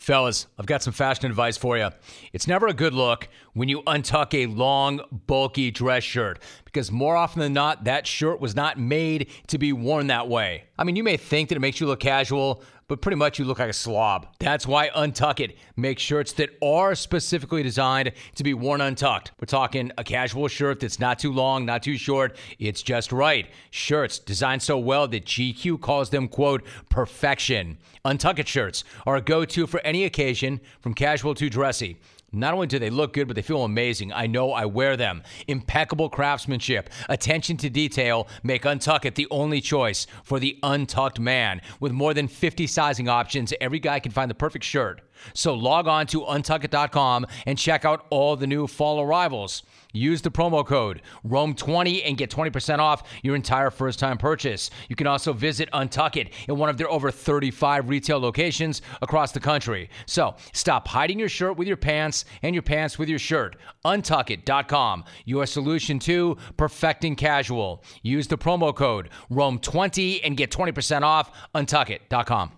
Fellas, 0.01 0.47
I've 0.59 0.65
got 0.65 0.83
some 0.83 0.95
fashion 0.95 1.27
advice 1.27 1.59
for 1.59 1.77
you. 1.77 1.91
It's 2.33 2.47
never 2.47 2.67
a 2.67 2.73
good 2.73 2.95
look 2.95 3.29
when 3.53 3.69
you 3.69 3.83
untuck 3.83 4.33
a 4.33 4.47
long, 4.47 5.03
bulky 5.27 5.71
dress 5.71 6.03
shirt 6.03 6.39
because 6.73 6.93
more 6.93 7.17
often 7.17 7.41
than 7.41 7.53
not, 7.53 7.85
that 7.85 8.07
shirt 8.07 8.41
was 8.41 8.55
not 8.55 8.79
made 8.79 9.29
to 9.49 9.59
be 9.59 9.73
worn 9.73 10.07
that 10.07 10.29
way. 10.29 10.65
I 10.79 10.85
mean, 10.85 10.97
you 10.97 11.03
may 11.03 11.17
think 11.17 11.49
that 11.49 11.57
it 11.57 11.61
makes 11.61 11.81
you 11.81 11.87
look 11.87 12.01
casual, 12.01 12.63
but 12.87 13.01
pretty 13.01 13.17
much 13.17 13.39
you 13.39 13.45
look 13.45 13.59
like 13.59 13.71
a 13.71 13.73
slob. 13.73 14.27
That's 14.39 14.67
why 14.67 14.89
Untuck 14.89 15.39
It 15.41 15.57
makes 15.77 16.03
shirts 16.03 16.33
that 16.35 16.51
are 16.63 16.95
specifically 16.95 17.63
designed 17.63 18.13
to 18.35 18.43
be 18.43 18.55
worn 18.55 18.81
untucked. 18.81 19.33
We're 19.41 19.47
talking 19.47 19.93
a 19.99 20.05
casual 20.05 20.49
shirt 20.49 20.81
that's 20.81 20.99
not 20.99 21.19
too 21.19 21.33
long, 21.33 21.65
not 21.65 21.83
too 21.83 21.97
short, 21.97 22.37
it's 22.59 22.83
just 22.83 23.13
right. 23.13 23.49
Shirts 23.71 24.19
designed 24.19 24.63
so 24.63 24.79
well 24.79 25.07
that 25.09 25.25
GQ 25.25 25.81
calls 25.81 26.11
them, 26.11 26.27
quote, 26.27 26.65
perfection. 26.89 27.79
Untuck 28.05 28.39
It 28.39 28.49
shirts 28.49 28.83
are 29.07 29.17
a 29.17 29.21
go 29.21 29.45
to 29.45 29.67
for 29.67 29.81
any 29.81 30.05
occasion, 30.05 30.61
from 30.81 30.95
casual 30.95 31.35
to 31.35 31.49
dressy. 31.49 31.97
Not 32.33 32.55
only 32.55 32.67
do 32.67 32.79
they 32.79 32.91
look 32.91 33.13
good, 33.13 33.27
but 33.27 33.35
they 33.35 33.43
feel 33.43 33.65
amazing. 33.65 34.13
I 34.13 34.27
know 34.27 34.53
I 34.53 34.65
wear 34.67 34.97
them. 34.97 35.23
Impeccable 35.49 36.09
craftsmanship, 36.09 36.91
attention 37.09 37.57
to 37.59 37.71
detail 37.71 38.29
make 38.43 38.63
Untuck 38.63 39.05
It 39.05 39.17
the 39.17 39.27
only 39.31 39.61
choice 39.61 40.07
for 40.23 40.39
the 40.39 40.59
untucked 40.63 41.19
man. 41.19 41.61
With 41.81 41.93
more 41.93 42.15
than 42.15 42.29
50 42.29 42.67
sizing 42.67 43.09
options, 43.09 43.53
every 43.61 43.79
guy 43.79 44.01
can 44.01 44.13
find 44.13 44.31
the 44.31 44.35
perfect 44.35 44.65
shirt. 44.65 45.03
So 45.35 45.55
log 45.55 45.87
on 45.87 46.07
to 46.09 46.23
untuckit.com 46.23 47.27
and 47.47 47.59
check 47.59 47.85
out 47.85 48.07
all 48.11 48.37
the 48.37 48.47
new 48.47 48.67
fall 48.67 49.01
arrivals. 49.01 49.63
Use 49.93 50.23
the 50.23 50.31
promo 50.31 50.67
code 50.67 51.03
ROME20 51.27 52.03
and 52.05 52.17
get 52.17 52.31
20% 52.31 52.79
off 52.79 53.03
your 53.23 53.35
entire 53.35 53.71
first 53.71 53.99
time 53.99 54.19
purchase. 54.19 54.71
You 54.89 54.97
can 54.97 55.07
also 55.07 55.33
visit 55.33 55.69
Untuckit 55.73 56.31
in 56.49 56.57
one 56.57 56.69
of 56.69 56.77
their 56.77 56.91
over 56.91 57.11
35 57.11 57.89
retail 57.89 58.19
locations 58.19 58.83
across 59.03 59.33
the 59.33 59.41
country. 59.41 59.91
So 60.07 60.37
stop 60.53 60.89
hiding 60.89 61.19
your 61.19 61.29
shirt 61.29 61.57
with 61.57 61.69
your 61.69 61.77
pants 61.77 62.25
and 62.43 62.55
your 62.55 62.63
pants 62.63 62.99
with 62.99 63.09
your 63.09 63.19
shirt. 63.19 63.57
Untuckit.com, 63.85 65.05
your 65.25 65.47
solution 65.47 65.99
to 66.01 66.37
perfecting 66.57 67.17
casual. 67.17 67.85
Use 68.03 68.27
the 68.29 68.39
promo 68.39 68.75
code 68.75 69.09
ROME20 69.31 70.21
and 70.25 70.37
get 70.37 70.51
20% 70.51 71.03
off. 71.03 71.31
Untuckit.com 71.55 72.53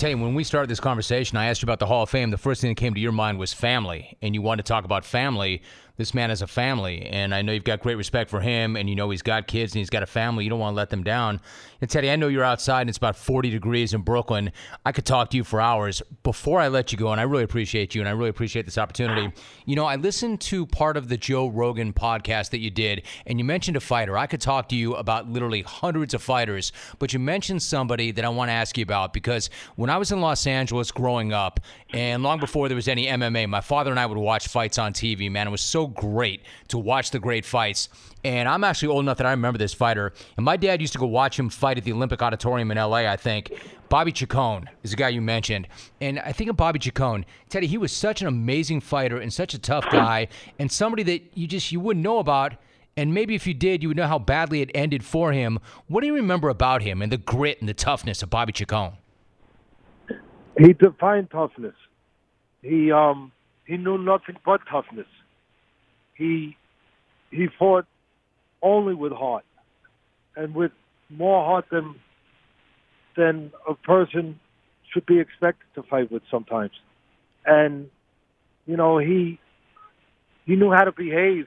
tell 0.00 0.10
you, 0.10 0.18
when 0.18 0.34
we 0.34 0.44
started 0.44 0.70
this 0.70 0.80
conversation, 0.80 1.36
I 1.36 1.46
asked 1.46 1.60
you 1.60 1.66
about 1.66 1.78
the 1.78 1.86
Hall 1.86 2.04
of 2.04 2.08
Fame. 2.10 2.30
The 2.30 2.38
first 2.38 2.62
thing 2.62 2.70
that 2.70 2.76
came 2.76 2.94
to 2.94 3.00
your 3.00 3.12
mind 3.12 3.38
was 3.38 3.52
family, 3.52 4.16
and 4.22 4.34
you 4.34 4.40
wanted 4.40 4.64
to 4.64 4.68
talk 4.68 4.86
about 4.86 5.04
family 5.04 5.60
this 6.00 6.14
man 6.14 6.30
has 6.30 6.40
a 6.40 6.46
family, 6.46 7.02
and 7.02 7.34
I 7.34 7.42
know 7.42 7.52
you've 7.52 7.62
got 7.62 7.80
great 7.80 7.96
respect 7.96 8.30
for 8.30 8.40
him, 8.40 8.74
and 8.74 8.88
you 8.88 8.96
know 8.96 9.10
he's 9.10 9.20
got 9.20 9.46
kids 9.46 9.74
and 9.74 9.80
he's 9.80 9.90
got 9.90 10.02
a 10.02 10.06
family. 10.06 10.44
You 10.44 10.50
don't 10.50 10.58
want 10.58 10.72
to 10.72 10.76
let 10.76 10.88
them 10.88 11.04
down. 11.04 11.42
And 11.82 11.90
Teddy, 11.90 12.10
I 12.10 12.16
know 12.16 12.28
you're 12.28 12.44
outside 12.44 12.82
and 12.82 12.88
it's 12.88 12.98
about 12.98 13.16
40 13.16 13.50
degrees 13.50 13.94
in 13.94 14.00
Brooklyn. 14.00 14.52
I 14.84 14.92
could 14.92 15.06
talk 15.06 15.30
to 15.30 15.36
you 15.36 15.44
for 15.44 15.60
hours. 15.60 16.02
Before 16.22 16.60
I 16.60 16.68
let 16.68 16.92
you 16.92 16.98
go, 16.98 17.12
and 17.12 17.20
I 17.20 17.24
really 17.24 17.44
appreciate 17.44 17.94
you 17.94 18.00
and 18.00 18.08
I 18.08 18.12
really 18.12 18.30
appreciate 18.30 18.64
this 18.64 18.78
opportunity, 18.78 19.32
you 19.66 19.76
know, 19.76 19.84
I 19.84 19.96
listened 19.96 20.40
to 20.42 20.66
part 20.66 20.96
of 20.96 21.08
the 21.08 21.16
Joe 21.16 21.48
Rogan 21.48 21.92
podcast 21.92 22.50
that 22.50 22.60
you 22.60 22.70
did, 22.70 23.02
and 23.26 23.38
you 23.38 23.44
mentioned 23.44 23.76
a 23.76 23.80
fighter. 23.80 24.16
I 24.16 24.26
could 24.26 24.40
talk 24.40 24.70
to 24.70 24.76
you 24.76 24.94
about 24.94 25.28
literally 25.28 25.62
hundreds 25.62 26.14
of 26.14 26.22
fighters, 26.22 26.72
but 26.98 27.12
you 27.12 27.18
mentioned 27.18 27.62
somebody 27.62 28.10
that 28.12 28.24
I 28.24 28.30
want 28.30 28.48
to 28.48 28.54
ask 28.54 28.76
you 28.78 28.82
about 28.82 29.12
because 29.12 29.50
when 29.76 29.90
I 29.90 29.98
was 29.98 30.12
in 30.12 30.20
Los 30.20 30.46
Angeles 30.46 30.90
growing 30.90 31.32
up, 31.34 31.60
and 31.92 32.22
long 32.22 32.40
before 32.40 32.68
there 32.68 32.76
was 32.76 32.88
any 32.88 33.06
MMA, 33.06 33.48
my 33.48 33.60
father 33.60 33.90
and 33.90 33.98
I 33.98 34.06
would 34.06 34.16
watch 34.16 34.48
fights 34.48 34.78
on 34.78 34.92
TV, 34.92 35.30
man. 35.30 35.48
It 35.48 35.50
was 35.50 35.60
so 35.60 35.86
great 35.94 36.42
to 36.68 36.78
watch 36.78 37.10
the 37.10 37.18
great 37.18 37.44
fights. 37.44 37.88
And 38.24 38.48
I'm 38.48 38.64
actually 38.64 38.88
old 38.88 39.04
enough 39.04 39.18
that 39.18 39.26
I 39.26 39.30
remember 39.30 39.58
this 39.58 39.74
fighter. 39.74 40.12
And 40.36 40.44
my 40.44 40.56
dad 40.56 40.80
used 40.80 40.92
to 40.94 40.98
go 40.98 41.06
watch 41.06 41.38
him 41.38 41.48
fight 41.48 41.78
at 41.78 41.84
the 41.84 41.92
Olympic 41.92 42.22
Auditorium 42.22 42.70
in 42.70 42.78
LA, 42.78 43.10
I 43.10 43.16
think. 43.16 43.52
Bobby 43.88 44.12
Chacon 44.12 44.68
is 44.82 44.90
the 44.90 44.96
guy 44.96 45.08
you 45.08 45.20
mentioned. 45.20 45.66
And 46.00 46.20
I 46.20 46.32
think 46.32 46.50
of 46.50 46.56
Bobby 46.56 46.78
Chacon, 46.78 47.24
Teddy, 47.48 47.66
he 47.66 47.78
was 47.78 47.92
such 47.92 48.20
an 48.20 48.28
amazing 48.28 48.80
fighter 48.80 49.18
and 49.18 49.32
such 49.32 49.54
a 49.54 49.58
tough 49.58 49.84
guy 49.90 50.28
and 50.58 50.70
somebody 50.70 51.02
that 51.04 51.22
you 51.34 51.46
just 51.46 51.72
you 51.72 51.80
wouldn't 51.80 52.04
know 52.04 52.18
about 52.18 52.54
And 52.96 53.14
maybe 53.14 53.34
if 53.34 53.46
you 53.46 53.54
did, 53.54 53.82
you 53.82 53.88
would 53.88 53.96
know 53.96 54.06
how 54.06 54.18
badly 54.18 54.60
it 54.60 54.70
ended 54.74 55.04
for 55.04 55.32
him. 55.32 55.58
What 55.88 56.02
do 56.02 56.06
you 56.06 56.14
remember 56.14 56.48
about 56.48 56.82
him 56.82 57.02
and 57.02 57.10
the 57.10 57.16
grit 57.18 57.58
and 57.60 57.68
the 57.68 57.74
toughness 57.74 58.22
of 58.22 58.30
Bobby 58.30 58.52
Chacon? 58.52 58.92
He 60.58 60.72
defined 60.72 61.30
toughness. 61.30 61.74
He 62.62 62.92
um 62.92 63.32
he 63.64 63.76
knew 63.76 63.96
nothing 63.98 64.36
but 64.44 64.60
toughness. 64.70 65.06
He 66.20 66.54
he 67.30 67.48
fought 67.58 67.86
only 68.60 68.92
with 68.92 69.12
heart, 69.12 69.44
and 70.36 70.54
with 70.54 70.72
more 71.08 71.42
heart 71.42 71.64
than 71.72 71.94
than 73.16 73.52
a 73.66 73.74
person 73.74 74.38
should 74.92 75.06
be 75.06 75.18
expected 75.18 75.66
to 75.76 75.82
fight 75.82 76.12
with 76.12 76.22
sometimes. 76.30 76.72
And 77.46 77.88
you 78.66 78.76
know 78.76 78.98
he 78.98 79.40
he 80.44 80.56
knew 80.56 80.70
how 80.70 80.84
to 80.84 80.92
behave 80.92 81.46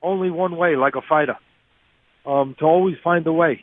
only 0.00 0.30
one 0.30 0.56
way, 0.56 0.74
like 0.74 0.94
a 0.94 1.02
fighter, 1.02 1.36
um, 2.24 2.56
to 2.60 2.64
always 2.64 2.96
find 3.04 3.26
a 3.26 3.32
way. 3.32 3.62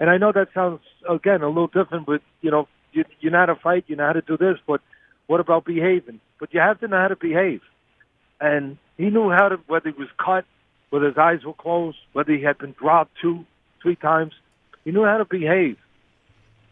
And 0.00 0.10
I 0.10 0.16
know 0.18 0.32
that 0.32 0.48
sounds 0.52 0.80
again 1.08 1.42
a 1.42 1.48
little 1.48 1.68
different, 1.68 2.04
but 2.04 2.20
you 2.40 2.50
know 2.50 2.66
you 2.92 3.04
you 3.20 3.30
know 3.30 3.38
how 3.38 3.46
to 3.46 3.54
fight, 3.54 3.84
you 3.86 3.94
know 3.94 4.06
how 4.06 4.12
to 4.14 4.22
do 4.22 4.36
this, 4.36 4.58
but 4.66 4.80
what 5.28 5.38
about 5.38 5.64
behaving? 5.64 6.18
But 6.40 6.52
you 6.52 6.58
have 6.58 6.80
to 6.80 6.88
know 6.88 6.96
how 6.96 7.08
to 7.08 7.16
behave. 7.16 7.60
And 8.40 8.76
he 8.96 9.10
knew 9.10 9.30
how 9.30 9.48
to 9.48 9.56
whether 9.66 9.90
he 9.90 9.98
was 9.98 10.08
cut, 10.24 10.44
whether 10.90 11.06
his 11.06 11.18
eyes 11.18 11.44
were 11.44 11.54
closed, 11.54 11.98
whether 12.12 12.32
he 12.32 12.42
had 12.42 12.58
been 12.58 12.72
dropped 12.72 13.12
two, 13.20 13.44
three 13.82 13.96
times. 13.96 14.32
He 14.84 14.92
knew 14.92 15.04
how 15.04 15.18
to 15.18 15.24
behave 15.24 15.76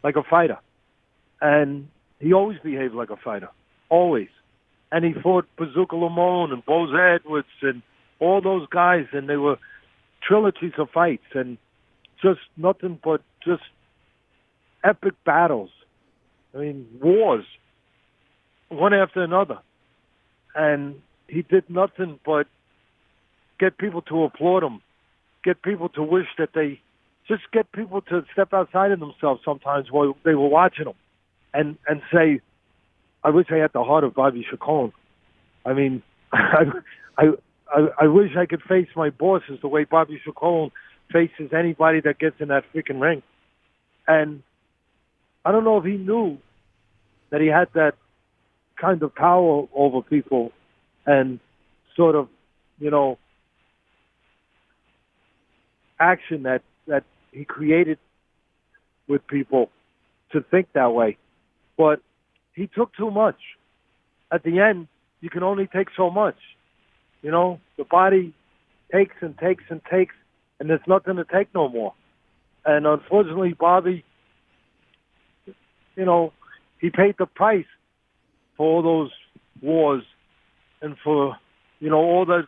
like 0.02 0.16
a 0.16 0.22
fighter. 0.22 0.58
And 1.40 1.88
he 2.20 2.32
always 2.32 2.58
behaved 2.62 2.94
like 2.94 3.10
a 3.10 3.16
fighter. 3.16 3.48
Always. 3.88 4.28
And 4.90 5.04
he 5.04 5.12
fought 5.12 5.46
Bazooka 5.56 5.96
Limón 5.96 6.52
and 6.52 6.64
Boza 6.64 7.16
Edwards 7.16 7.48
and 7.62 7.82
all 8.20 8.40
those 8.40 8.66
guys 8.68 9.06
and 9.12 9.28
they 9.28 9.36
were 9.36 9.58
trilogies 10.22 10.72
of 10.78 10.90
fights 10.90 11.24
and 11.34 11.58
just 12.22 12.40
nothing 12.56 12.98
but 13.02 13.22
just 13.44 13.62
epic 14.84 15.14
battles. 15.24 15.70
I 16.54 16.58
mean, 16.58 16.86
wars, 17.00 17.44
one 18.68 18.94
after 18.94 19.22
another. 19.22 19.58
And 20.54 21.00
he 21.32 21.42
did 21.42 21.68
nothing 21.70 22.20
but 22.26 22.46
get 23.58 23.78
people 23.78 24.02
to 24.02 24.24
applaud 24.24 24.62
him, 24.62 24.82
get 25.42 25.62
people 25.62 25.88
to 25.90 26.02
wish 26.02 26.26
that 26.38 26.50
they 26.54 26.80
just 27.26 27.42
get 27.52 27.72
people 27.72 28.02
to 28.02 28.24
step 28.32 28.52
outside 28.52 28.90
of 28.90 29.00
themselves 29.00 29.40
sometimes 29.44 29.90
while 29.90 30.14
they 30.24 30.34
were 30.34 30.48
watching 30.48 30.86
him 30.86 30.94
and 31.54 31.78
and 31.88 32.02
say, 32.12 32.40
I 33.24 33.30
wish 33.30 33.46
I 33.50 33.56
had 33.56 33.72
the 33.72 33.82
heart 33.82 34.04
of 34.04 34.14
Bobby 34.14 34.46
Chacon. 34.48 34.92
I 35.64 35.72
mean, 35.72 36.02
I, 36.32 36.64
I 37.16 37.24
I 38.02 38.06
wish 38.08 38.32
I 38.36 38.44
could 38.44 38.62
face 38.62 38.88
my 38.94 39.08
bosses 39.08 39.58
the 39.62 39.68
way 39.68 39.84
Bobby 39.84 40.20
Chacon 40.22 40.70
faces 41.10 41.52
anybody 41.56 42.00
that 42.00 42.18
gets 42.18 42.36
in 42.40 42.48
that 42.48 42.64
freaking 42.74 43.00
ring. 43.00 43.22
And 44.06 44.42
I 45.46 45.52
don't 45.52 45.64
know 45.64 45.78
if 45.78 45.84
he 45.84 45.96
knew 45.96 46.36
that 47.30 47.40
he 47.40 47.46
had 47.46 47.68
that 47.74 47.94
kind 48.76 49.02
of 49.02 49.14
power 49.14 49.66
over 49.74 50.02
people 50.02 50.52
and 51.07 51.40
sort 51.96 52.14
of, 52.14 52.28
you 52.78 52.90
know, 52.90 53.18
action 55.98 56.44
that 56.44 56.62
that 56.86 57.05
he 57.30 57.44
created 57.44 57.98
with 59.09 59.26
people 59.26 59.70
to 60.32 60.40
think 60.50 60.68
that 60.74 60.92
way. 60.92 61.16
But 61.76 62.00
he 62.55 62.66
took 62.66 62.94
too 62.94 63.11
much. 63.11 63.38
At 64.30 64.42
the 64.42 64.61
end, 64.61 64.88
you 65.20 65.30
can 65.30 65.42
only 65.42 65.66
take 65.66 65.88
so 65.96 66.11
much. 66.11 66.36
You 67.22 67.30
know, 67.30 67.61
the 67.76 67.84
body 67.84 68.34
takes 68.92 69.14
and 69.20 69.36
takes 69.38 69.64
and 69.70 69.80
takes, 69.90 70.14
and 70.59 70.68
there's 70.68 70.80
nothing 70.86 71.16
to 71.16 71.24
take 71.24 71.55
no 71.55 71.68
more. 71.68 71.94
And 72.64 72.86
unfortunately, 72.86 73.55
Bobby, 73.59 74.05
you 75.96 76.05
know, 76.05 76.32
he 76.80 76.90
paid 76.90 77.16
the 77.18 77.26
price 77.26 77.66
for 78.57 78.66
all 78.66 78.82
those 78.82 79.11
wars 79.61 80.03
and 80.82 80.96
for, 81.02 81.36
you 81.80 81.88
know, 81.88 81.98
all 81.98 82.26
the 82.26 82.42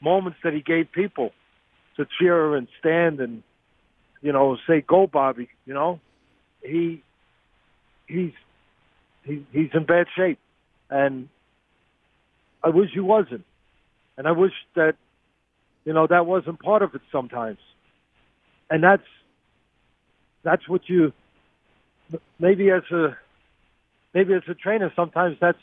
moments 0.00 0.38
that 0.42 0.54
he 0.54 0.60
gave 0.60 0.90
people 0.90 1.30
to 1.96 2.06
cheer 2.18 2.56
and 2.56 2.66
stand 2.80 3.20
and, 3.20 3.42
you 4.22 4.32
know, 4.32 4.56
say, 4.66 4.80
go, 4.80 5.06
Bobby, 5.06 5.48
you 5.66 5.74
know. 5.74 6.00
He, 6.62 7.02
he's, 8.08 8.32
he, 9.22 9.46
he's 9.52 9.70
in 9.74 9.84
bad 9.84 10.06
shape. 10.16 10.38
And 10.90 11.28
I 12.62 12.70
wish 12.70 12.90
he 12.92 13.00
wasn't. 13.00 13.44
And 14.16 14.26
I 14.26 14.32
wish 14.32 14.52
that, 14.74 14.94
you 15.84 15.92
know, 15.92 16.06
that 16.06 16.24
wasn't 16.26 16.60
part 16.60 16.82
of 16.82 16.94
it 16.94 17.02
sometimes. 17.12 17.58
And 18.70 18.82
that's, 18.82 19.02
that's 20.42 20.66
what 20.68 20.82
you, 20.88 21.12
maybe 22.38 22.70
as 22.70 22.82
a, 22.90 23.16
maybe 24.14 24.32
as 24.32 24.42
a 24.48 24.54
trainer, 24.54 24.90
sometimes 24.96 25.36
that's, 25.40 25.58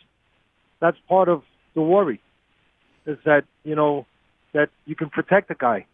that's 0.79 0.97
part 1.07 1.27
of 1.27 1.43
the 1.75 1.81
worry 1.81 2.21
is 3.05 3.17
that, 3.25 3.43
you 3.63 3.75
know, 3.75 4.05
that 4.53 4.69
you 4.85 4.95
can 4.95 5.09
protect 5.09 5.49
a 5.51 5.55
guy. 5.55 5.85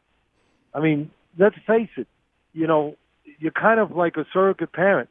I 0.74 0.80
mean, 0.80 1.12
let's 1.38 1.56
face 1.66 1.90
it, 1.98 2.08
you 2.54 2.68
know, 2.68 2.96
you're 3.40 3.52
kind 3.52 3.80
of 3.80 3.92
like 3.92 4.18
a 4.18 4.26
surrogate 4.34 4.74
parent. 4.74 5.10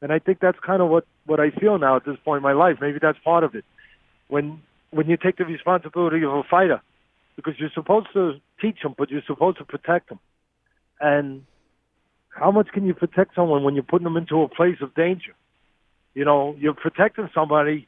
And 0.00 0.12
I 0.12 0.18
think 0.18 0.38
that's 0.40 0.58
kind 0.64 0.80
of 0.80 0.88
what, 0.88 1.04
what 1.26 1.40
I 1.40 1.50
feel 1.50 1.78
now 1.78 1.96
at 1.96 2.04
this 2.04 2.16
point 2.24 2.38
in 2.38 2.42
my 2.42 2.52
life. 2.52 2.76
Maybe 2.80 2.98
that's 3.00 3.18
part 3.24 3.44
of 3.44 3.54
it. 3.54 3.64
When 4.28 4.62
when 4.90 5.06
you 5.08 5.16
take 5.16 5.36
the 5.36 5.44
responsibility 5.44 6.24
of 6.24 6.32
a 6.32 6.42
fighter, 6.50 6.80
because 7.36 7.54
you're 7.58 7.70
supposed 7.74 8.08
to 8.14 8.34
teach 8.60 8.78
them, 8.82 8.94
but 8.96 9.10
you're 9.10 9.22
supposed 9.26 9.58
to 9.58 9.64
protect 9.64 10.08
them. 10.08 10.18
And 11.00 11.44
how 12.30 12.50
much 12.50 12.68
can 12.68 12.86
you 12.86 12.94
protect 12.94 13.34
someone 13.34 13.64
when 13.64 13.74
you're 13.74 13.82
putting 13.82 14.04
them 14.04 14.16
into 14.16 14.42
a 14.42 14.48
place 14.48 14.78
of 14.80 14.94
danger? 14.94 15.34
You 16.14 16.24
know, 16.24 16.56
you're 16.58 16.74
protecting 16.74 17.28
somebody, 17.34 17.86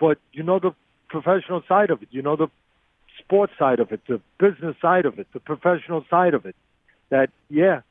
but 0.00 0.18
you 0.32 0.42
know 0.42 0.58
the 0.58 0.74
professional 1.20 1.62
side 1.68 1.90
of 1.90 2.02
it. 2.02 2.08
You 2.10 2.22
know 2.22 2.36
the 2.36 2.48
sports 3.22 3.52
side 3.58 3.80
of 3.80 3.92
it, 3.92 4.00
the 4.08 4.20
business 4.38 4.76
side 4.82 5.06
of 5.06 5.18
it, 5.18 5.28
the 5.32 5.40
professional 5.40 6.04
side 6.10 6.34
of 6.34 6.44
it. 6.44 6.56
That 7.10 7.28
yeah, 7.48 7.82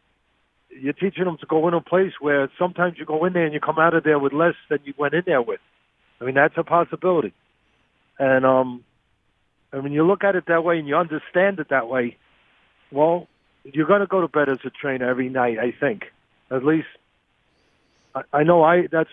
you're 0.70 0.94
teaching 0.94 1.24
them 1.24 1.38
to 1.40 1.46
go 1.46 1.68
in 1.68 1.74
a 1.74 1.82
place 1.82 2.14
where 2.20 2.50
sometimes 2.60 2.98
you 2.98 3.06
go 3.06 3.24
in 3.26 3.34
there 3.34 3.46
and 3.46 3.54
you 3.54 3.60
come 3.60 3.80
out 3.80 3.94
of 3.94 4.04
there 4.04 4.20
with 4.20 4.34
less 4.34 4.56
than 4.70 4.80
you 4.84 4.94
went 4.98 5.14
in 5.14 5.24
there 5.26 5.42
with. 5.42 5.62
I 6.20 6.26
mean 6.26 6.36
that's 6.36 6.58
a 6.58 6.64
possibility. 6.64 7.34
And 8.20 8.46
um, 8.46 8.84
and 9.72 9.84
when 9.84 9.94
you 9.94 10.06
look 10.06 10.24
at 10.24 10.36
it 10.36 10.46
that 10.48 10.64
way 10.64 10.78
and 10.80 10.88
you 10.88 10.96
understand 10.96 11.60
it 11.60 11.70
that 11.70 11.88
way, 11.88 12.18
well, 12.92 13.28
you're 13.64 13.88
going 13.88 14.02
to 14.02 14.08
go 14.08 14.22
to 14.22 14.28
bed 14.28 14.50
as 14.50 14.60
a 14.66 14.70
trainer 14.70 15.10
every 15.10 15.30
night. 15.30 15.58
I 15.60 15.74
think, 15.80 16.04
at 16.52 16.64
least, 16.66 16.88
I, 18.14 18.22
I 18.34 18.44
know 18.44 18.64
I. 18.64 18.88
That's 18.92 19.10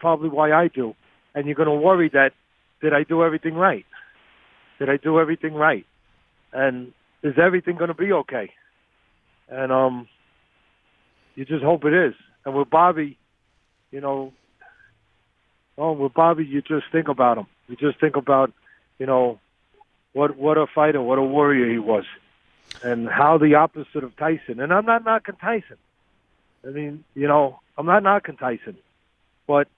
probably 0.00 0.28
why 0.28 0.52
I 0.52 0.68
do. 0.68 0.94
And 1.34 1.46
you're 1.46 1.54
going 1.54 1.68
to 1.68 1.74
worry 1.74 2.10
that 2.10 2.32
did 2.82 2.92
I 2.92 3.04
do 3.04 3.22
everything 3.22 3.54
right? 3.54 3.86
Did 4.78 4.90
I 4.90 4.96
do 4.96 5.18
everything 5.20 5.54
right? 5.54 5.86
And 6.52 6.92
is 7.22 7.34
everything 7.42 7.76
going 7.76 7.88
to 7.88 7.94
be 7.94 8.12
okay? 8.12 8.50
And 9.48 9.72
um, 9.72 10.08
you 11.36 11.44
just 11.44 11.62
hope 11.62 11.84
it 11.84 11.94
is. 11.94 12.14
And 12.44 12.54
with 12.54 12.68
Bobby, 12.68 13.16
you 13.92 14.00
know, 14.00 14.32
oh, 15.78 15.92
with 15.92 16.12
Bobby, 16.12 16.44
you 16.44 16.60
just 16.60 16.86
think 16.90 17.08
about 17.08 17.38
him. 17.38 17.46
You 17.68 17.76
just 17.76 18.00
think 18.00 18.16
about, 18.16 18.52
you 18.98 19.06
know, 19.06 19.38
what 20.12 20.36
what 20.36 20.58
a 20.58 20.66
fighter, 20.66 21.00
what 21.00 21.18
a 21.18 21.22
warrior 21.22 21.70
he 21.70 21.78
was, 21.78 22.04
and 22.82 23.08
how 23.08 23.38
the 23.38 23.54
opposite 23.54 24.04
of 24.04 24.16
Tyson. 24.16 24.60
And 24.60 24.72
I'm 24.72 24.84
not 24.84 25.04
knocking 25.04 25.36
Tyson. 25.36 25.78
I 26.66 26.70
mean, 26.70 27.04
you 27.14 27.28
know, 27.28 27.60
I'm 27.78 27.86
not 27.86 28.02
knocking 28.02 28.36
Tyson, 28.36 28.76
but 29.46 29.68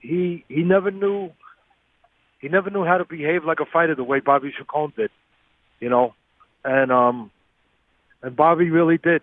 he 0.00 0.44
he 0.48 0.62
never 0.62 0.90
knew 0.90 1.30
he 2.40 2.48
never 2.48 2.70
knew 2.70 2.84
how 2.84 2.98
to 2.98 3.04
behave 3.04 3.44
like 3.44 3.60
a 3.60 3.66
fighter 3.66 3.94
the 3.94 4.04
way 4.04 4.20
Bobby 4.20 4.52
Chacon 4.56 4.92
did, 4.96 5.10
you 5.78 5.88
know, 5.88 6.14
and 6.64 6.90
um, 6.90 7.30
and 8.22 8.34
Bobby 8.34 8.70
really 8.70 8.98
did. 8.98 9.22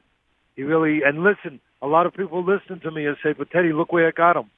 He 0.55 0.63
really 0.63 1.01
and 1.03 1.23
listen. 1.23 1.59
A 1.81 1.87
lot 1.87 2.07
of 2.07 2.13
people 2.15 2.43
listen 2.43 2.79
to 2.81 2.91
me 2.91 3.05
and 3.05 3.17
say, 3.21 3.33
"But 3.33 3.51
Teddy, 3.51 3.73
look 3.73 3.91
where 3.91 4.07
it 4.07 4.15
got 4.15 4.35
him." 4.35 4.49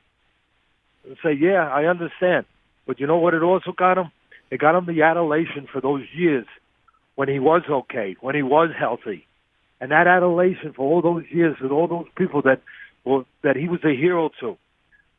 And 1.06 1.18
say, 1.24 1.34
"Yeah, 1.34 1.68
I 1.68 1.86
understand." 1.86 2.46
But 2.86 3.00
you 3.00 3.08
know 3.08 3.18
what 3.18 3.34
it 3.34 3.44
also 3.44 3.72
got 3.72 3.98
him? 3.98 4.12
It 4.52 4.60
got 4.60 4.76
him 4.76 4.86
the 4.86 5.04
adulation 5.04 5.68
for 5.72 5.82
those 5.82 6.04
years 6.14 6.46
when 7.16 7.30
he 7.30 7.40
was 7.40 7.62
okay, 7.70 8.16
when 8.22 8.36
he 8.36 8.42
was 8.42 8.70
healthy. 8.78 9.26
And 9.82 9.92
that 9.92 10.08
adulation 10.08 10.74
for 10.74 10.90
all 10.90 11.02
those 11.02 11.24
years 11.30 11.58
with 11.62 11.72
all 11.72 11.88
those 11.88 12.08
people 12.16 12.42
that 12.44 12.62
well 13.06 13.26
that 13.44 13.56
he 13.56 13.68
was 13.68 13.80
a 13.84 13.96
hero 13.96 14.30
to, 14.40 14.58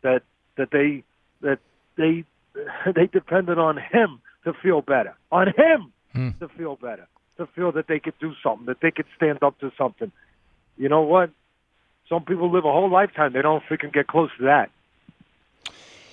that 0.03 0.23
that 0.57 0.71
they 0.71 1.05
that 1.43 1.59
they 1.97 2.25
they 2.95 3.07
depended 3.07 3.59
on 3.59 3.77
him 3.77 4.21
to 4.45 4.53
feel 4.63 4.83
better. 4.83 5.15
On 5.31 5.47
him 5.49 5.93
hmm. 6.13 6.31
to 6.41 6.49
feel 6.57 6.77
better. 6.77 7.07
To 7.39 7.47
feel 7.55 7.73
that 7.73 7.87
they 7.89 7.99
could 7.99 8.19
do 8.21 8.33
something, 8.43 8.67
that 8.67 8.81
they 8.83 8.91
could 8.91 9.07
stand 9.17 9.43
up 9.43 9.59
to 9.61 9.73
something. 9.79 10.13
You 10.77 10.89
know 10.89 11.03
what? 11.03 11.31
Some 12.09 12.25
people 12.25 12.51
live 12.51 12.65
a 12.65 12.73
whole 12.73 12.91
lifetime, 12.91 13.33
they 13.33 13.43
don't 13.43 13.63
freaking 13.65 13.93
get 13.93 14.09
close 14.09 14.31
to 14.39 14.45
that. 14.45 14.71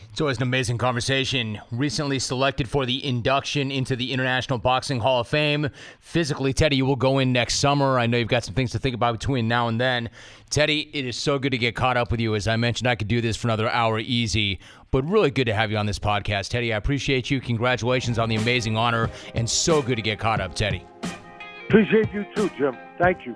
It's 0.10 0.22
always 0.22 0.38
an 0.38 0.43
amazing 0.43 0.80
conversation. 0.80 1.62
Recently 1.72 2.18
selected 2.18 2.68
for 2.68 2.88
the 2.88 3.05
induction 3.05 3.70
into 3.70 3.95
the 3.95 4.12
International 4.12 4.58
Boxing 4.58 4.99
Hall 4.99 5.20
of 5.20 5.28
Fame. 5.28 5.70
Physically, 5.99 6.53
Teddy, 6.53 6.76
you 6.76 6.88
will 6.88 6.95
go 6.95 7.20
in 7.20 7.32
next 7.32 7.60
summer. 7.60 7.99
I 7.99 8.08
know 8.08 8.18
you've 8.18 8.28
got 8.28 8.43
some 8.43 8.55
things 8.55 8.72
to 8.72 8.80
think 8.80 8.95
about 8.95 9.20
between 9.20 9.47
now 9.47 9.68
and 9.68 9.80
then. 9.80 10.10
Teddy, 10.49 10.89
it 10.91 11.05
is 11.05 11.16
so 11.18 11.38
good 11.38 11.51
to 11.51 11.58
get 11.58 11.76
caught 11.76 11.97
up 11.97 12.10
with 12.10 12.20
you. 12.20 12.34
As 12.34 12.47
I 12.47 12.55
mentioned, 12.55 12.88
I 12.88 12.95
could 12.95 13.08
do 13.08 13.22
this 13.22 13.38
for 13.38 13.47
another 13.47 13.70
hour 13.70 13.99
easy, 13.99 14.60
but 14.89 15.08
really 15.08 15.30
good 15.30 15.45
to 15.45 15.53
have 15.53 15.70
you 15.70 15.78
on 15.78 15.86
this 15.86 15.99
podcast. 15.99 16.49
Teddy, 16.49 16.74
I 16.74 16.78
appreciate 16.78 17.30
you. 17.30 17.39
Congratulations 17.39 18.18
on 18.18 18.28
the 18.28 18.38
amazing 18.38 18.76
honor, 18.76 19.12
and 19.36 19.47
so 19.47 19.84
good 19.84 19.97
to 19.97 20.01
get 20.01 20.18
caught 20.18 20.41
up, 20.41 20.55
Teddy. 20.55 20.84
Appreciate 21.68 22.12
you 22.12 22.26
too, 22.36 22.49
Jim. 22.58 22.76
Thank 22.97 23.26
you. 23.26 23.36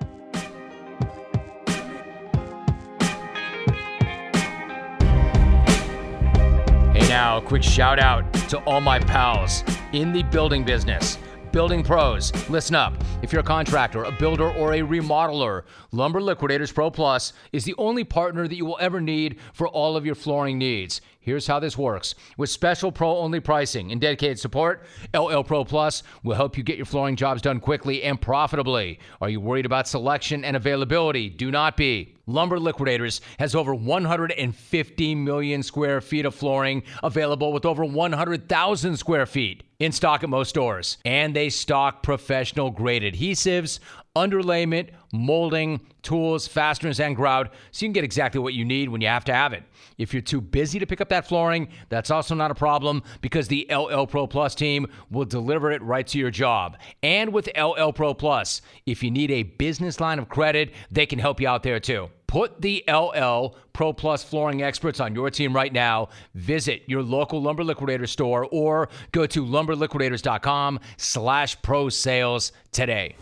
Now, 7.11 7.39
a 7.39 7.41
quick 7.41 7.61
shout 7.61 7.99
out 7.99 8.33
to 8.47 8.57
all 8.59 8.79
my 8.79 8.97
pals 8.97 9.65
in 9.91 10.13
the 10.13 10.23
building 10.23 10.63
business. 10.63 11.17
Building 11.51 11.83
pros, 11.83 12.31
listen 12.49 12.73
up. 12.73 12.93
If 13.21 13.33
you're 13.33 13.41
a 13.41 13.43
contractor, 13.43 14.05
a 14.05 14.13
builder, 14.13 14.49
or 14.53 14.71
a 14.71 14.79
remodeler, 14.79 15.63
Lumber 15.91 16.21
Liquidators 16.21 16.71
Pro 16.71 16.89
Plus 16.89 17.33
is 17.51 17.65
the 17.65 17.75
only 17.77 18.05
partner 18.05 18.47
that 18.47 18.55
you 18.55 18.65
will 18.65 18.77
ever 18.79 19.01
need 19.01 19.39
for 19.51 19.67
all 19.67 19.97
of 19.97 20.05
your 20.05 20.15
flooring 20.15 20.57
needs. 20.57 21.01
Here's 21.23 21.45
how 21.45 21.59
this 21.59 21.77
works. 21.77 22.15
With 22.35 22.49
special 22.49 22.91
pro 22.91 23.15
only 23.15 23.39
pricing 23.39 23.91
and 23.91 24.01
dedicated 24.01 24.39
support, 24.39 24.83
LL 25.13 25.43
Pro 25.43 25.63
Plus 25.63 26.01
will 26.23 26.33
help 26.33 26.57
you 26.57 26.63
get 26.63 26.77
your 26.77 26.87
flooring 26.87 27.15
jobs 27.15 27.43
done 27.43 27.59
quickly 27.59 28.01
and 28.01 28.19
profitably. 28.19 28.99
Are 29.21 29.29
you 29.29 29.39
worried 29.39 29.67
about 29.67 29.87
selection 29.87 30.43
and 30.43 30.55
availability? 30.55 31.29
Do 31.29 31.51
not 31.51 31.77
be. 31.77 32.15
Lumber 32.25 32.59
Liquidators 32.59 33.21
has 33.37 33.53
over 33.53 33.75
150 33.75 35.15
million 35.15 35.61
square 35.61 36.01
feet 36.01 36.25
of 36.25 36.33
flooring 36.33 36.81
available 37.03 37.53
with 37.53 37.65
over 37.65 37.85
100,000 37.85 38.97
square 38.97 39.25
feet 39.25 39.63
in 39.79 39.91
stock 39.91 40.23
at 40.23 40.29
most 40.29 40.49
stores. 40.49 40.97
And 41.05 41.35
they 41.35 41.49
stock 41.49 42.03
professional 42.03 42.71
grade 42.71 43.03
adhesives 43.03 43.79
underlayment, 44.15 44.89
molding, 45.13 45.79
tools, 46.01 46.47
fasteners, 46.47 46.99
and 46.99 47.15
grout 47.15 47.53
so 47.71 47.85
you 47.85 47.87
can 47.87 47.93
get 47.93 48.03
exactly 48.03 48.39
what 48.39 48.53
you 48.53 48.65
need 48.65 48.89
when 48.89 49.01
you 49.01 49.07
have 49.07 49.25
to 49.25 49.33
have 49.33 49.53
it. 49.53 49.63
If 49.97 50.13
you're 50.13 50.21
too 50.21 50.41
busy 50.41 50.79
to 50.79 50.85
pick 50.85 51.01
up 51.01 51.09
that 51.09 51.27
flooring, 51.27 51.69
that's 51.89 52.11
also 52.11 52.35
not 52.35 52.51
a 52.51 52.55
problem 52.55 53.03
because 53.21 53.47
the 53.47 53.67
LL 53.69 54.05
Pro 54.05 54.27
Plus 54.27 54.55
team 54.55 54.87
will 55.09 55.25
deliver 55.25 55.71
it 55.71 55.81
right 55.81 56.05
to 56.07 56.17
your 56.17 56.31
job. 56.31 56.77
And 57.03 57.31
with 57.31 57.49
LL 57.57 57.91
Pro 57.91 58.13
Plus, 58.13 58.61
if 58.85 59.03
you 59.03 59.11
need 59.11 59.31
a 59.31 59.43
business 59.43 59.99
line 59.99 60.19
of 60.19 60.29
credit, 60.29 60.73
they 60.89 61.05
can 61.05 61.19
help 61.19 61.39
you 61.39 61.47
out 61.47 61.63
there 61.63 61.79
too. 61.79 62.09
Put 62.27 62.61
the 62.61 62.83
LL 62.87 63.57
Pro 63.73 63.91
Plus 63.91 64.23
flooring 64.23 64.63
experts 64.63 65.01
on 65.01 65.13
your 65.13 65.29
team 65.29 65.53
right 65.53 65.71
now. 65.71 66.07
Visit 66.33 66.83
your 66.87 67.03
local 67.03 67.41
Lumber 67.41 67.63
Liquidator 67.63 68.07
store 68.07 68.47
or 68.51 68.87
go 69.11 69.25
to 69.25 69.45
lumberliquidators.com 69.45 70.79
slash 70.95 71.61
pro 71.61 71.89
sales 71.89 72.53
today. 72.71 73.15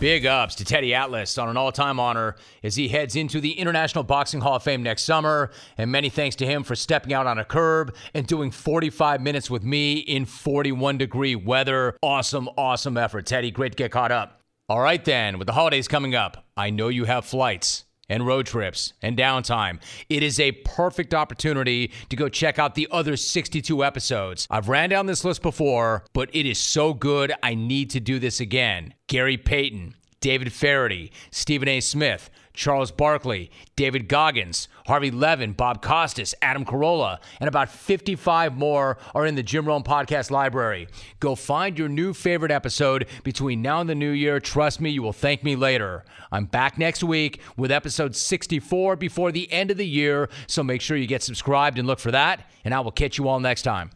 Big 0.00 0.26
ups 0.26 0.54
to 0.54 0.64
Teddy 0.64 0.94
Atlas 0.94 1.36
on 1.38 1.48
an 1.48 1.56
all 1.56 1.72
time 1.72 1.98
honor 1.98 2.36
as 2.62 2.76
he 2.76 2.86
heads 2.86 3.16
into 3.16 3.40
the 3.40 3.58
International 3.58 4.04
Boxing 4.04 4.40
Hall 4.40 4.54
of 4.54 4.62
Fame 4.62 4.80
next 4.80 5.02
summer. 5.02 5.50
And 5.76 5.90
many 5.90 6.08
thanks 6.08 6.36
to 6.36 6.46
him 6.46 6.62
for 6.62 6.76
stepping 6.76 7.12
out 7.12 7.26
on 7.26 7.36
a 7.36 7.44
curb 7.44 7.92
and 8.14 8.24
doing 8.24 8.52
45 8.52 9.20
minutes 9.20 9.50
with 9.50 9.64
me 9.64 9.94
in 9.94 10.24
41 10.24 10.98
degree 10.98 11.34
weather. 11.34 11.96
Awesome, 12.00 12.48
awesome 12.56 12.96
effort, 12.96 13.26
Teddy. 13.26 13.50
Great 13.50 13.72
to 13.72 13.76
get 13.76 13.90
caught 13.90 14.12
up. 14.12 14.40
All 14.68 14.80
right, 14.80 15.04
then, 15.04 15.36
with 15.36 15.46
the 15.46 15.54
holidays 15.54 15.88
coming 15.88 16.14
up, 16.14 16.46
I 16.56 16.70
know 16.70 16.88
you 16.88 17.04
have 17.06 17.24
flights 17.24 17.84
and 18.08 18.26
road 18.26 18.46
trips 18.46 18.92
and 19.02 19.16
downtime. 19.16 19.80
It 20.08 20.22
is 20.22 20.40
a 20.40 20.52
perfect 20.52 21.14
opportunity 21.14 21.92
to 22.08 22.16
go 22.16 22.28
check 22.28 22.58
out 22.58 22.74
the 22.74 22.88
other 22.90 23.16
62 23.16 23.84
episodes. 23.84 24.46
I've 24.50 24.68
ran 24.68 24.90
down 24.90 25.06
this 25.06 25.24
list 25.24 25.42
before, 25.42 26.04
but 26.12 26.34
it 26.34 26.46
is 26.46 26.58
so 26.58 26.94
good, 26.94 27.32
I 27.42 27.54
need 27.54 27.90
to 27.90 28.00
do 28.00 28.18
this 28.18 28.40
again. 28.40 28.94
Gary 29.06 29.36
Payton, 29.36 29.94
David 30.20 30.52
Feherty, 30.52 31.12
Stephen 31.30 31.68
A. 31.68 31.80
Smith, 31.80 32.30
Charles 32.58 32.90
Barkley, 32.90 33.52
David 33.76 34.08
Goggins, 34.08 34.66
Harvey 34.86 35.12
Levin, 35.12 35.52
Bob 35.52 35.80
Costas, 35.80 36.34
Adam 36.42 36.64
Carolla, 36.64 37.18
and 37.38 37.46
about 37.46 37.68
55 37.68 38.56
more 38.56 38.98
are 39.14 39.24
in 39.24 39.36
the 39.36 39.44
Jim 39.44 39.64
Rome 39.64 39.84
podcast 39.84 40.32
library. 40.32 40.88
Go 41.20 41.36
find 41.36 41.78
your 41.78 41.88
new 41.88 42.12
favorite 42.12 42.50
episode 42.50 43.06
between 43.22 43.62
now 43.62 43.80
and 43.80 43.88
the 43.88 43.94
new 43.94 44.10
year. 44.10 44.40
Trust 44.40 44.80
me, 44.80 44.90
you 44.90 45.04
will 45.04 45.12
thank 45.12 45.44
me 45.44 45.54
later. 45.54 46.04
I'm 46.32 46.46
back 46.46 46.78
next 46.78 47.04
week 47.04 47.40
with 47.56 47.70
episode 47.70 48.16
64 48.16 48.96
before 48.96 49.30
the 49.30 49.50
end 49.52 49.70
of 49.70 49.76
the 49.76 49.86
year, 49.86 50.28
so 50.48 50.64
make 50.64 50.80
sure 50.80 50.96
you 50.96 51.06
get 51.06 51.22
subscribed 51.22 51.78
and 51.78 51.86
look 51.86 52.00
for 52.00 52.10
that, 52.10 52.50
and 52.64 52.74
I 52.74 52.80
will 52.80 52.90
catch 52.90 53.18
you 53.18 53.28
all 53.28 53.38
next 53.38 53.62
time. 53.62 53.90